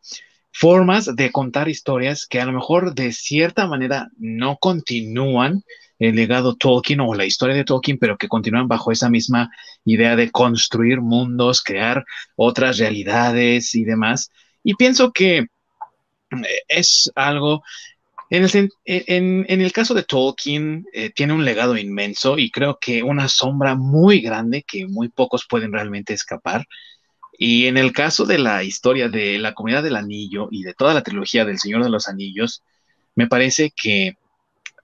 [0.54, 5.64] formas de contar historias que a lo mejor de cierta manera no continúan
[5.98, 9.50] el legado Tolkien o la historia de Tolkien, pero que continúan bajo esa misma
[9.84, 12.06] idea de construir mundos, crear
[12.36, 14.32] otras realidades y demás.
[14.64, 15.48] Y pienso que eh,
[16.68, 17.64] es algo,
[18.30, 23.76] en el, caso de Tolkien, eh, tiene un legado inmenso y creo que una sombra
[23.76, 26.68] muy grande que muy pocos pueden realmente escapar.
[27.46, 30.94] Y en el caso de la historia de la comunidad del anillo y de toda
[30.94, 32.64] la trilogía del Señor de los Anillos,
[33.16, 34.16] me parece que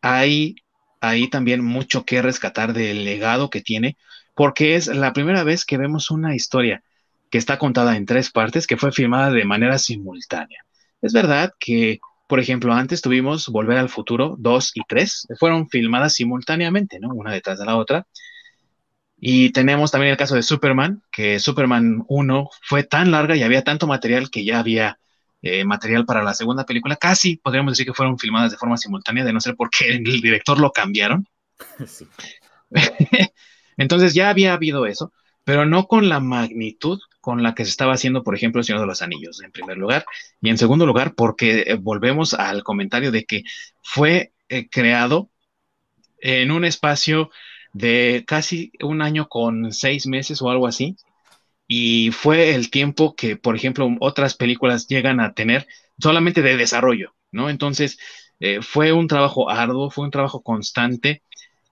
[0.01, 0.57] hay
[0.99, 3.95] ahí también mucho que rescatar del legado que tiene,
[4.35, 6.83] porque es la primera vez que vemos una historia
[7.31, 10.65] que está contada en tres partes, que fue filmada de manera simultánea.
[11.01, 16.15] Es verdad que, por ejemplo, antes tuvimos Volver al Futuro 2 y 3, fueron filmadas
[16.15, 17.13] simultáneamente, ¿no?
[17.13, 18.05] Una detrás de la otra,
[19.19, 23.63] y tenemos también el caso de Superman, que Superman 1 fue tan larga y había
[23.63, 24.99] tanto material que ya había
[25.41, 26.95] eh, material para la segunda película.
[26.95, 30.59] Casi podríamos decir que fueron filmadas de forma simultánea, de no ser porque el director
[30.59, 31.27] lo cambiaron.
[33.77, 35.11] Entonces ya había habido eso,
[35.43, 38.81] pero no con la magnitud con la que se estaba haciendo, por ejemplo, El Señor
[38.81, 40.05] de los Anillos, en primer lugar.
[40.41, 43.43] Y en segundo lugar, porque eh, volvemos al comentario de que
[43.81, 45.29] fue eh, creado
[46.21, 47.31] en un espacio
[47.73, 50.95] de casi un año con seis meses o algo así.
[51.67, 55.67] Y fue el tiempo que, por ejemplo, otras películas llegan a tener
[55.99, 57.49] solamente de desarrollo, ¿no?
[57.49, 57.99] Entonces,
[58.39, 61.23] eh, fue un trabajo arduo, fue un trabajo constante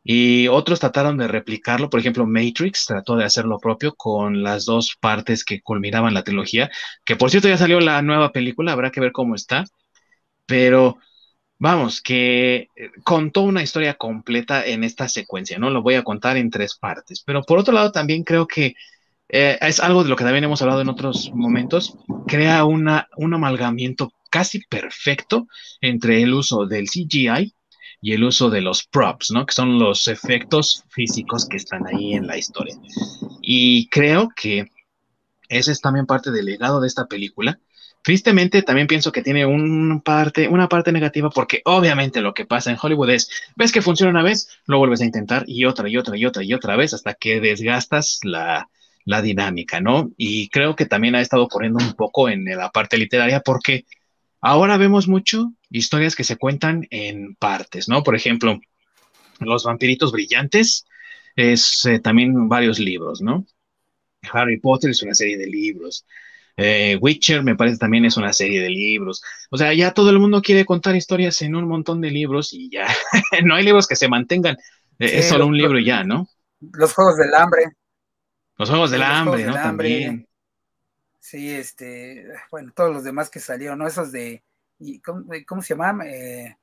[0.03, 1.89] y otros trataron de replicarlo.
[1.89, 6.23] Por ejemplo, Matrix trató de hacer lo propio con las dos partes que culminaban la
[6.23, 6.69] trilogía,
[7.05, 9.65] que por cierto ya salió la nueva película, habrá que ver cómo está,
[10.45, 10.97] pero
[11.59, 15.69] vamos, que eh, contó una historia completa en esta secuencia, ¿no?
[15.69, 18.75] Lo voy a contar en tres partes, pero por otro lado también creo que
[19.29, 21.97] eh, es algo de lo que también hemos hablado en otros momentos,
[22.27, 25.47] crea una, un amalgamiento casi perfecto
[25.81, 27.53] entre el uso del CGI
[28.01, 29.45] y el uso de los props, ¿no?
[29.45, 32.75] Que son los efectos físicos que están ahí en la historia.
[33.41, 34.69] Y creo que
[35.49, 37.59] ese es también parte del legado de esta película.
[38.07, 43.09] Tristemente, también pienso que tiene una parte negativa porque obviamente lo que pasa en Hollywood
[43.09, 46.25] es, ves que funciona una vez, lo vuelves a intentar y otra y otra y
[46.25, 48.69] otra y otra vez hasta que desgastas la,
[49.03, 50.09] la dinámica, ¿no?
[50.15, 53.85] Y creo que también ha estado ocurriendo un poco en la parte literaria porque
[54.39, 58.03] ahora vemos mucho historias que se cuentan en partes, ¿no?
[58.03, 58.57] Por ejemplo,
[59.41, 60.85] Los vampiritos brillantes
[61.35, 63.45] es eh, también varios libros, ¿no?
[64.31, 66.05] Harry Potter es una serie de libros.
[66.59, 69.23] Eh, Witcher me parece también es una serie de libros.
[69.51, 72.69] O sea, ya todo el mundo quiere contar historias en un montón de libros y
[72.69, 72.87] ya
[73.45, 74.57] no hay libros que se mantengan.
[74.97, 76.27] Eh, es solo un libro y ya, ¿no?
[76.59, 77.73] Los Juegos del Hambre.
[78.57, 79.53] Los Juegos del Hambre, ¿no?
[79.53, 80.27] También.
[81.19, 83.87] Sí, este, bueno, todos los demás que salieron, ¿no?
[83.87, 84.41] Esos de,
[85.45, 86.01] ¿cómo, se llaman?
[86.07, 86.57] Eh,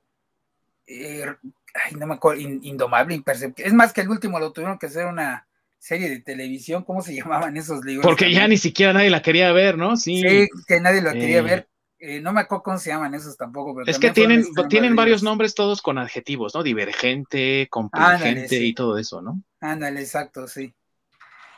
[0.87, 3.69] ay, no me acuerdo, Indomable, Imperceptible.
[3.69, 5.47] Es más que el último lo tuvieron que hacer una,
[5.85, 8.05] serie de televisión, ¿cómo se llamaban esos libros?
[8.05, 9.95] Porque ya ni siquiera nadie la quería ver, ¿no?
[9.97, 11.69] Sí, sí que nadie la quería eh, ver.
[11.99, 13.81] Eh, no me acuerdo cómo se llaman esos tampoco.
[13.85, 16.63] es que tienen, tienen varios nombres todos con adjetivos, ¿no?
[16.63, 19.41] Divergente, complejente y todo eso, ¿no?
[19.61, 20.73] Ándale, exacto, sí.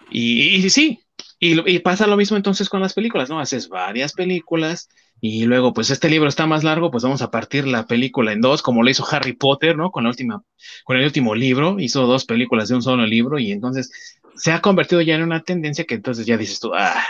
[0.10, 1.02] Y, sí,
[1.40, 3.40] y, y, pasa lo mismo entonces con las películas, ¿no?
[3.40, 4.88] Haces varias películas
[5.20, 8.42] y luego, pues este libro está más largo, pues vamos a partir la película en
[8.42, 9.90] dos, como lo hizo Harry Potter, ¿no?
[9.90, 10.44] Con la última,
[10.84, 14.62] con el último libro, hizo dos películas de un solo libro y entonces se ha
[14.62, 17.04] convertido ya en una tendencia que entonces ya dices tú, ah.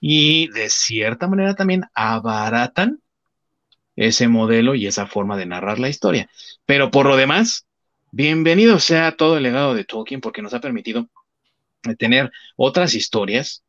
[0.00, 3.00] Y de cierta manera también abaratan
[3.96, 6.28] ese modelo y esa forma de narrar la historia.
[6.66, 7.66] Pero por lo demás,
[8.10, 11.08] bienvenido sea todo el legado de Tolkien porque nos ha permitido
[11.98, 13.64] tener otras historias.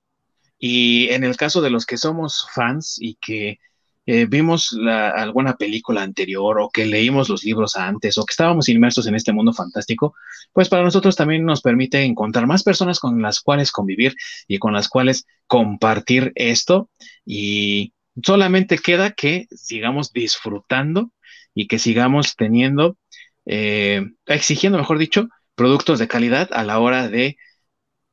[0.57, 3.59] Y en el caso de los que somos fans y que
[4.05, 9.07] eh, vimos alguna película anterior o que leímos los libros antes o que estábamos inmersos
[9.07, 10.13] en este mundo fantástico,
[10.51, 14.15] pues para nosotros también nos permite encontrar más personas con las cuales convivir
[14.47, 16.89] y con las cuales compartir esto
[17.25, 21.11] y solamente queda que sigamos disfrutando
[21.53, 22.97] y que sigamos teniendo,
[23.45, 27.37] eh, exigiendo, mejor dicho, productos de calidad a la hora de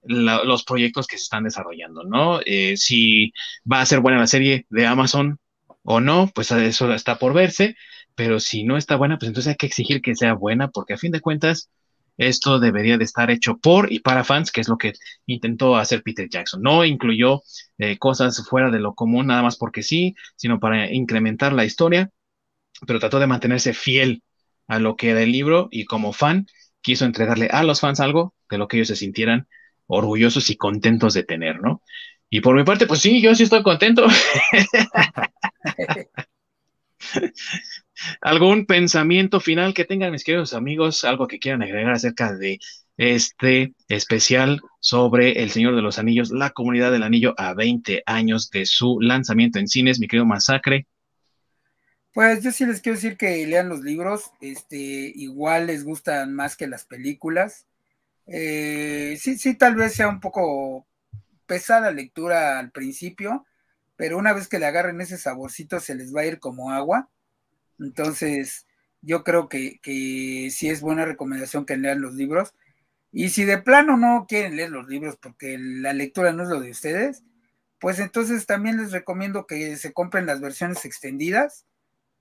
[0.03, 2.41] los proyectos que se están desarrollando, ¿no?
[2.47, 3.33] Eh, si
[3.71, 5.39] va a ser buena la serie de Amazon,
[5.83, 7.77] o no, pues eso está por verse,
[8.15, 10.99] pero si no está buena, pues entonces hay que exigir que sea buena, porque a
[10.99, 11.71] fin de cuentas,
[12.19, 14.93] esto debería de estar hecho por y para fans, que es lo que
[15.27, 16.61] intentó hacer Peter Jackson.
[16.63, 17.43] No incluyó
[17.79, 22.11] eh, cosas fuera de lo común, nada más porque sí, sino para incrementar la historia,
[22.87, 24.23] pero trató de mantenerse fiel
[24.69, 26.47] a lo que era el libro y como fan
[26.83, 29.49] quiso entregarle a los fans algo de lo que ellos se sintieran
[29.87, 31.83] orgullosos y contentos de tener, ¿no?
[32.31, 34.07] Y por mi parte, pues sí, yo sí estoy contento.
[38.21, 41.05] ¿Algún pensamiento final que tengan mis queridos amigos?
[41.05, 42.61] ¿Algo que quieran agregar acerca de
[42.97, 48.49] este especial sobre El Señor de los Anillos, la comunidad del anillo a 20 años
[48.51, 50.87] de su lanzamiento en cines, mi querido Masacre?
[52.13, 56.57] Pues yo sí les quiero decir que lean los libros, este, igual les gustan más
[56.57, 57.67] que las películas.
[58.27, 60.87] Eh, sí, sí, tal vez sea un poco
[61.51, 63.45] pesada lectura al principio,
[63.97, 67.11] pero una vez que le agarren ese saborcito se les va a ir como agua.
[67.81, 68.69] Entonces,
[69.03, 72.55] yo creo que, que sí es buena recomendación que lean los libros.
[73.11, 76.61] Y si de plano no quieren leer los libros porque la lectura no es lo
[76.61, 77.25] de ustedes,
[77.81, 81.67] pues entonces también les recomiendo que se compren las versiones extendidas.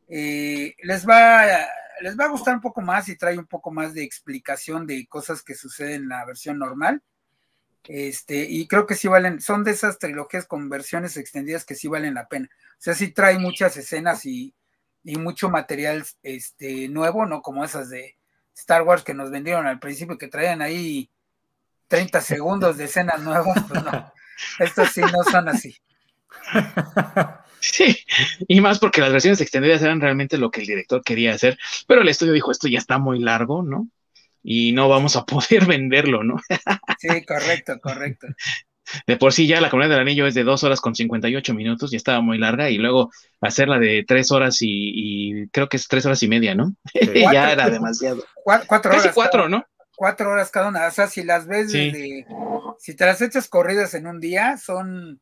[0.07, 1.45] Eh, les, va,
[2.01, 5.05] les va a gustar un poco más y trae un poco más de explicación de
[5.05, 7.03] cosas que suceden en la versión normal.
[7.85, 11.87] Este, y creo que sí valen, son de esas trilogías con versiones extendidas que sí
[11.87, 12.49] valen la pena.
[12.53, 14.53] O sea, sí trae muchas escenas y,
[15.03, 17.41] mucho material este, nuevo, ¿no?
[17.41, 18.17] Como esas de
[18.55, 21.09] Star Wars que nos vendieron al principio, que traían ahí
[21.87, 23.63] 30 segundos de escenas nuevas.
[23.67, 24.13] Pues no,
[24.59, 25.75] estos sí no son así.
[27.59, 27.97] Sí,
[28.47, 31.57] y más porque las versiones extendidas eran realmente lo que el director quería hacer,
[31.87, 33.89] pero el estudio dijo, esto ya está muy largo, ¿no?
[34.43, 36.35] Y no vamos a poder venderlo, ¿no?
[36.99, 38.27] sí, correcto, correcto.
[39.05, 41.93] De por sí ya la comunidad del anillo es de dos horas con 58 minutos
[41.93, 43.11] y estaba muy larga y luego
[43.41, 46.73] hacerla de tres horas y, creo que es tres horas y media, ¿no?
[47.31, 48.23] ya era demasiado.
[48.43, 49.03] Cuatro, horas.
[49.03, 49.65] Casi cuatro, ¿no?
[49.95, 50.87] Cuatro horas cada una.
[50.87, 52.25] O sea, si las ves desde,
[52.79, 55.21] si te las echas corridas en un día, son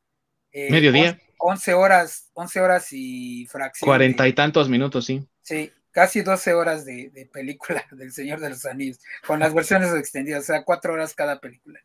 [0.51, 1.19] eh, medio día.
[1.39, 3.87] Once horas, once horas y fracción.
[3.87, 5.27] Cuarenta y tantos minutos, sí.
[5.41, 10.43] Sí, casi 12 horas de, película del Señor de los Anillos, con las versiones extendidas,
[10.43, 11.79] o sea, cuatro horas cada película.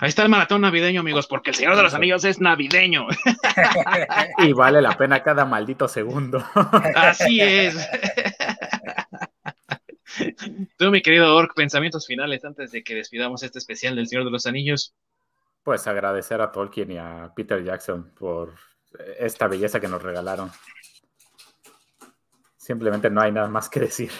[0.00, 3.06] Ahí está el maratón navideño, amigos, porque el Señor de los Anillos es navideño.
[4.38, 6.42] y vale la pena cada maldito segundo.
[6.94, 7.76] Así es.
[10.78, 14.30] Tú, mi querido Orc, pensamientos finales antes de que despidamos este especial del Señor de
[14.30, 14.94] los Anillos.
[15.62, 18.54] Pues agradecer a Tolkien y a Peter Jackson por
[19.18, 20.50] esta belleza que nos regalaron.
[22.66, 24.10] Simplemente no hay nada más que decir.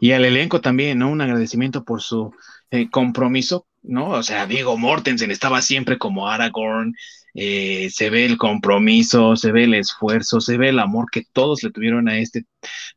[0.00, 1.10] Y al elenco también, ¿no?
[1.10, 2.32] Un agradecimiento por su
[2.70, 4.10] eh, compromiso, ¿no?
[4.12, 6.94] O sea, Diego Mortensen estaba siempre como Aragorn,
[7.34, 11.62] eh, se ve el compromiso, se ve el esfuerzo, se ve el amor que todos
[11.62, 12.46] le tuvieron a este,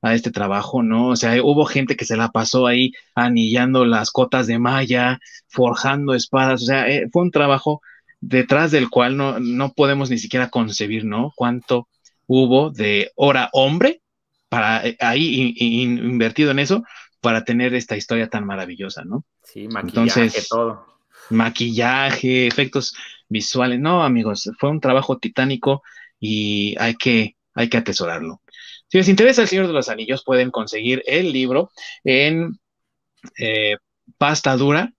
[0.01, 1.09] a este trabajo, ¿no?
[1.09, 5.19] O sea, hubo gente que se la pasó ahí anillando las cotas de malla,
[5.49, 7.81] forjando espadas, o sea, eh, fue un trabajo
[8.21, 11.33] detrás del cual no, no podemos ni siquiera concebir, ¿no?
[11.35, 11.89] Cuánto
[12.29, 14.01] hubo de hora hombre
[14.49, 16.83] para eh, ahí invertido en eso
[17.21, 19.25] para tener esta historia tan maravillosa, ¿no?
[19.43, 20.85] Sí, maquillaje, Entonces, todo.
[21.31, 22.95] Maquillaje, efectos
[23.27, 23.79] visuales.
[23.79, 25.81] No, amigos, fue un trabajo titánico
[26.19, 28.41] y hay que, hay que atesorarlo.
[28.87, 31.71] Si les interesa El Señor de los Anillos, pueden conseguir el libro
[32.03, 32.59] en
[33.39, 33.75] eh,
[34.17, 34.93] pasta dura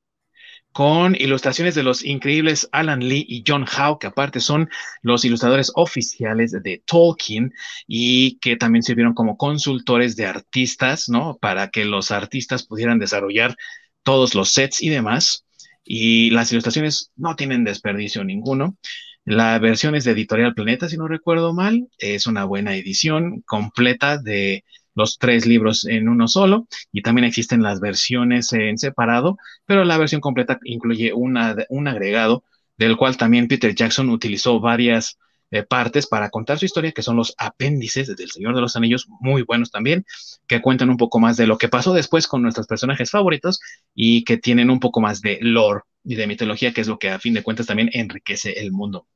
[0.80, 4.70] con ilustraciones de los increíbles Alan Lee y John Howe, que aparte son
[5.02, 7.52] los ilustradores oficiales de Tolkien
[7.86, 11.36] y que también sirvieron como consultores de artistas, ¿no?
[11.36, 13.56] Para que los artistas pudieran desarrollar
[14.02, 15.44] todos los sets y demás.
[15.84, 18.78] Y las ilustraciones no tienen desperdicio ninguno.
[19.26, 21.88] La versión es de Editorial Planeta, si no recuerdo mal.
[21.98, 27.62] Es una buena edición completa de los tres libros en uno solo y también existen
[27.62, 32.44] las versiones en separado, pero la versión completa incluye una, un agregado
[32.76, 35.18] del cual también Peter Jackson utilizó varias
[35.52, 39.06] eh, partes para contar su historia, que son los apéndices del Señor de los Anillos,
[39.20, 40.06] muy buenos también,
[40.46, 43.60] que cuentan un poco más de lo que pasó después con nuestros personajes favoritos
[43.94, 47.10] y que tienen un poco más de lore y de mitología, que es lo que
[47.10, 49.06] a fin de cuentas también enriquece el mundo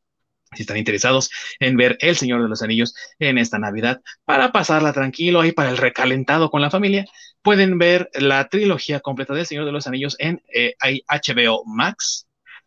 [0.55, 4.93] si están interesados en ver El Señor de los Anillos en esta Navidad, para pasarla
[4.93, 7.07] tranquilo ahí para el recalentado con la familia,
[7.43, 12.27] pueden ver la trilogía completa del Señor de los Anillos en HBO eh, Max.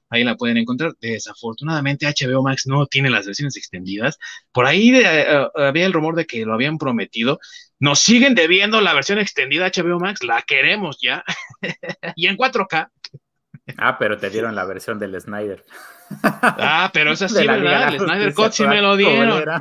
[0.09, 0.93] Ahí la pueden encontrar.
[1.01, 4.17] Desafortunadamente, HBO Max no tiene las versiones extendidas.
[4.51, 7.39] Por ahí eh, eh, había el rumor de que lo habían prometido.
[7.79, 10.23] Nos siguen debiendo la versión extendida HBO Max.
[10.23, 11.25] La queremos ya.
[12.15, 12.89] y en 4K.
[13.77, 15.65] Ah, pero te dieron la versión del Snyder.
[16.23, 17.93] Ah, pero es así, ¿verdad?
[17.93, 19.43] El Snyder Cut sí me lo dieron.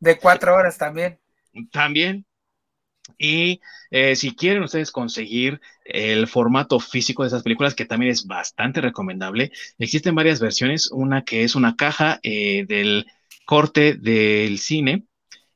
[0.00, 1.18] De cuatro horas también.
[1.72, 2.24] También.
[3.18, 3.60] Y
[3.90, 8.80] eh, si quieren ustedes conseguir el formato físico de esas películas, que también es bastante
[8.80, 10.90] recomendable, existen varias versiones.
[10.92, 13.06] Una que es una caja eh, del
[13.44, 15.07] corte del cine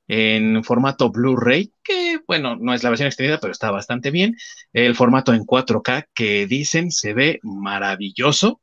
[0.08, 4.36] en formato Blu-ray, que bueno, no es la versión extendida, pero está bastante bien.
[4.72, 8.60] El formato en 4K que dicen se ve maravilloso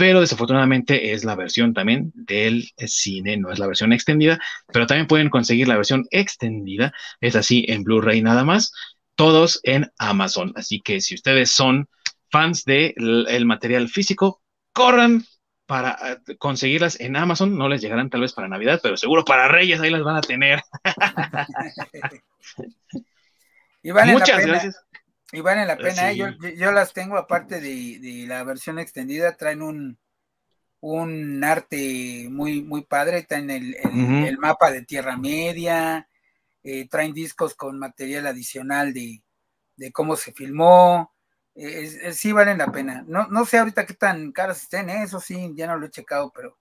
[0.00, 4.40] pero desafortunadamente es la versión también del cine, no es la versión extendida,
[4.72, 8.72] pero también pueden conseguir la versión extendida, es así en Blu-ray nada más,
[9.14, 10.54] todos en Amazon.
[10.56, 11.86] Así que si ustedes son
[12.30, 14.40] fans del material físico,
[14.72, 15.22] corran
[15.70, 19.46] para eh, conseguirlas en Amazon, no les llegarán tal vez para Navidad, pero seguro para
[19.46, 20.60] Reyes ahí las van a tener.
[23.84, 24.84] Muchas gracias.
[25.30, 26.16] Y valen la pena, ¿eh?
[26.16, 29.96] yo, las tengo aparte de, la versión extendida, traen un,
[30.80, 36.08] un arte muy, muy padre, traen el, el, mapa de Tierra Media,
[36.64, 39.22] eh, traen discos con material adicional de,
[39.92, 41.14] cómo se filmó,
[41.54, 43.04] eh, sí valen la pena.
[43.06, 46.32] No, no sé ahorita qué tan caras estén, eso sí, ya no lo he checado,
[46.34, 46.58] pero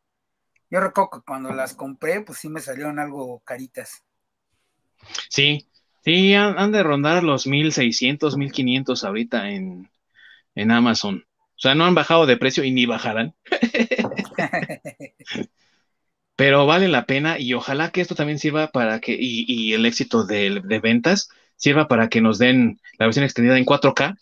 [0.69, 4.03] yo recuerdo que cuando las compré, pues sí me salieron algo caritas.
[5.29, 5.69] Sí,
[6.03, 9.89] Sí, han, de rondar los 1600, 1500 ahorita en,
[10.55, 11.25] en Amazon.
[11.27, 13.35] O sea, no han bajado de precio y ni bajarán.
[16.35, 20.25] Pero vale la pena y ojalá que esto también sirva para que, y, el éxito
[20.25, 24.17] de, ventas, sirva para que nos den la versión extendida en 4K,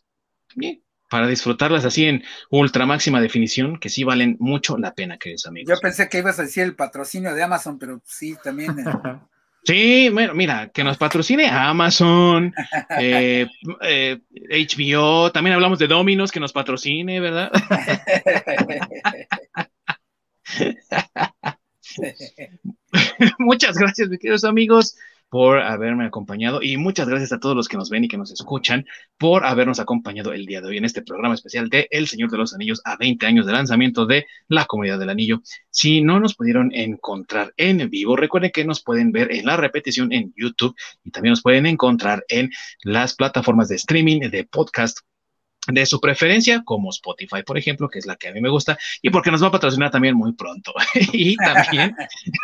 [1.10, 5.74] para disfrutarlas así en ultra máxima definición, que sí valen mucho la pena, queridos amigos.
[5.74, 8.78] Yo pensé que ibas a decir el patrocinio de Amazon, pero sí, también.
[8.80, 8.84] Eh,
[9.64, 12.54] Sí, bueno, mira, que nos patrocine Amazon,
[12.90, 14.22] HBO, eh,
[15.34, 17.52] también hablamos de Dominos, que nos patrocine, ¿verdad?
[23.40, 24.96] Muchas gracias, mis queridos amigos
[25.30, 28.32] por haberme acompañado y muchas gracias a todos los que nos ven y que nos
[28.32, 28.86] escuchan
[29.18, 32.38] por habernos acompañado el día de hoy en este programa especial de El Señor de
[32.38, 35.42] los Anillos a 20 años de lanzamiento de La Comunidad del Anillo.
[35.70, 40.14] Si no nos pudieron encontrar en vivo, recuerden que nos pueden ver en la repetición
[40.14, 42.52] en YouTube y también nos pueden encontrar en
[42.84, 45.00] las plataformas de streaming de podcast
[45.68, 48.78] de su preferencia, como Spotify, por ejemplo, que es la que a mí me gusta,
[49.02, 50.74] y porque nos va a patrocinar también muy pronto.
[51.14, 51.96] y también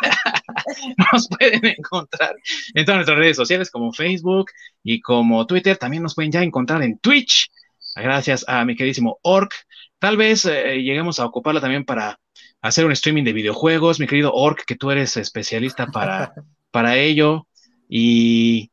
[1.12, 2.36] nos pueden encontrar
[2.74, 4.52] en todas nuestras redes sociales como Facebook
[4.84, 5.78] y como Twitter.
[5.78, 7.50] También nos pueden ya encontrar en Twitch,
[7.96, 9.54] gracias a mi queridísimo Orc.
[10.00, 12.20] Tal vez eh, lleguemos a ocuparla también para
[12.62, 16.34] hacer un streaming de videojuegos, mi querido Orc, que tú eres especialista para,
[16.72, 17.48] para ello.
[17.88, 18.72] Y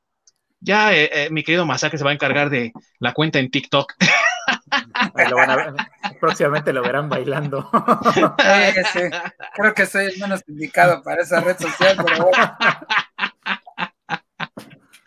[0.61, 3.95] ya eh, eh, mi querido Masacre se va a encargar de la cuenta en TikTok.
[6.21, 7.71] Próximamente lo verán bailando.
[9.55, 12.57] Creo que soy el menos indicado para esa red social, pero bueno.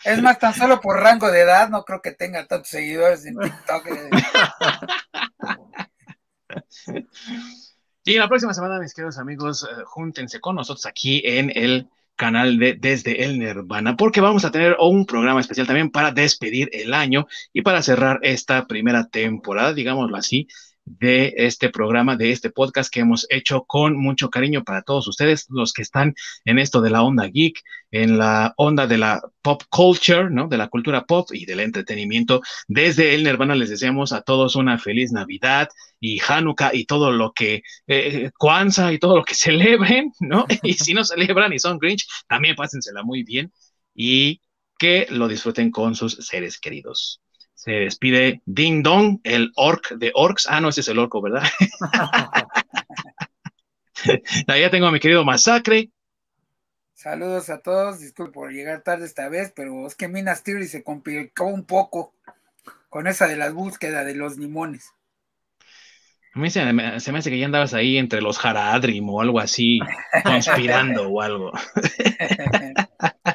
[0.03, 3.37] Es más, tan solo por rango de edad, no creo que tenga tantos seguidores en
[3.39, 3.87] TikTok.
[8.05, 12.57] Y la próxima semana, mis queridos amigos, eh, júntense con nosotros aquí en el canal
[12.59, 16.93] de Desde el Nirvana, porque vamos a tener un programa especial también para despedir el
[16.93, 20.47] año y para cerrar esta primera temporada, digámoslo así,
[20.85, 25.45] de este programa, de este podcast que hemos hecho con mucho cariño para todos ustedes,
[25.49, 26.13] los que están
[26.45, 27.61] en esto de la onda geek,
[27.91, 30.47] en la onda de la pop culture, ¿no?
[30.47, 32.41] De la cultura pop y del entretenimiento.
[32.67, 35.69] Desde el Nirvana les deseamos a todos una feliz Navidad
[35.99, 40.45] y Hanukkah y todo lo que, eh, Kwanzaa y todo lo que celebren, ¿no?
[40.63, 43.51] Y si no celebran y son Grinch, también pásensela muy bien
[43.95, 44.41] y
[44.77, 47.21] que lo disfruten con sus seres queridos
[47.63, 50.47] se despide Ding Dong, el orc de orcs.
[50.49, 51.43] Ah, no, ese es el orco, ¿verdad?
[54.47, 55.89] ya tengo a mi querido Masacre.
[56.93, 60.83] Saludos a todos, disculpe por llegar tarde esta vez, pero es que Minas Tirith se
[60.83, 62.13] complicó un poco
[62.89, 64.91] con esa de la búsqueda de los limones.
[66.33, 69.79] A mí se me, hace que ya andabas ahí entre los Haradrim o algo así,
[70.25, 71.53] conspirando o algo.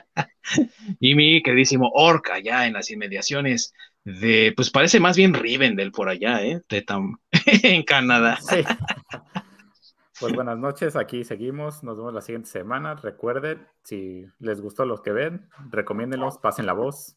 [1.00, 3.72] y mi queridísimo Orc allá en las inmediaciones
[4.04, 6.62] de, pues parece más bien Rivendell por allá, ¿eh?
[6.68, 6.84] De
[7.62, 8.38] en Canadá.
[8.40, 8.62] Sí.
[10.20, 12.96] Pues buenas noches, aquí seguimos, nos vemos la siguiente semana.
[12.96, 17.16] Recuerden, si les gustó los que ven, recomiéndenlos, pasen la voz.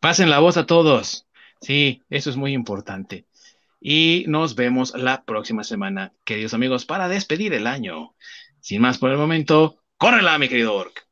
[0.00, 1.28] Pasen la voz a todos.
[1.60, 3.26] Sí, eso es muy importante.
[3.80, 8.16] Y nos vemos la próxima semana, queridos amigos, para despedir el año.
[8.58, 11.06] Sin más por el momento, córrela, mi querido Orc.